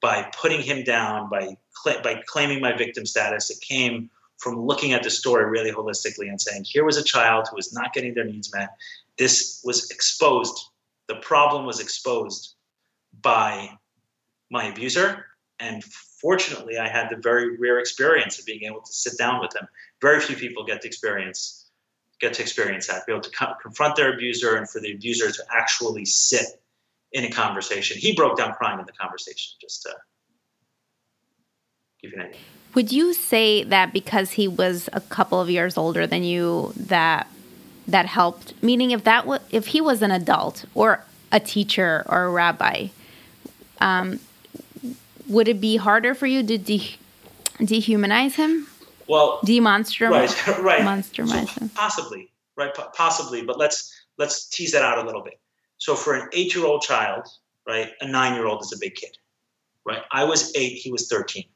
by 0.00 0.30
putting 0.40 0.60
him 0.60 0.84
down 0.84 1.28
by 1.28 1.56
by 1.84 2.22
claiming 2.26 2.60
my 2.60 2.76
victim 2.76 3.06
status. 3.06 3.50
It 3.50 3.60
came 3.60 4.10
from 4.38 4.64
looking 4.64 4.92
at 4.92 5.02
the 5.02 5.10
story 5.10 5.44
really 5.44 5.72
holistically 5.72 6.28
and 6.28 6.40
saying 6.40 6.64
here 6.64 6.84
was 6.84 6.96
a 6.96 7.02
child 7.02 7.46
who 7.50 7.56
was 7.56 7.72
not 7.72 7.92
getting 7.92 8.14
their 8.14 8.24
needs 8.24 8.52
met. 8.54 8.76
This 9.18 9.60
was 9.64 9.90
exposed. 9.90 10.58
The 11.08 11.16
problem 11.16 11.66
was 11.66 11.80
exposed 11.80 12.54
by 13.20 13.70
my 14.50 14.64
abuser, 14.64 15.26
and 15.58 15.82
fortunately, 15.84 16.78
I 16.78 16.88
had 16.88 17.10
the 17.10 17.16
very 17.16 17.56
rare 17.56 17.78
experience 17.80 18.38
of 18.38 18.46
being 18.46 18.62
able 18.64 18.80
to 18.80 18.92
sit 18.92 19.18
down 19.18 19.40
with 19.40 19.54
him. 19.56 19.66
Very 20.00 20.20
few 20.20 20.36
people 20.36 20.64
get 20.64 20.82
to 20.82 20.86
experience 20.86 21.68
get 22.20 22.34
to 22.34 22.42
experience 22.42 22.86
that, 22.88 23.06
be 23.06 23.12
able 23.12 23.22
to 23.22 23.30
co- 23.30 23.54
confront 23.62 23.96
their 23.96 24.14
abuser 24.14 24.56
and 24.56 24.68
for 24.68 24.80
the 24.80 24.92
abuser 24.92 25.30
to 25.30 25.44
actually 25.52 26.04
sit 26.04 26.46
in 27.12 27.24
a 27.24 27.30
conversation. 27.30 27.96
He 27.96 28.14
broke 28.14 28.36
down 28.36 28.54
crying 28.54 28.78
in 28.78 28.86
the 28.86 28.92
conversation, 28.92 29.56
just 29.60 29.82
to 29.82 29.94
give 32.02 32.12
you 32.12 32.18
an 32.18 32.26
idea. 32.26 32.40
Would 32.74 32.92
you 32.92 33.14
say 33.14 33.64
that 33.64 33.92
because 33.92 34.32
he 34.32 34.46
was 34.46 34.88
a 34.92 35.00
couple 35.00 35.40
of 35.40 35.50
years 35.50 35.76
older 35.76 36.06
than 36.06 36.22
you, 36.22 36.72
that 36.76 37.26
that 37.86 38.06
helped? 38.06 38.54
Meaning, 38.62 38.90
if 38.90 39.04
that 39.04 39.26
was, 39.26 39.40
if 39.50 39.68
he 39.68 39.80
was 39.80 40.02
an 40.02 40.10
adult 40.10 40.64
or 40.74 41.04
a 41.32 41.40
teacher 41.40 42.04
or 42.06 42.24
a 42.24 42.30
rabbi, 42.30 42.88
um, 43.80 44.20
would 45.26 45.48
it 45.48 45.60
be 45.60 45.76
harder 45.76 46.14
for 46.14 46.26
you 46.26 46.42
to 46.42 46.58
de- 46.58 46.96
dehumanize 47.58 48.34
him? 48.34 48.66
Well, 49.08 49.40
demonstrum, 49.44 50.10
right, 50.10 50.48
right, 50.58 51.02
so 51.48 51.68
possibly, 51.74 52.30
right, 52.56 52.72
possibly. 52.94 53.42
But 53.42 53.58
let's 53.58 53.94
let's 54.18 54.48
tease 54.48 54.72
that 54.72 54.82
out 54.82 54.98
a 54.98 55.06
little 55.06 55.22
bit. 55.22 55.40
So 55.78 55.94
for 55.94 56.14
an 56.14 56.28
eight-year-old 56.32 56.82
child, 56.82 57.26
right, 57.66 57.90
a 58.00 58.08
nine-year-old 58.08 58.62
is 58.62 58.72
a 58.72 58.78
big 58.78 58.96
kid, 58.96 59.16
right? 59.86 60.02
I 60.12 60.24
was 60.24 60.54
eight, 60.56 60.74
he 60.74 60.92
was 60.92 61.08
thirteen. 61.08 61.46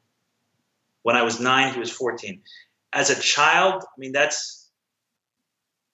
When 1.03 1.15
I 1.15 1.23
was 1.23 1.39
nine, 1.39 1.73
he 1.73 1.79
was 1.79 1.91
fourteen. 1.91 2.41
As 2.91 3.09
a 3.09 3.19
child, 3.19 3.83
I 3.83 3.97
mean, 3.97 4.11
that's 4.11 4.69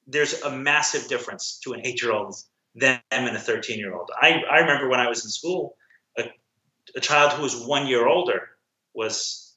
there's 0.07 0.41
a 0.41 0.51
massive 0.51 1.07
difference 1.07 1.59
to 1.63 1.73
an 1.73 1.81
eight-year-old 1.85 2.35
than 2.75 2.99
and 3.11 3.35
a 3.35 3.39
thirteen-year-old. 3.39 4.09
I 4.19 4.41
I 4.49 4.59
remember 4.59 4.89
when 4.89 4.99
I 4.99 5.07
was 5.07 5.23
in 5.23 5.31
school, 5.31 5.75
a, 6.17 6.23
a 6.95 6.99
child 6.99 7.33
who 7.33 7.43
was 7.43 7.65
one 7.65 7.87
year 7.87 8.07
older 8.07 8.49
was 8.93 9.49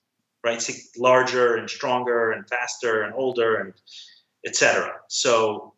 right? 0.44 0.70
Larger 0.96 1.56
and 1.56 1.68
stronger 1.68 2.32
and 2.32 2.48
faster 2.48 3.02
and 3.02 3.14
older 3.14 3.56
and 3.56 3.74
etc. 4.44 4.92
So 5.08 5.74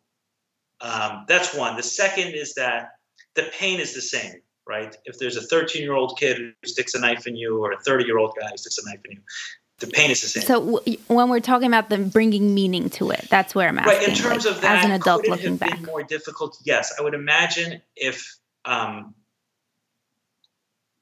um, 0.81 1.25
that's 1.27 1.55
one. 1.55 1.75
The 1.77 1.83
second 1.83 2.33
is 2.33 2.55
that 2.55 2.89
the 3.35 3.49
pain 3.57 3.79
is 3.79 3.93
the 3.93 4.01
same, 4.01 4.41
right? 4.67 4.95
If 5.05 5.19
there's 5.19 5.37
a 5.37 5.41
13 5.41 5.81
year 5.81 5.93
old 5.93 6.17
kid 6.19 6.37
who 6.37 6.51
sticks 6.65 6.93
a 6.95 6.99
knife 6.99 7.27
in 7.27 7.35
you 7.35 7.63
or 7.63 7.73
a 7.73 7.79
30 7.79 8.05
year 8.05 8.17
old 8.17 8.35
guy 8.39 8.47
who 8.49 8.57
sticks 8.57 8.77
a 8.77 8.89
knife 8.89 9.01
in 9.05 9.17
you, 9.17 9.21
the 9.79 9.87
pain 9.87 10.09
is 10.09 10.21
the 10.21 10.27
same. 10.27 10.43
So 10.43 10.77
w- 10.77 10.97
when 11.07 11.29
we're 11.29 11.39
talking 11.41 11.67
about 11.67 11.89
them 11.89 12.09
bringing 12.09 12.53
meaning 12.53 12.89
to 12.91 13.11
it, 13.11 13.27
that's 13.29 13.53
where 13.53 13.67
I'm 13.67 13.77
asking. 13.77 13.97
Right. 13.97 14.07
In 14.09 14.15
terms 14.15 14.45
like, 14.45 14.55
of 14.55 14.61
that, 14.61 14.79
as 14.79 14.85
an 14.85 14.91
adult 14.91 15.23
could 15.23 15.27
it 15.27 15.31
looking 15.31 15.49
have 15.51 15.59
back, 15.59 15.75
been 15.77 15.85
more 15.85 16.03
difficult. 16.03 16.57
Yes, 16.63 16.93
I 16.97 17.03
would 17.03 17.13
imagine 17.13 17.81
if 17.95 18.37
um, 18.63 19.13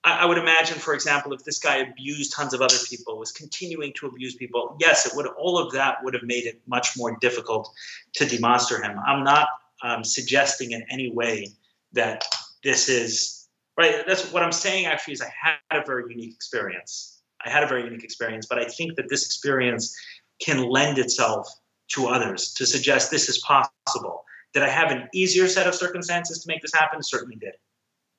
I, 0.03 0.25
would 0.25 0.37
imagine, 0.37 0.77
for 0.79 0.93
example, 0.93 1.33
if 1.33 1.43
this 1.43 1.59
guy 1.59 1.77
abused 1.77 2.33
tons 2.33 2.53
of 2.53 2.61
other 2.61 2.75
people, 2.89 3.17
was 3.17 3.31
continuing 3.31 3.93
to 3.93 4.07
abuse 4.07 4.35
people, 4.35 4.75
yes, 4.79 5.05
it 5.05 5.13
would. 5.15 5.27
All 5.27 5.57
of 5.57 5.71
that 5.73 6.03
would 6.03 6.13
have 6.13 6.23
made 6.23 6.45
it 6.45 6.61
much 6.67 6.97
more 6.97 7.17
difficult 7.21 7.71
to 8.13 8.25
demonster 8.25 8.83
him. 8.83 8.99
I'm 9.05 9.23
not 9.23 9.47
um, 9.81 10.03
suggesting 10.03 10.71
in 10.71 10.83
any 10.89 11.11
way 11.11 11.49
that 11.93 12.25
this 12.63 12.89
is 12.89 13.47
right. 13.77 14.03
That's 14.05 14.31
what 14.31 14.43
I'm 14.43 14.51
saying. 14.51 14.87
Actually, 14.87 15.13
is 15.13 15.21
I 15.21 15.31
had 15.41 15.81
a 15.83 15.85
very 15.85 16.03
unique 16.09 16.33
experience. 16.33 17.21
I 17.45 17.49
had 17.49 17.63
a 17.63 17.67
very 17.67 17.83
unique 17.83 18.03
experience, 18.03 18.45
but 18.45 18.59
I 18.59 18.65
think 18.65 18.95
that 18.95 19.09
this 19.09 19.25
experience 19.25 19.95
can 20.39 20.69
lend 20.69 20.97
itself 20.97 21.47
to 21.89 22.07
others 22.07 22.53
to 22.53 22.65
suggest 22.65 23.11
this 23.11 23.29
is 23.29 23.39
possible. 23.39 24.23
Did 24.53 24.63
I 24.63 24.69
have 24.69 24.91
an 24.91 25.09
easier 25.13 25.47
set 25.47 25.67
of 25.67 25.75
circumstances 25.75 26.39
to 26.39 26.47
make 26.47 26.61
this 26.61 26.73
happen? 26.73 27.01
Certainly 27.01 27.37
did. 27.37 27.53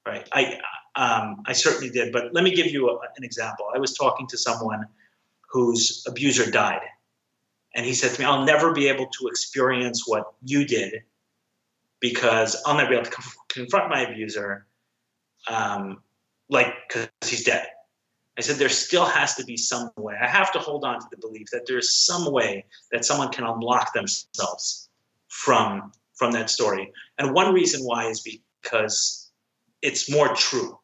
Right. 0.06 0.28
I 0.32 0.58
um, 0.96 1.42
I 1.46 1.52
certainly 1.52 1.90
did. 1.90 2.12
But 2.12 2.34
let 2.34 2.44
me 2.44 2.54
give 2.54 2.66
you 2.66 2.90
a, 2.90 2.98
an 3.16 3.24
example. 3.24 3.66
I 3.74 3.78
was 3.78 3.94
talking 3.94 4.26
to 4.28 4.38
someone 4.38 4.86
whose 5.50 6.04
abuser 6.06 6.50
died. 6.50 6.82
And 7.74 7.86
he 7.86 7.94
said 7.94 8.12
to 8.12 8.20
me, 8.20 8.26
I'll 8.26 8.44
never 8.44 8.72
be 8.72 8.88
able 8.88 9.06
to 9.06 9.28
experience 9.28 10.06
what 10.06 10.34
you 10.42 10.64
did 10.66 11.02
because 12.00 12.60
I'll 12.66 12.76
never 12.76 12.90
be 12.90 12.96
able 12.96 13.06
to 13.06 13.16
confront 13.48 13.88
my 13.88 14.02
abuser, 14.02 14.66
um, 15.48 16.02
like, 16.48 16.74
because 16.86 17.08
he's 17.24 17.44
dead. 17.44 17.66
I 18.36 18.40
said, 18.40 18.56
there 18.56 18.68
still 18.68 19.04
has 19.04 19.34
to 19.36 19.44
be 19.44 19.56
some 19.56 19.90
way. 19.96 20.14
I 20.20 20.26
have 20.26 20.52
to 20.52 20.58
hold 20.58 20.84
on 20.84 21.00
to 21.00 21.06
the 21.10 21.18
belief 21.18 21.48
that 21.52 21.66
there's 21.66 21.94
some 21.94 22.32
way 22.32 22.66
that 22.90 23.04
someone 23.04 23.30
can 23.30 23.44
unlock 23.44 23.92
themselves 23.92 24.88
from, 25.28 25.92
from 26.14 26.32
that 26.32 26.50
story. 26.50 26.92
And 27.18 27.32
one 27.32 27.54
reason 27.54 27.82
why 27.82 28.06
is 28.06 28.26
because 28.62 29.30
it's 29.82 30.10
more 30.10 30.34
true. 30.34 30.78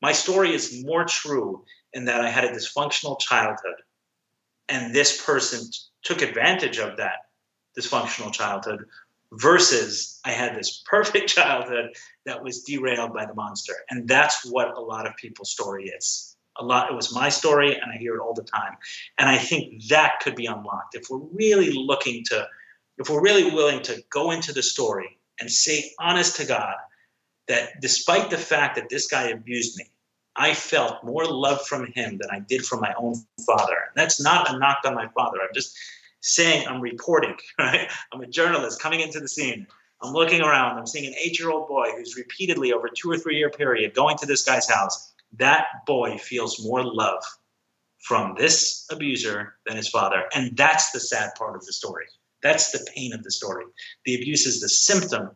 My 0.00 0.12
story 0.12 0.54
is 0.54 0.84
more 0.84 1.04
true 1.04 1.64
in 1.92 2.06
that 2.06 2.20
I 2.20 2.30
had 2.30 2.44
a 2.44 2.50
dysfunctional 2.50 3.18
childhood, 3.20 3.82
and 4.68 4.94
this 4.94 5.24
person 5.24 5.60
t- 5.70 5.78
took 6.02 6.22
advantage 6.22 6.78
of 6.78 6.96
that 6.96 7.26
dysfunctional 7.78 8.32
childhood 8.32 8.84
versus 9.32 10.20
I 10.24 10.30
had 10.30 10.56
this 10.56 10.82
perfect 10.90 11.28
childhood 11.28 11.96
that 12.26 12.42
was 12.42 12.62
derailed 12.62 13.12
by 13.12 13.26
the 13.26 13.34
monster. 13.34 13.74
And 13.90 14.08
that's 14.08 14.44
what 14.44 14.76
a 14.76 14.80
lot 14.80 15.06
of 15.06 15.16
people's 15.16 15.50
story 15.50 15.88
is. 15.88 16.33
A 16.58 16.64
lot 16.64 16.90
it 16.90 16.94
was 16.94 17.14
my 17.14 17.28
story 17.28 17.74
and 17.74 17.90
I 17.92 17.96
hear 17.96 18.14
it 18.14 18.20
all 18.20 18.34
the 18.34 18.42
time. 18.42 18.76
And 19.18 19.28
I 19.28 19.38
think 19.38 19.84
that 19.88 20.20
could 20.20 20.36
be 20.36 20.46
unlocked 20.46 20.94
if 20.94 21.08
we're 21.10 21.18
really 21.18 21.72
looking 21.72 22.24
to 22.26 22.46
if 22.98 23.08
we're 23.08 23.22
really 23.22 23.50
willing 23.50 23.82
to 23.82 24.02
go 24.10 24.30
into 24.30 24.52
the 24.52 24.62
story 24.62 25.18
and 25.40 25.50
say 25.50 25.92
honest 25.98 26.36
to 26.36 26.46
God 26.46 26.76
that 27.48 27.80
despite 27.80 28.30
the 28.30 28.38
fact 28.38 28.76
that 28.76 28.88
this 28.88 29.06
guy 29.06 29.28
abused 29.28 29.76
me, 29.76 29.84
I 30.36 30.54
felt 30.54 31.04
more 31.04 31.24
love 31.24 31.64
from 31.66 31.86
him 31.92 32.18
than 32.18 32.30
I 32.30 32.40
did 32.40 32.64
from 32.64 32.80
my 32.80 32.94
own 32.96 33.14
father. 33.46 33.76
And 33.88 33.96
that's 33.96 34.20
not 34.20 34.52
a 34.52 34.58
knock 34.58 34.78
on 34.84 34.94
my 34.94 35.08
father. 35.08 35.38
I'm 35.40 35.54
just 35.54 35.76
saying 36.20 36.66
I'm 36.66 36.80
reporting, 36.80 37.36
right? 37.58 37.90
I'm 38.12 38.20
a 38.20 38.26
journalist 38.26 38.80
coming 38.80 39.00
into 39.00 39.20
the 39.20 39.28
scene. 39.28 39.66
I'm 40.02 40.12
looking 40.12 40.40
around. 40.40 40.78
I'm 40.78 40.86
seeing 40.86 41.06
an 41.06 41.14
eight 41.18 41.38
year 41.38 41.50
old 41.50 41.68
boy 41.68 41.90
who's 41.96 42.16
repeatedly, 42.16 42.72
over 42.72 42.88
two 42.88 43.10
or 43.10 43.16
three 43.16 43.36
year 43.36 43.50
period, 43.50 43.94
going 43.94 44.16
to 44.18 44.26
this 44.26 44.44
guy's 44.44 44.68
house. 44.68 45.13
That 45.38 45.66
boy 45.86 46.18
feels 46.18 46.64
more 46.64 46.84
love 46.84 47.22
from 48.00 48.34
this 48.36 48.86
abuser 48.90 49.54
than 49.66 49.76
his 49.76 49.88
father. 49.88 50.24
And 50.34 50.56
that's 50.56 50.90
the 50.90 51.00
sad 51.00 51.30
part 51.36 51.56
of 51.56 51.64
the 51.64 51.72
story. 51.72 52.04
That's 52.42 52.70
the 52.70 52.86
pain 52.94 53.14
of 53.14 53.22
the 53.22 53.30
story. 53.30 53.64
The 54.04 54.14
abuse 54.14 54.46
is 54.46 54.60
the 54.60 54.68
symptom 54.68 55.30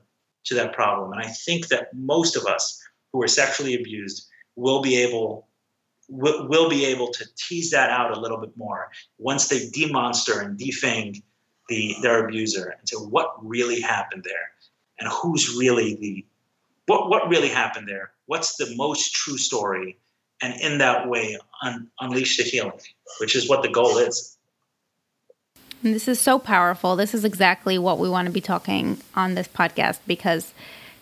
to 0.44 0.55
that 0.55 0.74
problem. 0.74 1.12
And 1.12 1.22
I 1.22 1.28
think 1.28 1.68
that 1.68 1.88
most 1.94 2.36
of 2.36 2.44
us 2.44 2.82
who 3.12 3.22
are 3.22 3.28
sexually 3.28 3.74
abused 3.74 4.28
will 4.57 4.82
be 4.82 4.96
able 4.96 5.49
will, 6.09 6.49
will 6.49 6.68
be 6.68 6.84
able 6.84 7.09
to 7.09 7.24
tease 7.36 7.70
that 7.70 7.90
out 7.90 8.16
a 8.16 8.20
little 8.20 8.38
bit 8.38 8.57
more 8.57 8.90
once 9.18 9.49
they 9.49 9.68
demonster 9.70 10.44
and 10.44 10.59
defang 10.59 11.22
the 11.68 11.96
their 12.03 12.26
abuser 12.26 12.74
and 12.78 12.88
say 12.88 12.96
what 12.96 13.34
really 13.42 13.80
happened 13.80 14.24
there 14.24 14.51
and 14.99 15.09
who's 15.11 15.55
really 15.57 15.96
the 15.96 16.26
what 16.86 17.09
what 17.11 17.28
really 17.28 17.49
happened 17.49 17.88
there 17.88 18.12
what's 18.29 18.57
the 18.57 18.72
most 18.76 19.14
true 19.14 19.37
story? 19.37 19.99
And 20.41 20.59
in 20.61 20.79
that 20.79 21.09
way 21.09 21.37
un, 21.62 21.89
unleash 21.99 22.37
the 22.37 22.45
healing 22.45 22.81
which 23.18 23.35
is 23.35 23.49
what 23.49 23.62
the 23.62 23.68
goal 23.68 23.99
is. 23.99 24.37
And 25.83 25.95
this 25.95 26.09
is 26.09 26.20
so 26.20 26.39
powerful. 26.39 26.97
This 26.97 27.14
is 27.14 27.24
exactly 27.24 27.79
what 27.79 27.99
we 27.99 28.09
want 28.09 28.26
to 28.26 28.33
be 28.33 28.41
talking 28.41 29.01
on 29.14 29.35
this 29.35 29.49
podcast 29.49 30.01
because 30.07 30.53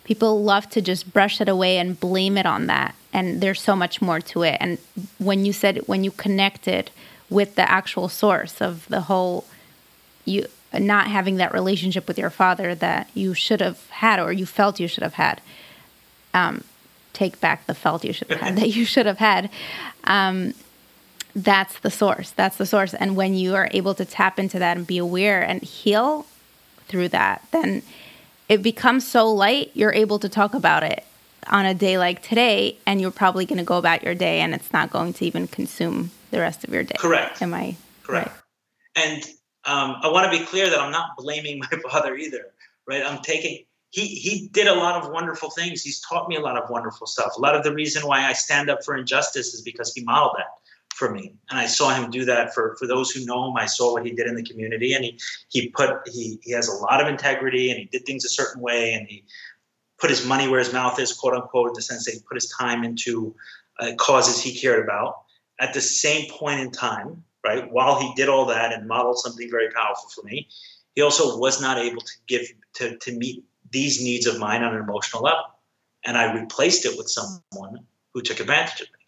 people 0.04 0.42
love 0.42 0.68
to 0.70 0.80
just 0.80 1.12
brush 1.12 1.40
it 1.40 1.48
away 1.48 1.78
and 1.78 1.98
blame 1.98 2.36
it 2.36 2.46
on 2.46 2.66
that. 2.66 2.94
And 3.12 3.40
there's 3.40 3.60
so 3.60 3.74
much 3.74 4.02
more 4.02 4.20
to 4.20 4.42
it. 4.42 4.58
And 4.60 4.78
when 5.18 5.44
you 5.44 5.52
said 5.52 5.78
when 5.86 6.04
you 6.04 6.10
connected 6.10 6.90
with 7.30 7.54
the 7.54 7.68
actual 7.70 8.08
source 8.08 8.60
of 8.60 8.86
the 8.88 9.02
whole 9.02 9.46
you 10.24 10.46
not 10.74 11.06
having 11.06 11.36
that 11.36 11.54
relationship 11.54 12.06
with 12.06 12.18
your 12.18 12.28
father 12.28 12.74
that 12.74 13.08
you 13.14 13.32
should 13.32 13.60
have 13.60 13.88
had 13.90 14.20
or 14.20 14.32
you 14.32 14.44
felt 14.44 14.78
you 14.78 14.88
should 14.88 15.02
have 15.02 15.14
had 15.14 15.40
um, 16.34 16.62
take 17.16 17.40
back 17.40 17.66
the 17.66 17.74
felt 17.74 18.04
you 18.04 18.12
should 18.12 18.28
have 18.30 18.40
had 18.40 18.56
that 18.60 18.68
you 18.68 18.84
should 18.84 19.06
have 19.06 19.18
had 19.18 19.50
um, 20.04 20.54
that's 21.34 21.78
the 21.80 21.90
source 21.90 22.30
that's 22.30 22.56
the 22.56 22.66
source 22.66 22.94
and 22.94 23.16
when 23.16 23.34
you 23.34 23.54
are 23.54 23.68
able 23.72 23.94
to 23.94 24.04
tap 24.04 24.38
into 24.38 24.58
that 24.58 24.76
and 24.76 24.86
be 24.86 24.98
aware 24.98 25.42
and 25.42 25.62
heal 25.62 26.26
through 26.88 27.08
that 27.08 27.42
then 27.50 27.82
it 28.48 28.62
becomes 28.62 29.06
so 29.06 29.30
light, 29.30 29.70
you're 29.74 29.92
able 29.92 30.18
to 30.20 30.28
talk 30.28 30.54
about 30.54 30.82
it 30.82 31.04
on 31.48 31.66
a 31.66 31.74
day 31.74 31.98
like 31.98 32.22
today, 32.22 32.78
and 32.86 33.00
you're 33.00 33.10
probably 33.10 33.44
going 33.44 33.58
to 33.58 33.64
go 33.64 33.76
about 33.76 34.02
your 34.02 34.14
day, 34.14 34.40
and 34.40 34.54
it's 34.54 34.72
not 34.72 34.90
going 34.90 35.12
to 35.14 35.24
even 35.24 35.46
consume 35.46 36.10
the 36.30 36.40
rest 36.40 36.64
of 36.64 36.72
your 36.72 36.82
day. 36.82 36.96
Correct. 36.98 37.42
Am 37.42 37.54
I 37.54 37.76
correct? 38.02 38.28
Right? 38.28 39.04
And 39.04 39.22
um, 39.64 39.96
I 40.02 40.08
want 40.08 40.32
to 40.32 40.38
be 40.38 40.44
clear 40.44 40.68
that 40.70 40.78
I'm 40.78 40.92
not 40.92 41.16
blaming 41.16 41.58
my 41.72 41.90
father 41.90 42.16
either. 42.16 42.46
Right? 42.86 43.04
I'm 43.04 43.20
taking. 43.22 43.64
He 43.96 44.08
he 44.08 44.48
did 44.48 44.66
a 44.66 44.74
lot 44.74 45.02
of 45.02 45.10
wonderful 45.10 45.48
things. 45.48 45.82
He's 45.82 46.00
taught 46.00 46.28
me 46.28 46.36
a 46.36 46.40
lot 46.40 46.62
of 46.62 46.68
wonderful 46.68 47.06
stuff. 47.06 47.32
A 47.38 47.40
lot 47.40 47.56
of 47.56 47.62
the 47.64 47.72
reason 47.72 48.06
why 48.06 48.28
I 48.28 48.34
stand 48.34 48.68
up 48.68 48.84
for 48.84 48.94
injustice 48.94 49.54
is 49.54 49.62
because 49.62 49.94
he 49.94 50.04
modeled 50.04 50.34
that 50.36 50.48
for 50.96 51.10
me 51.10 51.34
and 51.50 51.58
i 51.58 51.66
saw 51.66 51.94
him 51.94 52.10
do 52.10 52.24
that 52.24 52.54
for 52.54 52.74
for 52.78 52.86
those 52.86 53.10
who 53.10 53.22
know 53.26 53.50
him 53.50 53.56
i 53.58 53.66
saw 53.66 53.92
what 53.92 54.06
he 54.06 54.12
did 54.12 54.26
in 54.26 54.34
the 54.34 54.42
community 54.42 54.94
and 54.94 55.04
he 55.04 55.18
he 55.50 55.68
put 55.68 55.90
he 56.06 56.38
he 56.42 56.52
has 56.52 56.68
a 56.68 56.72
lot 56.72 57.02
of 57.02 57.06
integrity 57.06 57.70
and 57.70 57.78
he 57.78 57.84
did 57.84 58.06
things 58.06 58.24
a 58.24 58.30
certain 58.30 58.62
way 58.62 58.94
and 58.94 59.06
he 59.06 59.22
put 59.98 60.08
his 60.08 60.26
money 60.26 60.48
where 60.48 60.58
his 60.58 60.72
mouth 60.72 60.98
is 60.98 61.12
quote 61.12 61.34
unquote 61.34 61.68
in 61.68 61.74
the 61.74 61.82
sense 61.82 62.06
that 62.06 62.12
he 62.12 62.20
put 62.26 62.34
his 62.34 62.50
time 62.58 62.82
into 62.82 63.34
uh, 63.78 63.92
causes 63.98 64.42
he 64.42 64.58
cared 64.58 64.82
about 64.82 65.16
at 65.60 65.74
the 65.74 65.82
same 65.82 66.30
point 66.30 66.60
in 66.60 66.70
time 66.70 67.22
right 67.44 67.70
while 67.70 68.00
he 68.00 68.10
did 68.14 68.30
all 68.30 68.46
that 68.46 68.72
and 68.72 68.88
modeled 68.88 69.18
something 69.18 69.50
very 69.50 69.68
powerful 69.72 70.08
for 70.14 70.22
me 70.22 70.48
he 70.94 71.02
also 71.02 71.36
was 71.36 71.60
not 71.60 71.76
able 71.76 72.00
to 72.00 72.12
give 72.26 72.46
to 72.72 72.96
to 72.96 73.12
meet 73.12 73.44
these 73.76 74.02
needs 74.02 74.26
of 74.26 74.38
mine 74.38 74.62
on 74.62 74.74
an 74.74 74.80
emotional 74.80 75.22
level 75.22 75.44
and 76.04 76.16
i 76.16 76.24
replaced 76.40 76.86
it 76.88 76.96
with 76.98 77.08
someone 77.08 77.74
who 78.12 78.20
took 78.22 78.40
advantage 78.40 78.80
of 78.80 78.88
me 78.88 79.06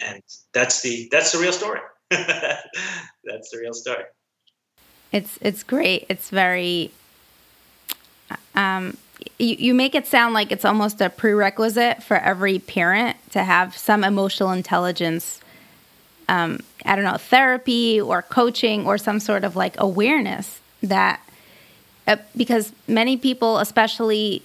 and 0.00 0.22
that's 0.52 0.80
the 0.82 1.08
that's 1.10 1.32
the 1.32 1.38
real 1.38 1.52
story. 1.52 1.80
that's 2.10 3.50
the 3.50 3.58
real 3.60 3.74
story. 3.74 4.04
It's 5.12 5.38
it's 5.40 5.62
great. 5.62 6.06
It's 6.08 6.30
very. 6.30 6.92
Um, 8.54 8.96
you, 9.38 9.56
you 9.58 9.74
make 9.74 9.94
it 9.94 10.06
sound 10.06 10.34
like 10.34 10.52
it's 10.52 10.64
almost 10.64 11.00
a 11.00 11.10
prerequisite 11.10 12.02
for 12.02 12.16
every 12.16 12.58
parent 12.58 13.16
to 13.32 13.44
have 13.44 13.76
some 13.76 14.04
emotional 14.04 14.52
intelligence. 14.52 15.40
Um, 16.28 16.60
I 16.84 16.94
don't 16.94 17.04
know, 17.04 17.16
therapy 17.16 18.00
or 18.00 18.22
coaching 18.22 18.86
or 18.86 18.98
some 18.98 19.18
sort 19.18 19.44
of 19.44 19.56
like 19.56 19.74
awareness 19.78 20.60
that 20.82 21.20
because 22.36 22.72
many 22.86 23.16
people, 23.16 23.58
especially 23.58 24.42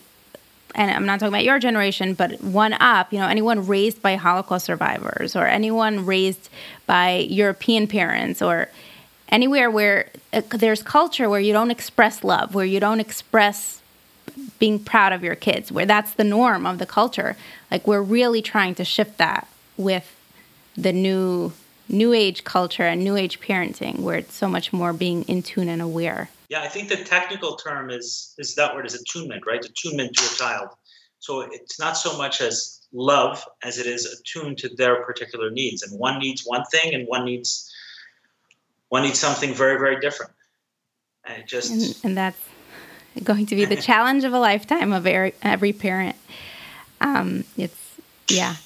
and 0.76 0.89
I'm 0.89 1.05
not 1.05 1.20
talking 1.20 1.34
about 1.34 1.43
your 1.43 1.59
generation, 1.59 2.14
but 2.16 2.41
one 2.41 2.74
up, 2.74 3.14
you 3.14 3.20
know, 3.20 3.28
anyone 3.28 3.68
raised 3.68 4.01
by 4.01 4.16
Holocaust 4.16 4.66
survivors 4.66 5.36
or 5.36 5.45
anyone 5.45 6.05
raised 6.05 6.49
by 6.88 7.28
European 7.30 7.88
parents 7.88 8.41
or 8.41 8.70
anywhere 9.30 9.70
where 9.70 10.09
uh, 10.32 10.41
there's 10.49 10.82
culture 10.82 11.30
where 11.30 11.39
you 11.39 11.53
don't 11.53 11.72
express 11.72 12.24
love, 12.24 12.55
where 12.55 12.66
you 12.66 12.80
don't 12.80 12.99
express 12.99 13.82
being 14.59 14.80
proud 14.80 15.14
of 15.14 15.24
your 15.24 15.36
kids, 15.36 15.72
where 15.72 15.86
that's 15.86 16.14
the 16.14 16.24
norm 16.24 16.66
of 16.66 16.80
the 16.80 16.86
culture. 16.86 17.36
Like 17.70 17.86
we're 17.86 18.01
really 18.01 18.41
trying 18.41 18.76
to 18.76 18.86
shift 18.86 19.18
that 19.18 19.47
with 19.78 20.16
the 20.76 20.93
new 20.93 21.53
new 21.89 22.14
age 22.14 22.43
culture 22.43 22.84
and 22.84 23.03
new 23.03 23.16
age 23.16 23.39
parenting 23.41 23.99
where 23.99 24.16
it's 24.16 24.34
so 24.34 24.47
much 24.47 24.72
more 24.72 24.93
being 24.93 25.24
in 25.24 25.43
tune 25.43 25.68
and 25.68 25.82
aware. 25.82 26.30
Yeah, 26.53 26.61
I 26.61 26.67
think 26.67 26.87
the 26.87 26.97
technical 26.97 27.55
term 27.55 27.89
is 27.89 28.35
is 28.37 28.53
that 28.53 28.75
word 28.75 28.85
is 28.85 28.93
attunement, 28.93 29.43
right? 29.47 29.65
Attunement 29.65 30.15
to 30.17 30.23
a 30.23 30.37
child. 30.37 30.69
So 31.17 31.41
it's 31.41 31.79
not 31.79 31.97
so 31.97 32.15
much 32.15 32.41
as 32.41 32.79
love 32.93 33.43
as 33.63 33.79
it 33.79 33.87
is 33.87 34.05
attuned 34.05 34.59
to 34.59 34.69
their 34.75 35.03
particular 35.03 35.49
needs, 35.49 35.81
and 35.81 35.99
one 35.99 36.19
needs 36.19 36.43
one 36.45 36.63
thing, 36.65 36.93
and 36.93 37.07
one 37.07 37.25
needs 37.25 37.73
one 38.89 39.01
needs 39.01 39.17
something 39.17 39.51
very 39.55 39.79
very 39.79 39.99
different. 39.99 40.31
And 41.25 41.41
it 41.41 41.47
just 41.47 41.71
and, 41.71 41.99
and 42.03 42.15
that's 42.15 42.47
going 43.23 43.47
to 43.47 43.55
be 43.55 43.65
the 43.65 43.81
challenge 43.89 44.23
of 44.23 44.33
a 44.33 44.39
lifetime 44.39 44.93
of 44.93 45.07
every, 45.07 45.33
every 45.41 45.73
parent. 45.73 46.15
Um, 47.01 47.45
it's 47.57 47.95
yeah. 48.29 48.57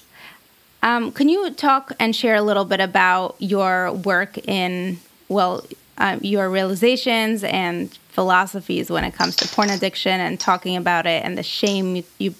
Um, 0.82 1.10
can 1.10 1.30
you 1.30 1.50
talk 1.54 1.92
and 1.98 2.14
share 2.14 2.34
a 2.34 2.42
little 2.42 2.66
bit 2.66 2.80
about 2.80 3.36
your 3.38 3.92
work 3.94 4.36
in 4.46 4.98
well 5.30 5.64
uh, 5.98 6.18
your 6.22 6.48
realizations 6.48 7.44
and 7.44 7.92
philosophies 8.08 8.90
when 8.90 9.04
it 9.04 9.14
comes 9.14 9.36
to 9.36 9.48
porn 9.48 9.70
addiction 9.70 10.20
and 10.20 10.40
talking 10.40 10.76
about 10.76 11.06
it 11.06 11.24
and 11.24 11.36
the 11.36 11.42
shame 11.42 11.96
you 11.96 12.04
you 12.18 12.34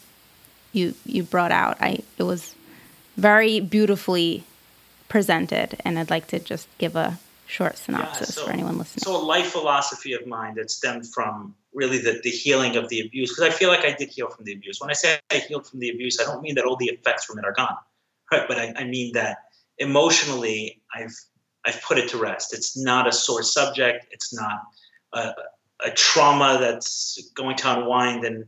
you, 0.73 0.95
you 1.05 1.23
brought 1.23 1.53
out. 1.53 1.77
I 1.81 2.01
it 2.19 2.23
was 2.23 2.55
very 3.17 3.61
beautifully 3.61 4.45
presented, 5.09 5.81
and 5.85 5.99
I'd 5.99 6.11
like 6.11 6.27
to 6.29 6.39
just 6.39 6.69
give 6.79 6.95
a 6.95 7.19
short 7.47 7.79
synopsis 7.79 8.29
yeah, 8.29 8.35
so, 8.35 8.45
for 8.45 8.53
anyone 8.53 8.79
listening. 8.79 9.03
So, 9.03 9.17
a 9.17 9.23
life 9.23 9.47
philosophy 9.47 10.13
of 10.13 10.27
mine 10.27 10.55
that 10.57 10.71
stemmed 10.71 11.07
from 11.07 11.55
really 11.73 11.99
the, 11.99 12.21
the 12.23 12.31
healing 12.31 12.77
of 12.77 12.89
the 12.89 13.01
abuse, 13.01 13.31
because 13.31 13.45
I 13.45 13.57
feel 13.57 13.69
like 13.71 13.85
I 13.85 13.93
did 13.93 14.11
heal 14.11 14.29
from 14.29 14.45
the 14.45 14.53
abuse. 14.53 14.81
When 14.81 14.91
I 14.91 14.95
say 14.95 15.19
I 15.31 15.37
healed 15.37 15.67
from 15.67 15.81
the 15.81 15.91
abuse, 15.91 16.21
I 16.21 16.25
don't 16.25 16.43
mean 16.43 16.55
that 16.57 16.65
all 16.65 16.77
the 16.77 16.87
effects 16.87 17.25
from 17.25 17.39
it 17.39 17.45
are 17.45 17.53
gone, 17.53 17.77
right? 18.31 18.47
But 18.47 18.59
I, 18.59 18.75
I 18.77 18.85
mean 18.85 19.13
that 19.15 19.39
emotionally, 19.79 20.83
I've 20.95 21.17
I've 21.69 21.83
put 21.83 21.99
it 21.99 22.09
to 22.09 22.17
rest. 22.19 22.55
It's 22.55 22.79
not 22.79 23.07
a 23.07 23.13
sore 23.13 23.43
subject. 23.43 24.07
It's 24.11 24.33
not 24.33 24.63
a, 25.13 25.33
a 25.85 25.91
trauma 25.91 26.57
that's 26.59 27.31
going 27.35 27.57
to 27.59 27.79
unwind 27.79 28.25
and 28.25 28.47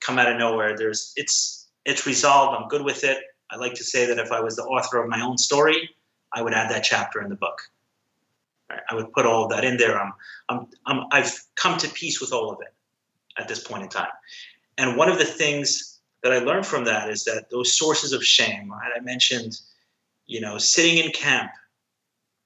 come 0.00 0.18
out 0.18 0.32
of 0.32 0.38
nowhere. 0.38 0.74
There's 0.74 1.12
it's 1.16 1.68
it's 1.84 2.06
resolved. 2.06 2.58
I'm 2.58 2.68
good 2.68 2.82
with 2.82 3.04
it. 3.04 3.18
I 3.50 3.56
like 3.56 3.74
to 3.74 3.84
say 3.84 4.06
that 4.06 4.18
if 4.18 4.32
I 4.32 4.40
was 4.40 4.56
the 4.56 4.62
author 4.62 5.02
of 5.02 5.10
my 5.10 5.20
own 5.20 5.36
story, 5.36 5.90
I 6.32 6.40
would 6.40 6.54
add 6.54 6.70
that 6.70 6.82
chapter 6.82 7.20
in 7.20 7.28
the 7.28 7.36
book. 7.36 7.60
I 8.70 8.94
would 8.94 9.12
put 9.12 9.26
all 9.26 9.44
of 9.44 9.50
that 9.50 9.66
in 9.66 9.76
there. 9.76 10.00
I'm, 10.00 10.12
I'm, 10.48 10.66
I'm, 10.86 11.04
I've 11.12 11.38
come 11.56 11.76
to 11.76 11.88
peace 11.88 12.22
with 12.22 12.32
all 12.32 12.50
of 12.50 12.58
it 12.62 12.72
at 13.38 13.48
this 13.48 13.62
point 13.62 13.82
in 13.82 13.90
time. 13.90 14.08
And 14.78 14.96
one 14.96 15.10
of 15.10 15.18
the 15.18 15.26
things 15.26 16.00
that 16.22 16.32
I 16.32 16.38
learned 16.38 16.64
from 16.64 16.84
that 16.86 17.10
is 17.10 17.24
that 17.24 17.50
those 17.50 17.74
sources 17.74 18.14
of 18.14 18.24
shame, 18.24 18.72
right? 18.72 18.92
I 18.96 19.00
mentioned, 19.00 19.60
you 20.26 20.40
know, 20.40 20.56
sitting 20.56 21.04
in 21.04 21.10
camp 21.10 21.50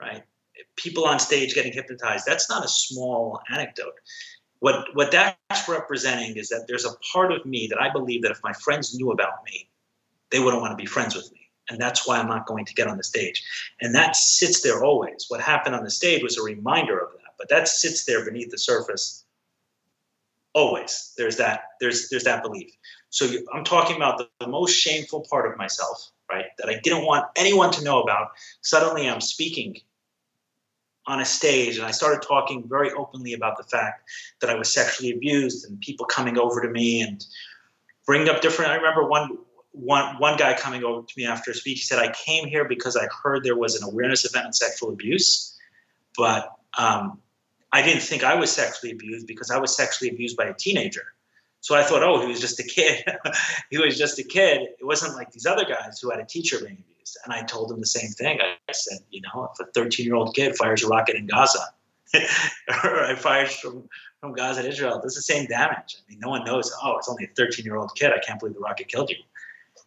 right? 0.01 0.22
People 0.76 1.05
on 1.05 1.18
stage 1.18 1.55
getting 1.55 1.72
hypnotized. 1.72 2.24
That's 2.26 2.49
not 2.49 2.64
a 2.64 2.68
small 2.68 3.40
anecdote. 3.53 3.94
What 4.61 4.86
what 4.94 5.11
that's 5.11 5.68
representing 5.68 6.36
is 6.36 6.49
that 6.49 6.64
there's 6.66 6.86
a 6.86 6.97
part 7.12 7.32
of 7.32 7.44
me 7.44 7.66
that 7.70 7.80
I 7.80 7.90
believe 7.90 8.22
that 8.22 8.30
if 8.30 8.40
my 8.42 8.53
friends 8.53 8.94
knew 8.94 9.11
about 9.12 9.44
me, 9.44 9.68
they 10.30 10.40
wouldn't 10.40 10.62
want 10.62 10.72
to 10.72 10.82
be 10.82 10.86
friends 10.86 11.14
with 11.14 11.30
me. 11.32 11.40
And 11.68 11.80
that's 11.80 12.07
why 12.07 12.18
I'm 12.18 12.28
not 12.28 12.47
going 12.47 12.64
to 12.64 12.74
get 12.74 12.86
on 12.86 12.97
the 12.97 13.03
stage. 13.03 13.44
And 13.80 13.94
that 13.94 14.16
sits 14.16 14.62
there 14.62 14.84
always. 14.84 15.26
What 15.28 15.40
happened 15.40 15.74
on 15.74 15.84
the 15.84 15.90
stage 15.90 16.22
was 16.22 16.38
a 16.38 16.42
reminder 16.42 16.99
of 16.99 17.12
that, 17.14 17.34
but 17.38 17.49
that 17.49 17.68
sits 17.68 18.05
there 18.05 18.24
beneath 18.24 18.51
the 18.51 18.59
surface 18.59 19.24
always. 20.55 21.12
There's 21.18 21.36
that 21.36 21.64
there's 21.80 22.09
there's 22.09 22.24
that 22.24 22.42
belief. 22.42 22.70
So 23.11 23.24
you, 23.26 23.47
I'm 23.53 23.64
talking 23.64 23.97
about 23.97 24.18
the, 24.18 24.28
the 24.40 24.49
most 24.49 24.72
shameful 24.72 25.26
part 25.28 25.51
of 25.51 25.59
myself 25.59 26.11
right? 26.31 26.47
That 26.59 26.68
I 26.68 26.79
didn't 26.83 27.05
want 27.05 27.27
anyone 27.37 27.70
to 27.72 27.85
know 27.85 28.03
about. 28.03 28.33
Suddenly 28.61 29.09
I'm 29.09 29.20
speaking 29.20 29.77
on 31.07 31.20
a 31.20 31.24
stage 31.24 31.77
and 31.77 31.87
I 31.87 31.93
started 31.93 32.27
talking 32.27 32.64
very 32.68 32.91
openly 32.93 33.33
about 33.33 33.57
the 33.57 33.62
fact 33.62 34.09
that 34.41 34.51
I 34.51 34.55
was 34.55 34.72
sexually 34.72 35.12
abused 35.12 35.68
and 35.68 35.81
people 35.81 36.05
coming 36.07 36.37
over 36.37 36.61
to 36.61 36.68
me 36.68 37.01
and 37.01 37.24
bringing 38.07 38.29
up 38.29 38.41
different. 38.41 38.72
I 38.72 38.77
remember 38.77 39.07
one 39.07 39.39
one 39.72 40.16
one 40.16 40.37
guy 40.39 40.55
coming 40.55 40.85
over 40.85 41.07
to 41.07 41.14
me 41.16 41.27
after 41.27 41.51
a 41.51 41.55
speech, 41.55 41.81
he 41.81 41.85
said, 41.85 41.99
"I 41.99 42.11
came 42.12 42.47
here 42.47 42.64
because 42.64 42.97
I 42.97 43.07
heard 43.22 43.45
there 43.45 43.57
was 43.57 43.81
an 43.81 43.87
awareness 43.87 44.24
event 44.24 44.47
on 44.47 44.53
sexual 44.53 44.91
abuse, 44.91 45.57
but 46.16 46.51
um, 46.79 47.20
I 47.72 47.83
didn't 47.83 48.03
think 48.03 48.24
I 48.24 48.37
was 48.37 48.51
sexually 48.51 48.93
abused 48.93 49.27
because 49.27 49.51
I 49.51 49.59
was 49.59 49.77
sexually 49.77 50.11
abused 50.11 50.37
by 50.37 50.45
a 50.47 50.55
teenager." 50.55 51.12
So 51.67 51.75
I 51.75 51.83
thought, 51.83 52.05
oh, 52.05 52.21
he 52.21 52.29
was 52.29 52.41
just 52.41 52.61
a 52.61 52.62
kid. 52.62 53.05
he 53.71 53.79
was 53.79 53.99
just 53.99 54.21
a 54.21 54.23
kid. 54.23 54.69
It 54.79 54.85
wasn't 54.85 55.17
like 55.17 55.33
these 55.33 55.47
other 55.47 55.64
guys 55.64 55.99
who 56.01 56.11
had 56.11 56.21
a 56.21 56.25
teacher 56.25 56.61
being 56.61 56.79
abused. 56.79 57.19
And 57.25 57.35
I 57.35 57.43
told 57.43 57.73
him 57.73 57.81
the 57.81 57.87
same 57.87 58.11
thing. 58.11 58.39
I 58.41 58.73
said, 58.73 58.99
you 59.11 59.21
know, 59.23 59.51
if 59.53 59.59
a 59.59 59.69
13 59.73 60.07
year 60.07 60.14
old 60.14 60.33
kid 60.33 60.55
fires 60.55 60.85
a 60.85 60.87
rocket 60.87 61.17
in 61.17 61.27
Gaza, 61.27 61.59
or 62.85 63.03
I 63.03 63.17
fired 63.17 63.49
from 63.49 63.89
from 64.21 64.33
Gaza 64.35 64.62
to 64.62 64.69
Israel 64.69 65.01
does 65.03 65.17
the 65.17 65.23
same 65.23 65.47
damage. 65.47 65.97
I 65.99 66.03
mean, 66.09 66.21
no 66.21 66.29
one 66.29 66.45
knows. 66.45 66.73
Oh, 66.85 66.99
it's 66.99 67.09
only 67.09 67.25
a 67.25 67.35
13 67.37 67.64
year 67.64 67.75
old 67.75 67.97
kid. 67.97 68.12
I 68.12 68.21
can't 68.21 68.39
believe 68.39 68.55
the 68.55 68.61
rocket 68.61 68.87
killed 68.87 69.11
you. 69.11 69.17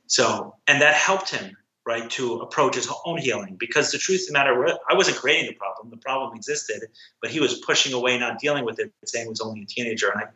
So, 0.07 0.55
and 0.67 0.81
that 0.81 0.95
helped 0.95 1.29
him, 1.29 1.55
right, 1.89 2.09
to 2.11 2.35
approach 2.35 2.75
his 2.75 2.87
own 3.05 3.17
healing 3.17 3.55
because 3.59 3.91
the 3.91 3.97
truth 3.97 4.21
of 4.21 4.27
the 4.27 4.33
matter, 4.33 4.53
I 4.89 4.93
wasn't 4.93 5.17
creating 5.17 5.47
the 5.47 5.55
problem. 5.55 5.89
The 5.89 5.97
problem 5.97 6.37
existed, 6.37 6.83
but 7.21 7.31
he 7.31 7.39
was 7.39 7.59
pushing 7.59 7.93
away, 7.93 8.17
not 8.19 8.39
dealing 8.39 8.63
with 8.63 8.79
it, 8.79 8.93
saying 9.05 9.25
he 9.25 9.29
was 9.29 9.41
only 9.41 9.63
a 9.63 9.65
teenager. 9.65 10.09
And 10.09 10.21
I 10.21 10.27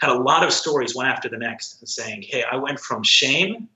had 0.00 0.16
a 0.16 0.18
lot 0.18 0.42
of 0.42 0.52
stories, 0.52 0.96
one 0.96 1.06
after 1.06 1.28
the 1.28 1.36
next, 1.36 1.86
saying, 1.86 2.24
hey, 2.26 2.42
I 2.50 2.56
went 2.56 2.80
from 2.80 3.02
shame 3.02 3.68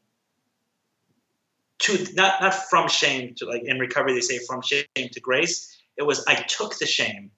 to 1.80 2.06
not 2.14 2.40
not 2.40 2.54
from 2.54 2.88
shame 2.88 3.34
to 3.36 3.46
like 3.46 3.62
in 3.64 3.78
recovery 3.78 4.12
they 4.14 4.20
say 4.20 4.40
from 4.48 4.60
shame 4.62 4.84
to 4.96 5.20
grace 5.20 5.78
it 5.96 6.02
was 6.02 6.24
i 6.26 6.34
took 6.34 6.76
the 6.80 6.86
shame 6.86 7.30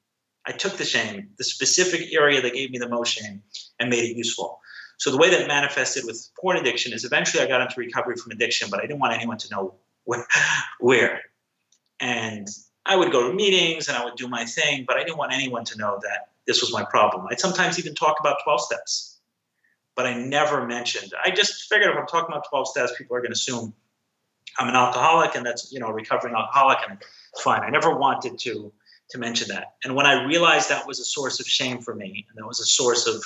I 0.46 0.52
took 0.52 0.76
the 0.76 0.84
shame, 0.84 1.30
the 1.36 1.44
specific 1.44 2.12
area 2.12 2.40
that 2.40 2.54
gave 2.54 2.70
me 2.70 2.78
the 2.78 2.88
most 2.88 3.12
shame, 3.12 3.42
and 3.78 3.90
made 3.90 4.04
it 4.04 4.16
useful. 4.16 4.60
So 5.00 5.10
the 5.10 5.16
way 5.16 5.30
that 5.30 5.48
manifested 5.48 6.04
with 6.04 6.28
porn 6.38 6.58
addiction 6.58 6.92
is 6.92 7.06
eventually 7.06 7.42
I 7.42 7.46
got 7.46 7.62
into 7.62 7.80
recovery 7.80 8.16
from 8.16 8.32
addiction, 8.32 8.68
but 8.70 8.80
I 8.80 8.82
didn't 8.82 8.98
want 8.98 9.14
anyone 9.14 9.38
to 9.38 9.48
know 9.50 9.74
where. 10.04 10.26
where. 10.78 11.22
And 12.00 12.46
I 12.84 12.96
would 12.96 13.10
go 13.10 13.26
to 13.26 13.34
meetings 13.34 13.88
and 13.88 13.96
I 13.96 14.04
would 14.04 14.16
do 14.16 14.28
my 14.28 14.44
thing, 14.44 14.84
but 14.86 14.98
I 14.98 15.00
didn't 15.02 15.16
want 15.16 15.32
anyone 15.32 15.64
to 15.64 15.78
know 15.78 15.98
that 16.02 16.28
this 16.46 16.60
was 16.60 16.70
my 16.70 16.84
problem. 16.84 17.26
I'd 17.30 17.40
sometimes 17.40 17.78
even 17.78 17.94
talk 17.94 18.18
about 18.20 18.40
12 18.44 18.60
steps, 18.60 19.18
but 19.96 20.06
I 20.06 20.12
never 20.18 20.66
mentioned. 20.66 21.14
I 21.24 21.30
just 21.30 21.66
figured 21.70 21.90
if 21.90 21.96
I'm 21.96 22.06
talking 22.06 22.34
about 22.34 22.46
12 22.50 22.68
steps, 22.68 22.92
people 22.98 23.16
are 23.16 23.20
going 23.20 23.30
to 23.30 23.36
assume 23.36 23.72
I'm 24.58 24.68
an 24.68 24.76
alcoholic 24.76 25.34
and 25.34 25.46
that's, 25.46 25.72
you 25.72 25.80
know, 25.80 25.86
a 25.86 25.94
recovering 25.94 26.34
alcoholic 26.34 26.78
and 26.86 26.98
fine. 27.42 27.62
I 27.62 27.70
never 27.70 27.96
wanted 27.96 28.38
to 28.40 28.70
to 29.10 29.18
mention 29.18 29.48
that. 29.48 29.76
And 29.82 29.96
when 29.96 30.06
I 30.06 30.24
realized 30.24 30.68
that 30.68 30.86
was 30.86 31.00
a 31.00 31.04
source 31.04 31.40
of 31.40 31.46
shame 31.46 31.80
for 31.80 31.94
me, 31.94 32.26
and 32.28 32.38
that 32.38 32.46
was 32.46 32.60
a 32.60 32.64
source 32.64 33.06
of 33.08 33.24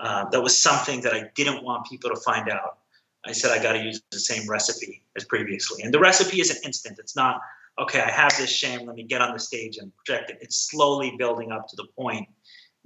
uh, 0.00 0.28
that 0.30 0.42
was 0.42 0.60
something 0.60 1.00
that 1.02 1.14
I 1.14 1.30
didn't 1.34 1.64
want 1.64 1.86
people 1.86 2.10
to 2.10 2.16
find 2.16 2.48
out, 2.48 2.78
I 3.24 3.32
said 3.32 3.50
I 3.50 3.62
got 3.62 3.72
to 3.72 3.82
use 3.82 4.00
the 4.10 4.18
same 4.18 4.48
recipe 4.48 5.02
as 5.16 5.24
previously. 5.24 5.82
And 5.82 5.92
the 5.92 5.98
recipe 5.98 6.40
is 6.40 6.50
an 6.50 6.56
instant. 6.64 6.98
It's 6.98 7.16
not 7.16 7.40
okay. 7.78 8.00
I 8.00 8.10
have 8.10 8.36
this 8.36 8.50
shame. 8.50 8.86
Let 8.86 8.96
me 8.96 9.02
get 9.02 9.20
on 9.20 9.32
the 9.32 9.38
stage 9.38 9.78
and 9.78 9.92
project 9.96 10.30
it. 10.30 10.38
It's 10.40 10.68
slowly 10.70 11.14
building 11.18 11.52
up 11.52 11.68
to 11.68 11.76
the 11.76 11.86
point 11.96 12.28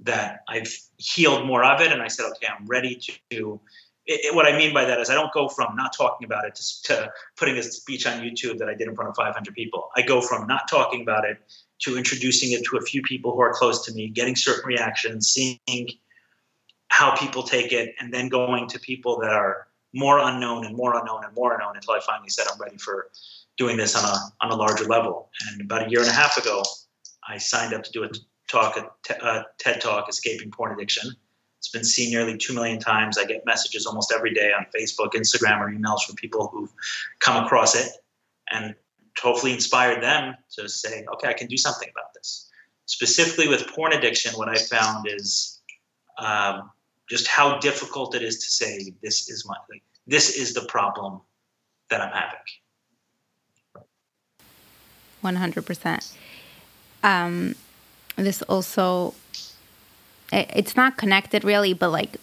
that 0.01 0.41
I've 0.49 0.73
healed 0.97 1.45
more 1.45 1.63
of 1.63 1.79
it, 1.81 1.91
and 1.91 2.01
I 2.01 2.07
said, 2.07 2.25
okay, 2.31 2.47
I'm 2.47 2.65
ready 2.65 2.99
to. 3.31 3.59
It, 4.05 4.25
it, 4.25 4.35
what 4.35 4.45
I 4.45 4.57
mean 4.57 4.73
by 4.73 4.83
that 4.83 4.99
is 4.99 5.09
I 5.09 5.13
don't 5.13 5.31
go 5.31 5.47
from 5.47 5.77
not 5.77 5.93
talking 5.95 6.25
about 6.25 6.43
it 6.43 6.55
to, 6.55 6.83
to 6.83 7.11
putting 7.37 7.57
a 7.57 7.63
speech 7.63 8.05
on 8.05 8.19
YouTube 8.19 8.57
that 8.57 8.67
I 8.67 8.73
did 8.73 8.89
in 8.89 8.95
front 8.95 9.09
of 9.09 9.15
500 9.15 9.55
people. 9.55 9.89
I 9.95 10.01
go 10.01 10.19
from 10.19 10.45
not 10.45 10.67
talking 10.67 11.01
about 11.03 11.23
it 11.23 11.37
to 11.83 11.97
introducing 11.97 12.51
it 12.51 12.65
to 12.65 12.77
a 12.77 12.81
few 12.81 13.01
people 13.01 13.31
who 13.31 13.39
are 13.39 13.53
close 13.53 13.85
to 13.85 13.93
me, 13.93 14.09
getting 14.09 14.35
certain 14.35 14.65
reactions, 14.65 15.29
seeing 15.29 15.87
how 16.93 17.15
people 17.15 17.41
take 17.41 17.71
it, 17.71 17.95
and 17.99 18.13
then 18.13 18.29
going 18.29 18.67
to 18.67 18.79
people 18.79 19.19
that 19.19 19.31
are 19.31 19.65
more 19.93 20.19
unknown 20.19 20.63
and 20.63 20.75
more 20.75 20.95
unknown 20.95 21.25
and 21.25 21.33
more 21.33 21.53
unknown 21.53 21.75
until 21.75 21.95
I 21.95 21.99
finally 22.05 22.29
said 22.29 22.45
I'm 22.51 22.59
ready 22.59 22.77
for 22.77 23.09
doing 23.57 23.77
this 23.77 23.95
on 23.95 24.03
a 24.03 24.15
on 24.41 24.51
a 24.51 24.55
larger 24.55 24.85
level. 24.85 25.31
And 25.49 25.61
about 25.61 25.87
a 25.87 25.89
year 25.89 26.01
and 26.01 26.09
a 26.09 26.13
half 26.13 26.37
ago, 26.37 26.61
I 27.27 27.39
signed 27.39 27.73
up 27.73 27.81
to 27.83 27.91
do 27.91 28.03
a 28.03 28.09
talk, 28.47 28.77
a, 29.09 29.45
TED 29.57 29.81
Talk, 29.81 30.07
Escaping 30.07 30.51
Porn 30.51 30.71
Addiction. 30.71 31.09
It's 31.57 31.69
been 31.69 31.83
seen 31.83 32.11
nearly 32.11 32.37
two 32.37 32.53
million 32.53 32.77
times. 32.77 33.17
I 33.17 33.25
get 33.25 33.43
messages 33.43 33.87
almost 33.87 34.13
every 34.13 34.35
day 34.35 34.51
on 34.51 34.67
Facebook, 34.75 35.13
Instagram, 35.15 35.61
or 35.61 35.71
emails 35.71 36.03
from 36.05 36.15
people 36.15 36.49
who've 36.53 36.71
come 37.21 37.43
across 37.43 37.73
it. 37.73 37.89
And 38.51 38.75
hopefully 39.19 39.53
inspired 39.53 40.03
them 40.03 40.35
to 40.57 40.69
say, 40.69 41.05
okay, 41.13 41.27
I 41.27 41.33
can 41.33 41.47
do 41.47 41.57
something 41.57 41.89
about 41.89 42.13
this. 42.13 42.51
Specifically 42.85 43.47
with 43.47 43.65
porn 43.69 43.93
addiction, 43.93 44.33
what 44.33 44.49
I 44.49 44.57
found 44.57 45.07
is 45.09 45.61
um, 46.19 46.69
just 47.09 47.27
how 47.27 47.59
difficult 47.59 48.15
it 48.15 48.21
is 48.21 48.37
to 48.39 48.49
say 48.49 48.93
this 49.01 49.29
is 49.29 49.45
my 49.47 49.55
like, 49.69 49.83
this 50.07 50.35
is 50.37 50.53
the 50.53 50.61
problem 50.61 51.21
that 51.89 52.01
I'm 52.01 52.11
having. 52.11 52.39
One 55.21 55.35
hundred 55.35 55.65
percent. 55.65 56.11
Um, 57.03 57.55
this 58.15 58.41
also 58.43 59.13
it's 60.31 60.75
not 60.75 60.97
connected 60.97 61.43
really, 61.43 61.73
but 61.73 61.89
like 61.89 62.17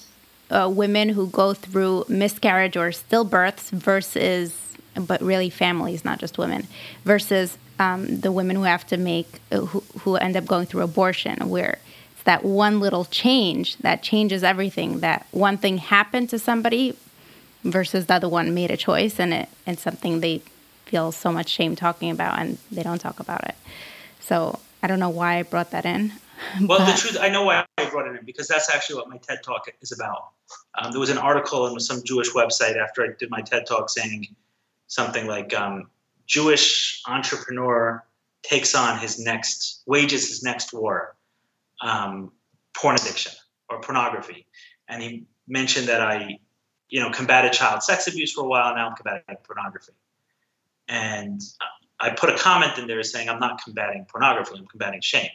uh, 0.51 0.71
women 0.73 1.11
who 1.11 1.29
go 1.29 1.55
through 1.55 2.05
miscarriage 2.09 2.77
or 2.77 2.91
stillbirths 2.91 3.71
versus 3.71 4.57
but 4.97 5.23
really 5.23 5.51
families, 5.51 6.05
not 6.05 6.19
just 6.19 6.37
women, 6.37 6.67
versus 7.05 7.57
um, 7.79 8.21
the 8.21 8.33
women 8.33 8.57
who 8.57 8.65
have 8.65 8.85
to 8.89 8.97
make, 8.97 9.41
uh, 9.53 9.61
who, 9.61 9.81
who 10.01 10.17
end 10.17 10.37
up 10.37 10.45
going 10.47 10.67
through 10.67 10.83
abortion, 10.83 11.49
where 11.49 11.79
it's 12.21 12.27
that 12.27 12.45
one 12.45 12.81
little 12.81 13.07
change 13.07 13.79
that 13.79 14.03
changes 14.03 14.45
everything. 14.45 15.01
That 15.01 15.27
one 15.31 15.57
thing 15.57 15.79
happened 15.79 16.29
to 16.29 16.39
somebody 16.39 16.95
versus 17.65 18.07
the 18.07 18.15
other 18.15 18.29
one 18.29 18.53
made 18.53 18.71
a 18.71 18.77
choice, 18.77 19.19
and 19.19 19.33
it 19.33 19.49
and 19.67 19.79
something 19.79 20.21
they 20.21 20.43
feel 20.85 21.13
so 21.13 21.33
much 21.33 21.49
shame 21.49 21.77
talking 21.77 22.11
about, 22.11 22.39
and 22.39 22.59
they 22.71 22.83
don't 22.83 22.99
talk 22.99 23.21
about 23.21 23.45
it. 23.45 23.55
So 24.21 24.59
I 24.83 24.87
don't 24.87 25.01
know 25.01 25.09
why 25.09 25.39
I 25.39 25.45
brought 25.45 25.71
that 25.71 25.87
in. 25.87 26.13
Well, 26.63 26.79
the 26.87 26.99
truth, 26.99 27.19
I 27.21 27.29
know 27.29 27.45
why 27.45 27.67
I 27.77 27.91
brought 27.91 28.07
it 28.07 28.19
in 28.19 28.25
because 28.25 28.49
that's 28.49 28.71
actually 28.71 28.97
what 28.97 29.11
my 29.11 29.19
TED 29.19 29.43
talk 29.43 29.69
is 29.83 29.93
about. 29.93 30.31
Um, 30.79 30.91
there 30.91 30.99
was 30.99 31.11
an 31.11 31.19
article 31.19 31.65
on 31.65 31.79
some 31.81 32.03
Jewish 32.03 32.31
website 32.31 32.79
after 32.79 33.03
I 33.03 33.09
did 33.19 33.31
my 33.31 33.43
TED 33.43 33.67
talk 33.67 33.91
saying 33.91 34.27
something 34.87 35.27
like 35.27 35.55
um, 35.55 35.91
Jewish 36.27 37.03
entrepreneur 37.07 38.03
takes 38.43 38.75
on 38.75 38.99
his 38.99 39.19
next 39.19 39.83
wages 39.87 40.29
his 40.29 40.43
next 40.43 40.73
war, 40.73 41.15
um, 41.81 42.33
porn 42.75 42.97
addiction 42.97 43.33
or 43.69 43.81
pornography, 43.81 44.47
and 44.89 45.03
he 45.03 45.25
mentioned 45.47 45.89
that 45.89 46.01
I, 46.01 46.39
you 46.89 47.01
know, 47.01 47.11
combated 47.11 47.53
child 47.53 47.83
sex 47.83 48.07
abuse 48.07 48.33
for 48.33 48.45
a 48.45 48.49
while. 48.49 48.75
Now 48.75 48.89
I'm 48.89 48.97
combating 48.97 49.37
pornography, 49.45 49.93
and 50.89 51.41
I 52.01 52.11
put 52.11 52.31
a 52.31 52.37
comment 52.37 52.79
in 52.79 52.87
there 52.87 53.03
saying 53.03 53.29
I'm 53.29 53.41
not 53.41 53.63
combating 53.63 54.07
pornography. 54.07 54.57
I'm 54.59 54.67
combating 54.67 55.01
shame. 55.01 55.31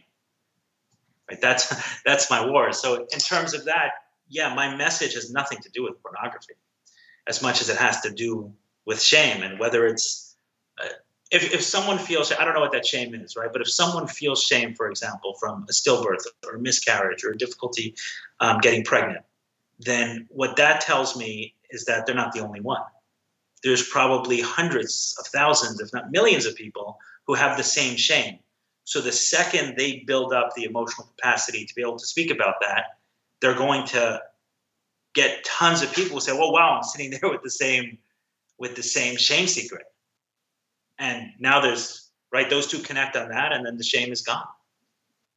Right. 1.29 1.39
That's 1.41 1.73
that's 2.05 2.29
my 2.29 2.45
war. 2.45 2.73
So 2.73 3.05
in 3.11 3.19
terms 3.19 3.53
of 3.53 3.65
that, 3.65 3.91
yeah, 4.27 4.53
my 4.53 4.75
message 4.75 5.13
has 5.13 5.31
nothing 5.31 5.59
to 5.61 5.69
do 5.69 5.83
with 5.83 6.01
pornography, 6.01 6.53
as 7.27 7.41
much 7.41 7.61
as 7.61 7.69
it 7.69 7.77
has 7.77 8.01
to 8.01 8.11
do 8.11 8.53
with 8.85 9.01
shame 9.01 9.43
and 9.43 9.59
whether 9.59 9.85
it's 9.87 10.24
if, 11.31 11.53
if 11.53 11.61
someone 11.61 11.97
feels 11.97 12.31
i 12.31 12.45
don't 12.45 12.53
know 12.53 12.61
what 12.61 12.71
that 12.71 12.85
shame 12.85 13.13
is 13.13 13.35
right? 13.35 13.51
But 13.51 13.61
if 13.61 13.69
someone 13.69 14.07
feels 14.07 14.43
shame 14.43 14.73
for 14.75 14.89
example 14.89 15.35
from 15.39 15.65
a 15.69 15.71
stillbirth 15.71 16.25
or 16.45 16.55
a 16.55 16.59
miscarriage 16.59 17.23
or 17.23 17.31
a 17.31 17.37
difficulty 17.37 17.95
um, 18.39 18.59
getting 18.59 18.83
pregnant 18.83 19.23
then 19.79 20.27
what 20.29 20.55
that 20.57 20.81
tells 20.81 21.17
me 21.17 21.55
is 21.69 21.85
that 21.85 22.05
they're 22.05 22.15
not 22.15 22.31
the 22.31 22.39
only 22.39 22.61
one. 22.61 22.81
There's 23.61 23.85
probably 23.85 24.39
hundreds 24.39 25.15
of 25.19 25.27
thousands 25.27 25.81
if 25.81 25.91
not 25.91 26.11
millions 26.11 26.45
of 26.45 26.55
people 26.55 26.97
who 27.27 27.33
have 27.33 27.57
the 27.57 27.63
same 27.63 27.97
shame. 27.97 28.39
So 28.85 29.01
the 29.01 29.11
second 29.11 29.75
they 29.75 30.03
build 30.05 30.31
up 30.31 30.51
the 30.55 30.63
emotional 30.63 31.07
capacity 31.07 31.65
to 31.65 31.75
be 31.75 31.81
able 31.81 31.97
to 31.97 32.05
speak 32.05 32.31
about 32.31 32.55
that 32.61 32.99
they're 33.41 33.55
going 33.55 33.85
to 33.85 34.21
get 35.13 35.43
tons 35.43 35.81
of 35.81 35.93
people 35.93 36.15
who 36.15 36.21
say 36.21 36.33
well 36.33 36.51
wow 36.51 36.77
i'm 36.77 36.83
sitting 36.83 37.11
there 37.21 37.29
with 37.29 37.43
the 37.43 37.49
same 37.49 37.97
with 38.57 38.75
the 38.75 38.83
same 38.83 39.17
shame 39.17 39.47
secret. 39.47 39.83
And 40.99 41.31
now 41.39 41.59
there's 41.61 42.09
right 42.31 42.49
those 42.49 42.67
two 42.67 42.79
connect 42.79 43.15
on 43.15 43.29
that, 43.29 43.51
and 43.51 43.65
then 43.65 43.77
the 43.77 43.83
shame 43.83 44.11
is 44.11 44.21
gone, 44.21 44.47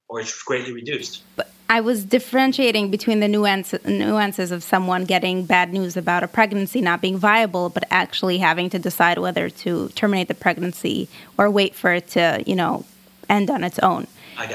or 0.08 0.20
it's 0.20 0.42
greatly 0.42 0.72
reduced. 0.72 1.22
But 1.36 1.50
I 1.68 1.80
was 1.80 2.04
differentiating 2.04 2.90
between 2.90 3.20
the 3.20 3.28
nuance, 3.28 3.74
nuances 3.84 4.50
of 4.50 4.62
someone 4.62 5.04
getting 5.04 5.44
bad 5.44 5.72
news 5.72 5.96
about 5.96 6.22
a 6.22 6.28
pregnancy 6.28 6.80
not 6.80 7.00
being 7.00 7.18
viable, 7.18 7.68
but 7.68 7.84
actually 7.90 8.38
having 8.38 8.70
to 8.70 8.78
decide 8.78 9.18
whether 9.18 9.50
to 9.50 9.88
terminate 9.90 10.28
the 10.28 10.34
pregnancy 10.34 11.08
or 11.36 11.50
wait 11.50 11.74
for 11.74 11.92
it 11.92 12.08
to, 12.08 12.42
you 12.46 12.56
know, 12.56 12.84
end 13.28 13.50
on 13.50 13.64
its 13.64 13.78
own. 13.80 14.06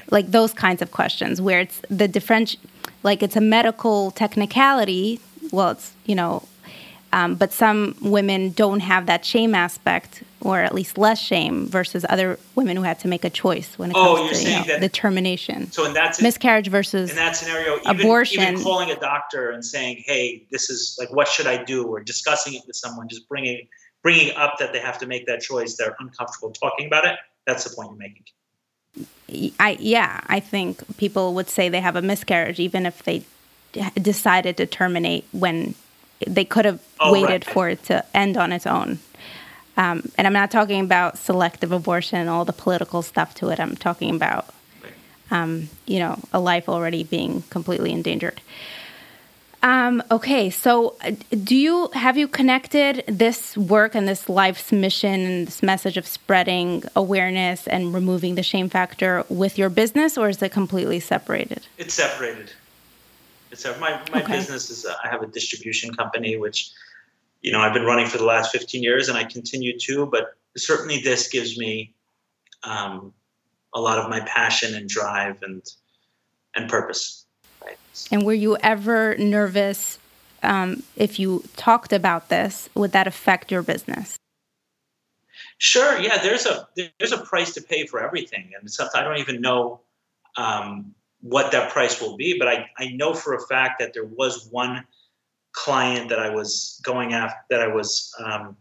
Like 0.10 0.32
those 0.32 0.54
kinds 0.54 0.82
of 0.82 0.92
questions 0.92 1.42
where 1.42 1.60
it's 1.60 1.82
the 1.90 2.08
different, 2.08 2.56
like 3.04 3.22
it's 3.22 3.36
a 3.36 3.42
medical 3.42 4.12
technicality. 4.12 5.20
Well, 5.52 5.72
it's 5.72 5.92
you 6.06 6.16
know 6.16 6.48
um, 7.14 7.36
but 7.36 7.54
some 7.54 7.96
women 8.02 8.50
don't 8.50 8.80
have 8.80 9.06
that 9.06 9.24
shame 9.24 9.54
aspect 9.54 10.24
or 10.44 10.60
at 10.60 10.76
least 10.76 10.98
less 10.98 11.20
shame 11.20 11.68
versus 11.68 12.06
other 12.10 12.38
women 12.56 12.76
who 12.78 12.84
had 12.84 13.00
to 13.00 13.08
make 13.08 13.24
a 13.24 13.30
choice 13.30 13.78
when 13.80 13.92
it 13.92 13.96
Oh, 13.98 14.16
comes 14.28 14.42
to 14.44 14.50
you 14.50 14.56
know, 14.58 14.64
that- 14.66 14.82
the 14.82 14.90
termination, 14.90 15.72
So 15.72 15.86
in 15.86 15.94
that 15.94 16.22
miscarriage 16.22 16.68
versus 16.68 17.10
in 17.10 17.16
that 17.16 17.36
scenario, 17.36 17.80
even, 17.80 18.02
abortion- 18.02 18.42
even 18.44 18.62
calling 18.62 18.92
a 18.92 18.96
doctor 19.00 19.52
and 19.52 19.64
saying, 19.64 20.04
"Hey, 20.06 20.46
this 20.52 20.70
is 20.70 20.96
like, 21.00 21.12
what 21.14 21.28
should 21.28 21.48
I 21.48 21.64
do?" 21.64 21.86
or 21.86 22.02
discussing 22.02 22.54
it 22.56 22.62
with 22.68 22.76
someone, 22.76 23.08
just 23.08 23.28
bringing 23.30 23.68
bringing 24.04 24.36
up 24.36 24.58
that 24.60 24.74
they 24.74 24.80
have 24.80 24.98
to 25.00 25.06
make 25.06 25.26
that 25.28 25.40
choice, 25.40 25.76
they're 25.78 25.96
uncomfortable 25.98 26.52
talking 26.52 26.86
about 26.88 27.06
it. 27.06 27.16
That's 27.48 27.64
the 27.64 27.74
point 27.74 27.90
you're 27.92 27.98
making. 27.98 29.54
I 29.60 29.78
yeah, 29.80 30.20
I 30.28 30.42
think 30.42 30.98
people 30.98 31.34
would 31.36 31.50
say 31.50 31.70
they 31.70 31.80
have 31.80 31.96
a 31.96 32.02
miscarriage 32.02 32.60
even 32.60 32.86
if 32.86 33.02
they 33.04 33.24
decided 34.02 34.58
to 34.58 34.66
terminate 34.66 35.24
when 35.32 35.74
they 36.28 36.44
could 36.46 36.66
have 36.66 36.80
Oh, 37.00 37.12
waited 37.14 37.46
right. 37.48 37.54
for 37.54 37.70
it 37.70 37.84
to 37.86 38.04
end 38.14 38.36
on 38.38 38.52
its 38.52 38.68
own. 38.68 39.00
Um, 39.76 40.12
and 40.18 40.28
I'm 40.28 40.34
not 40.34 40.52
talking 40.52 40.82
about 40.82 41.18
selective 41.18 41.72
abortion 41.72 42.20
and 42.20 42.30
all 42.30 42.46
the 42.46 42.54
political 42.54 43.02
stuff 43.02 43.34
to 43.36 43.50
it. 43.50 43.60
I'm 43.60 43.76
talking 43.76 44.16
about, 44.16 44.54
um, 45.32 45.70
you 45.88 46.00
know, 46.00 46.20
a 46.32 46.40
life 46.40 46.70
already 46.70 47.04
being 47.04 47.44
completely 47.50 47.92
endangered. 47.92 48.40
Um, 49.64 50.04
okay, 50.12 50.50
so 50.50 50.96
uh, 51.02 51.12
do 51.44 51.56
you 51.56 51.90
have 51.94 52.18
you 52.18 52.28
connected 52.28 53.02
this 53.08 53.56
work 53.56 53.96
and 53.96 54.06
this 54.10 54.28
life's 54.28 54.74
mission 54.74 55.22
and 55.22 55.48
this 55.48 55.64
message 55.64 55.96
of 55.96 56.06
spreading 56.06 56.84
awareness 56.98 57.66
and 57.66 57.94
removing 57.94 58.36
the 58.36 58.44
shame 58.44 58.68
factor 58.68 59.24
with 59.30 59.58
your 59.58 59.70
business, 59.70 60.18
or 60.18 60.28
is 60.28 60.42
it 60.42 60.52
completely 60.52 61.00
separated? 61.00 61.66
It's 61.78 61.94
separated. 61.94 62.52
It's 63.52 63.66
uh, 63.66 63.78
my 63.80 64.02
my 64.12 64.22
Okay. 64.22 64.34
business 64.36 64.70
is 64.70 64.86
uh, 64.86 64.96
I 65.02 65.08
have 65.08 65.24
a 65.24 65.28
distribution 65.28 65.94
company 65.96 66.36
which 66.36 66.70
you 67.44 67.52
know 67.52 67.60
I've 67.60 67.74
been 67.74 67.86
running 67.86 68.08
for 68.08 68.18
the 68.18 68.26
last 68.26 68.52
15 68.52 68.82
years 68.82 69.10
and 69.10 69.18
I 69.18 69.26
continue 69.26 69.78
to, 69.80 70.08
but 70.08 70.36
certainly 70.58 71.02
this 71.02 71.28
gives 71.28 71.58
me 71.58 71.94
um, 72.64 73.14
a 73.74 73.82
lot 73.82 74.00
of 74.00 74.10
my 74.10 74.22
passion 74.22 74.74
and 74.74 74.90
drive 74.90 75.44
and 75.44 75.62
and 76.56 76.70
purpose. 76.70 77.26
Right. 77.64 77.78
And 78.12 78.26
were 78.26 78.34
you 78.34 78.58
ever 78.58 79.16
nervous 79.18 80.00
um, 80.42 80.84
if 80.96 81.20
you 81.20 81.44
talked 81.56 81.94
about 81.94 82.30
this? 82.30 82.70
Would 82.76 82.92
that 82.94 83.08
affect 83.08 83.52
your 83.52 83.62
business? 83.62 84.18
Sure. 85.58 86.00
Yeah. 86.00 86.18
There's 86.22 86.46
a 86.46 86.68
there's 86.76 87.12
a 87.12 87.20
price 87.20 87.54
to 87.54 87.62
pay 87.62 87.86
for 87.86 88.04
everything, 88.04 88.52
and 88.60 88.70
sometimes 88.72 88.96
I 88.96 89.04
don't 89.04 89.20
even 89.20 89.42
know 89.42 89.82
um, 90.38 90.94
what 91.22 91.52
that 91.52 91.72
price 91.72 92.02
will 92.02 92.16
be. 92.16 92.38
But 92.38 92.48
I 92.48 92.70
I 92.78 92.88
know 92.90 93.14
for 93.14 93.34
a 93.34 93.42
fact 93.48 93.80
that 93.80 93.94
there 93.94 94.06
was 94.06 94.48
one 94.50 94.86
client 95.54 96.10
that 96.10 96.20
I 96.20 96.30
was 96.30 96.82
going 96.84 97.14
after 97.14 97.40
that 97.50 97.62
I 97.62 97.68
was 97.68 98.14
um, 98.24 98.58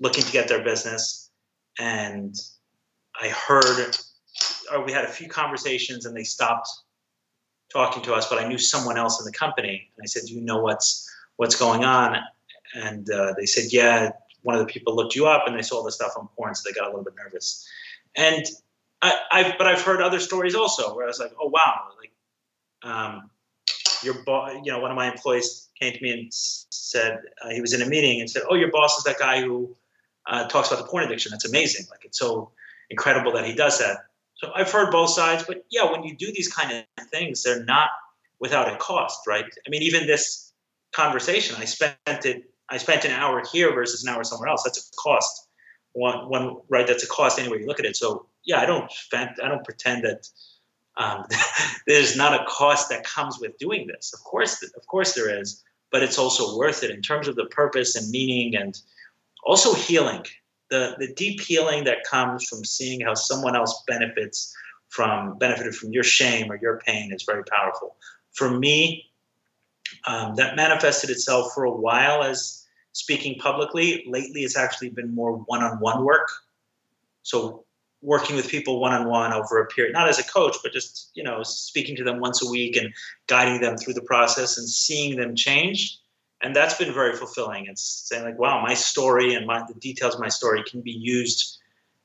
looking 0.00 0.24
to 0.24 0.32
get 0.32 0.48
their 0.48 0.62
business, 0.62 1.30
and 1.78 2.34
I 3.20 3.28
heard 3.28 3.96
or 4.72 4.84
we 4.84 4.92
had 4.92 5.04
a 5.04 5.08
few 5.08 5.28
conversations, 5.28 6.06
and 6.06 6.16
they 6.16 6.24
stopped 6.24 6.68
talking 7.72 8.02
to 8.04 8.14
us. 8.14 8.28
But 8.28 8.38
I 8.38 8.48
knew 8.48 8.58
someone 8.58 8.96
else 8.96 9.20
in 9.20 9.26
the 9.26 9.32
company, 9.32 9.90
and 9.96 10.04
I 10.04 10.06
said, 10.06 10.22
"Do 10.26 10.34
you 10.34 10.40
know 10.40 10.58
what's 10.58 11.08
what's 11.36 11.56
going 11.56 11.84
on?" 11.84 12.16
And 12.74 13.08
uh, 13.10 13.34
they 13.36 13.46
said, 13.46 13.72
"Yeah." 13.72 14.10
one 14.42 14.54
of 14.54 14.66
the 14.66 14.72
people 14.72 14.94
looked 14.94 15.14
you 15.14 15.26
up 15.26 15.44
and 15.46 15.56
they 15.56 15.62
saw 15.62 15.82
the 15.82 15.92
stuff 15.92 16.12
on 16.16 16.28
porn, 16.36 16.54
so 16.54 16.68
they 16.68 16.72
got 16.72 16.84
a 16.84 16.88
little 16.88 17.04
bit 17.04 17.14
nervous. 17.16 17.68
And 18.16 18.44
I, 19.02 19.14
I've, 19.30 19.58
but 19.58 19.66
I've 19.66 19.82
heard 19.82 20.00
other 20.00 20.20
stories 20.20 20.54
also 20.54 20.94
where 20.94 21.04
I 21.04 21.08
was 21.08 21.20
like, 21.20 21.32
oh 21.40 21.48
wow, 21.48 21.88
like, 21.98 22.90
um, 22.90 23.30
your 24.02 24.22
boss, 24.24 24.52
you 24.64 24.72
know, 24.72 24.80
one 24.80 24.90
of 24.90 24.96
my 24.96 25.10
employees 25.10 25.67
came 25.80 25.92
to 25.92 26.02
me 26.02 26.10
and 26.10 26.28
said 26.32 27.18
uh, 27.44 27.50
he 27.50 27.60
was 27.60 27.72
in 27.72 27.82
a 27.82 27.86
meeting 27.86 28.20
and 28.20 28.28
said, 28.28 28.42
oh, 28.48 28.54
your 28.54 28.70
boss 28.70 28.96
is 28.98 29.04
that 29.04 29.18
guy 29.18 29.40
who 29.40 29.76
uh, 30.26 30.48
talks 30.48 30.70
about 30.70 30.82
the 30.82 30.88
porn 30.88 31.04
addiction. 31.04 31.30
That's 31.30 31.48
amazing. 31.48 31.86
Like, 31.90 32.04
it's 32.04 32.18
so 32.18 32.50
incredible 32.90 33.32
that 33.32 33.44
he 33.44 33.54
does 33.54 33.78
that. 33.78 33.98
So 34.36 34.50
I've 34.54 34.70
heard 34.70 34.90
both 34.90 35.10
sides, 35.10 35.44
but 35.46 35.64
yeah, 35.70 35.90
when 35.90 36.04
you 36.04 36.16
do 36.16 36.32
these 36.32 36.52
kind 36.52 36.72
of 36.72 37.06
things, 37.08 37.42
they're 37.42 37.64
not 37.64 37.90
without 38.40 38.72
a 38.72 38.76
cost, 38.76 39.26
right? 39.26 39.44
I 39.44 39.70
mean, 39.70 39.82
even 39.82 40.06
this 40.06 40.52
conversation, 40.92 41.56
I 41.58 41.64
spent 41.64 41.96
it 42.24 42.44
I 42.70 42.76
spent 42.76 43.04
an 43.04 43.12
hour 43.12 43.42
here 43.50 43.72
versus 43.74 44.02
an 44.04 44.10
hour 44.10 44.24
somewhere 44.24 44.48
else. 44.48 44.62
That's 44.62 44.78
a 44.78 44.96
cost. 44.96 45.48
One, 45.92 46.28
one, 46.28 46.58
right? 46.68 46.86
That's 46.86 47.02
a 47.02 47.06
cost 47.08 47.38
anyway 47.38 47.60
you 47.60 47.66
look 47.66 47.80
at 47.80 47.86
it. 47.86 47.96
So 47.96 48.26
yeah, 48.44 48.60
I 48.60 48.66
don't, 48.66 48.90
I 49.12 49.48
don't 49.48 49.64
pretend 49.64 50.04
that 50.04 50.28
um, 50.98 51.24
there's 51.86 52.16
not 52.16 52.38
a 52.38 52.44
cost 52.46 52.90
that 52.90 53.04
comes 53.04 53.38
with 53.40 53.56
doing 53.58 53.86
this. 53.86 54.12
Of 54.12 54.22
course, 54.24 54.62
of 54.62 54.86
course 54.86 55.14
there 55.14 55.40
is, 55.40 55.62
but 55.90 56.02
it's 56.02 56.18
also 56.18 56.58
worth 56.58 56.82
it 56.82 56.90
in 56.90 57.00
terms 57.00 57.28
of 57.28 57.36
the 57.36 57.46
purpose 57.46 57.96
and 57.96 58.10
meaning, 58.10 58.56
and 58.56 58.78
also 59.44 59.72
healing. 59.72 60.24
The 60.70 60.96
the 60.98 61.14
deep 61.14 61.40
healing 61.40 61.84
that 61.84 62.04
comes 62.04 62.44
from 62.44 62.64
seeing 62.64 63.00
how 63.00 63.14
someone 63.14 63.56
else 63.56 63.82
benefits 63.86 64.54
from 64.90 65.38
benefited 65.38 65.74
from 65.74 65.92
your 65.92 66.02
shame 66.02 66.50
or 66.50 66.56
your 66.56 66.80
pain 66.84 67.12
is 67.12 67.22
very 67.22 67.44
powerful. 67.44 67.96
For 68.32 68.50
me, 68.50 69.06
um, 70.06 70.34
that 70.36 70.56
manifested 70.56 71.10
itself 71.10 71.52
for 71.54 71.64
a 71.64 71.70
while 71.70 72.22
as 72.22 72.66
speaking 72.92 73.38
publicly. 73.38 74.04
Lately, 74.06 74.42
it's 74.42 74.56
actually 74.56 74.90
been 74.90 75.14
more 75.14 75.38
one-on-one 75.38 76.04
work. 76.04 76.28
So 77.22 77.64
working 78.00 78.36
with 78.36 78.48
people 78.48 78.80
one-on-one 78.80 79.32
over 79.32 79.60
a 79.60 79.66
period, 79.66 79.92
not 79.92 80.08
as 80.08 80.18
a 80.18 80.24
coach, 80.24 80.56
but 80.62 80.72
just 80.72 81.10
you 81.14 81.22
know 81.22 81.42
speaking 81.42 81.96
to 81.96 82.04
them 82.04 82.20
once 82.20 82.42
a 82.42 82.50
week 82.50 82.76
and 82.76 82.92
guiding 83.26 83.60
them 83.60 83.76
through 83.76 83.94
the 83.94 84.02
process 84.02 84.58
and 84.58 84.68
seeing 84.68 85.16
them 85.16 85.34
change. 85.34 85.98
And 86.40 86.54
that's 86.54 86.74
been 86.74 86.94
very 86.94 87.16
fulfilling. 87.16 87.66
It's 87.66 87.82
saying 87.82 88.24
like, 88.24 88.38
wow, 88.38 88.62
my 88.62 88.74
story 88.74 89.34
and 89.34 89.46
my 89.46 89.64
the 89.66 89.74
details 89.74 90.14
of 90.14 90.20
my 90.20 90.28
story 90.28 90.62
can 90.62 90.80
be 90.80 90.92
used 90.92 91.58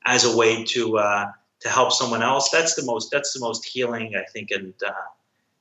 as 0.06 0.24
a 0.24 0.36
way 0.36 0.64
to 0.64 0.98
uh, 0.98 1.26
to 1.60 1.68
help 1.68 1.92
someone 1.92 2.22
else. 2.22 2.50
That's 2.50 2.74
the 2.74 2.84
most 2.84 3.10
that's 3.10 3.32
the 3.32 3.40
most 3.40 3.64
healing, 3.64 4.14
I 4.16 4.24
think, 4.32 4.50
and 4.50 4.74
uh, 4.86 4.92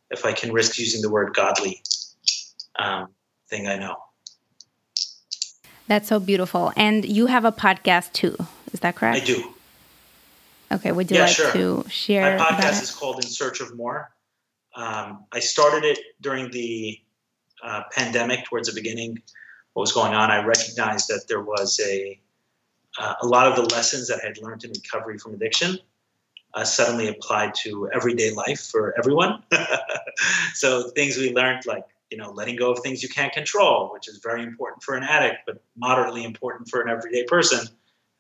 if 0.10 0.26
I 0.26 0.34
can 0.34 0.52
risk 0.52 0.78
using 0.78 1.02
the 1.02 1.10
word 1.10 1.34
godly 1.34 1.82
um, 2.78 3.10
thing 3.48 3.68
I 3.68 3.78
know. 3.78 3.96
That's 5.88 6.08
so 6.08 6.20
beautiful. 6.20 6.72
And 6.76 7.06
you 7.06 7.28
have 7.28 7.46
a 7.46 7.52
podcast 7.52 8.14
too. 8.14 8.36
Is 8.72 8.80
that 8.80 8.96
correct? 8.96 9.22
I 9.22 9.26
do. 9.26 9.53
Okay. 10.74 10.92
Would 10.92 11.12
you 11.12 11.18
Yeah, 11.18 11.26
like 11.26 11.36
sure. 11.36 11.52
to 11.54 11.86
share 11.90 12.38
My 12.38 12.46
podcast 12.46 12.82
is 12.82 12.92
called 12.92 13.24
In 13.24 13.30
Search 13.30 13.62
of 13.62 13.76
More. 13.76 14.12
Um, 14.76 15.26
I 15.32 15.40
started 15.40 15.84
it 15.84 16.00
during 16.20 16.50
the 16.52 17.00
uh, 17.62 17.84
pandemic, 17.92 18.46
towards 18.46 18.68
the 18.68 18.74
beginning. 18.74 19.22
What 19.74 19.82
was 19.82 19.92
going 19.92 20.14
on? 20.14 20.32
I 20.32 20.44
recognized 20.44 21.08
that 21.10 21.26
there 21.28 21.42
was 21.42 21.80
a 21.80 22.20
uh, 23.00 23.14
a 23.22 23.28
lot 23.28 23.48
of 23.48 23.56
the 23.56 23.74
lessons 23.74 24.08
that 24.08 24.20
I 24.24 24.28
had 24.28 24.38
learned 24.40 24.64
in 24.64 24.72
recovery 24.72 25.18
from 25.18 25.34
addiction 25.34 25.80
uh, 26.54 26.64
suddenly 26.64 27.08
applied 27.08 27.54
to 27.64 27.90
everyday 27.94 28.32
life 28.32 28.68
for 28.68 28.94
everyone. 28.98 29.42
so 30.54 30.90
things 30.92 31.18
we 31.18 31.34
learned, 31.34 31.66
like 31.66 31.86
you 32.12 32.18
know, 32.18 32.32
letting 32.32 32.56
go 32.56 32.72
of 32.72 32.80
things 32.80 33.02
you 33.02 33.10
can't 33.10 33.34
control, 33.34 33.92
which 33.92 34.08
is 34.08 34.20
very 34.22 34.44
important 34.44 34.84
for 34.84 34.96
an 34.96 35.04
addict, 35.04 35.38
but 35.48 35.64
moderately 35.76 36.24
important 36.24 36.70
for 36.70 36.82
an 36.82 36.90
everyday 36.90 37.24
person, 37.24 37.68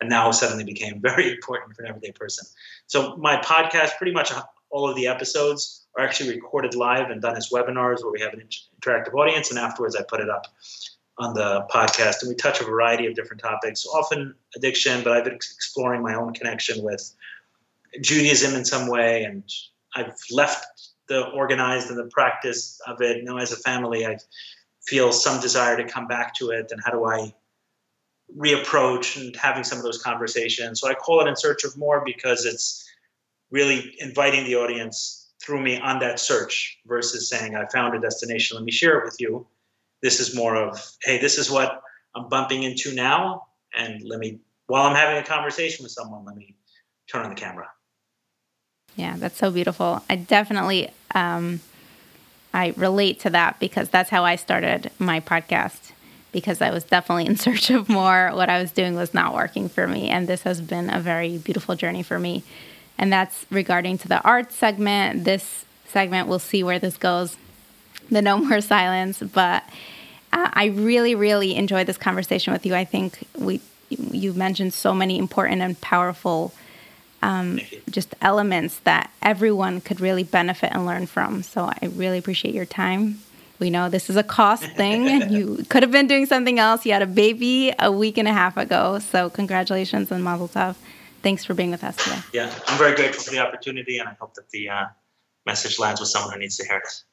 and 0.03 0.09
now 0.09 0.31
suddenly 0.31 0.65
became 0.65 0.99
very 1.09 1.31
important 1.31 1.75
for 1.75 1.83
an 1.83 1.89
everyday 1.89 2.11
person. 2.11 2.45
So 2.87 3.15
my 3.15 3.37
podcast, 3.37 3.97
pretty 3.97 4.11
much 4.11 4.31
all 4.69 4.89
of 4.89 4.95
the 4.95 5.07
episodes 5.07 5.85
are 5.97 6.03
actually 6.03 6.35
recorded 6.35 6.75
live 6.75 7.09
and 7.09 7.21
done 7.21 7.37
as 7.37 7.49
webinars 7.49 8.03
where 8.03 8.11
we 8.11 8.19
have 8.19 8.33
an 8.33 8.43
interactive 8.81 9.13
audience, 9.13 9.49
and 9.49 9.57
afterwards 9.57 9.95
I 9.95 10.03
put 10.03 10.19
it 10.19 10.29
up 10.29 10.47
on 11.19 11.33
the 11.33 11.65
podcast, 11.73 12.21
and 12.21 12.29
we 12.29 12.35
touch 12.35 12.59
a 12.59 12.65
variety 12.65 13.05
of 13.05 13.15
different 13.15 13.41
topics, 13.41 13.85
often 13.85 14.35
addiction, 14.55 15.03
but 15.03 15.13
I've 15.13 15.23
been 15.23 15.35
exploring 15.35 16.01
my 16.01 16.15
own 16.15 16.33
connection 16.33 16.83
with 16.83 17.15
Judaism 18.01 18.55
in 18.55 18.65
some 18.65 18.87
way, 18.87 19.23
and 19.23 19.43
I've 19.95 20.15
left 20.31 20.65
the 21.07 21.27
organized 21.29 21.89
and 21.89 21.99
the 21.99 22.09
practice 22.11 22.81
of 22.87 22.99
it. 23.01 23.23
Now, 23.23 23.37
as 23.37 23.51
a 23.51 23.57
family, 23.57 24.05
I 24.05 24.17
feel 24.85 25.13
some 25.13 25.39
desire 25.39 25.77
to 25.77 25.87
come 25.87 26.07
back 26.07 26.33
to 26.35 26.49
it, 26.49 26.71
and 26.71 26.81
how 26.83 26.91
do 26.91 27.05
I 27.05 27.33
reapproach 28.37 29.19
and 29.21 29.35
having 29.35 29.63
some 29.63 29.77
of 29.77 29.83
those 29.83 30.01
conversations. 30.01 30.81
So 30.81 30.87
I 30.87 30.93
call 30.93 31.21
it 31.21 31.27
in 31.27 31.35
search 31.35 31.63
of 31.63 31.77
more 31.77 32.03
because 32.05 32.45
it's 32.45 32.89
really 33.51 33.95
inviting 33.99 34.45
the 34.45 34.55
audience 34.55 35.31
through 35.41 35.61
me 35.61 35.79
on 35.79 35.99
that 35.99 36.19
search 36.19 36.79
versus 36.85 37.29
saying 37.29 37.55
I 37.55 37.65
found 37.67 37.95
a 37.95 37.99
destination, 37.99 38.55
let 38.55 38.63
me 38.63 38.71
share 38.71 38.99
it 38.99 39.05
with 39.05 39.17
you. 39.19 39.45
This 40.01 40.19
is 40.19 40.35
more 40.35 40.55
of, 40.55 40.81
hey, 41.03 41.19
this 41.19 41.37
is 41.37 41.51
what 41.51 41.81
I'm 42.15 42.29
bumping 42.29 42.63
into 42.63 42.93
now, 42.93 43.47
and 43.75 44.01
let 44.03 44.19
me 44.19 44.39
while 44.67 44.87
I'm 44.87 44.95
having 44.95 45.21
a 45.21 45.25
conversation 45.25 45.83
with 45.83 45.91
someone, 45.91 46.23
let 46.25 46.35
me 46.35 46.55
turn 47.07 47.23
on 47.23 47.29
the 47.29 47.35
camera. 47.35 47.69
Yeah, 48.95 49.15
that's 49.17 49.37
so 49.37 49.51
beautiful. 49.51 50.03
I 50.09 50.15
definitely 50.15 50.89
um, 51.13 51.59
I 52.53 52.73
relate 52.77 53.19
to 53.21 53.29
that 53.31 53.59
because 53.59 53.89
that's 53.89 54.09
how 54.09 54.23
I 54.23 54.35
started 54.35 54.91
my 54.99 55.19
podcast 55.19 55.91
because 56.33 56.61
I 56.61 56.71
was 56.71 56.83
definitely 56.83 57.25
in 57.27 57.37
search 57.37 57.69
of 57.69 57.87
more. 57.87 58.31
What 58.33 58.49
I 58.49 58.61
was 58.61 58.71
doing 58.71 58.95
was 58.95 59.13
not 59.13 59.33
working 59.33 59.69
for 59.69 59.87
me, 59.87 60.09
and 60.09 60.27
this 60.27 60.41
has 60.41 60.59
been 60.59 60.89
a 60.89 60.99
very 60.99 61.37
beautiful 61.37 61.75
journey 61.75 62.03
for 62.03 62.19
me. 62.19 62.43
And 62.97 63.11
that's 63.11 63.45
regarding 63.49 63.97
to 63.99 64.07
the 64.09 64.21
art 64.21 64.51
segment. 64.51 65.23
This 65.23 65.65
segment, 65.87 66.27
we'll 66.27 66.39
see 66.39 66.63
where 66.63 66.79
this 66.79 66.97
goes. 66.97 67.37
The 68.11 68.21
no 68.21 68.37
more 68.37 68.59
silence, 68.59 69.19
but 69.19 69.63
uh, 70.33 70.49
I 70.51 70.65
really, 70.65 71.15
really 71.15 71.55
enjoyed 71.55 71.87
this 71.87 71.97
conversation 71.97 72.51
with 72.51 72.65
you. 72.65 72.75
I 72.75 72.83
think 72.83 73.25
we 73.37 73.61
you 73.89 74.33
mentioned 74.33 74.73
so 74.73 74.93
many 74.93 75.17
important 75.17 75.61
and 75.61 75.79
powerful 75.79 76.53
um, 77.21 77.59
just 77.89 78.13
elements 78.21 78.79
that 78.79 79.09
everyone 79.21 79.79
could 79.81 80.01
really 80.01 80.23
benefit 80.23 80.71
and 80.73 80.85
learn 80.85 81.05
from. 81.05 81.41
So 81.41 81.71
I 81.81 81.87
really 81.95 82.17
appreciate 82.17 82.53
your 82.53 82.65
time. 82.65 83.19
We 83.59 83.69
know 83.69 83.89
this 83.89 84.09
is 84.09 84.15
a 84.15 84.23
cost 84.23 84.63
thing, 84.63 85.07
and 85.07 85.31
you 85.35 85.65
could 85.69 85.83
have 85.83 85.91
been 85.91 86.07
doing 86.07 86.25
something 86.25 86.59
else. 86.59 86.85
You 86.85 86.93
had 86.93 87.01
a 87.01 87.07
baby 87.07 87.73
a 87.79 87.91
week 87.91 88.17
and 88.17 88.27
a 88.27 88.33
half 88.33 88.57
ago. 88.57 88.99
So 88.99 89.29
congratulations 89.29 90.11
and 90.11 90.23
mazel 90.23 90.47
tov. 90.47 90.75
Thanks 91.21 91.45
for 91.45 91.53
being 91.53 91.71
with 91.71 91.83
us 91.83 91.95
today. 91.95 92.19
Yeah, 92.33 92.53
I'm 92.67 92.77
very 92.77 92.95
grateful 92.95 93.23
for 93.23 93.31
the 93.31 93.39
opportunity, 93.39 93.97
and 93.97 94.09
I 94.09 94.13
hope 94.19 94.33
that 94.35 94.49
the 94.49 94.69
uh, 94.69 94.85
message 95.45 95.79
lands 95.79 95.99
with 96.01 96.09
someone 96.09 96.33
who 96.33 96.39
needs 96.39 96.57
to 96.57 96.65
hear 96.65 96.77
it. 96.77 97.03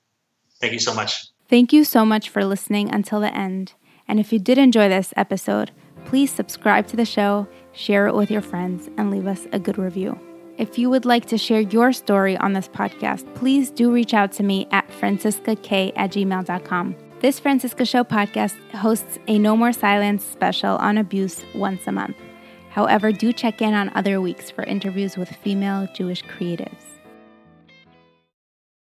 Thank 0.60 0.72
you 0.72 0.80
so 0.80 0.92
much. 0.92 1.28
Thank 1.48 1.72
you 1.72 1.84
so 1.84 2.04
much 2.04 2.28
for 2.28 2.44
listening 2.44 2.92
until 2.92 3.20
the 3.20 3.34
end. 3.34 3.74
And 4.06 4.18
if 4.18 4.32
you 4.32 4.38
did 4.38 4.58
enjoy 4.58 4.88
this 4.88 5.14
episode, 5.16 5.70
please 6.04 6.32
subscribe 6.32 6.86
to 6.88 6.96
the 6.96 7.04
show, 7.04 7.46
share 7.72 8.08
it 8.08 8.14
with 8.14 8.30
your 8.30 8.42
friends, 8.42 8.88
and 8.96 9.10
leave 9.10 9.26
us 9.26 9.46
a 9.52 9.58
good 9.58 9.78
review. 9.78 10.18
If 10.60 10.78
you 10.78 10.90
would 10.90 11.06
like 11.06 11.24
to 11.28 11.38
share 11.38 11.62
your 11.62 11.90
story 11.90 12.36
on 12.36 12.52
this 12.52 12.68
podcast, 12.68 13.34
please 13.34 13.70
do 13.70 13.90
reach 13.90 14.12
out 14.12 14.30
to 14.32 14.42
me 14.42 14.68
at 14.70 14.86
franciskakay 14.90 15.94
at 15.96 16.10
gmail.com. 16.10 16.96
This 17.20 17.40
Franciska 17.40 17.88
Show 17.88 18.04
podcast 18.04 18.54
hosts 18.72 19.18
a 19.26 19.38
No 19.38 19.56
More 19.56 19.72
Silence 19.72 20.22
special 20.22 20.76
on 20.76 20.98
abuse 20.98 21.42
once 21.54 21.86
a 21.86 21.92
month. 21.92 22.18
However, 22.68 23.10
do 23.10 23.32
check 23.32 23.62
in 23.62 23.72
on 23.72 23.90
other 23.94 24.20
weeks 24.20 24.50
for 24.50 24.62
interviews 24.64 25.16
with 25.16 25.30
female 25.36 25.88
Jewish 25.94 26.22
creatives. 26.24 26.89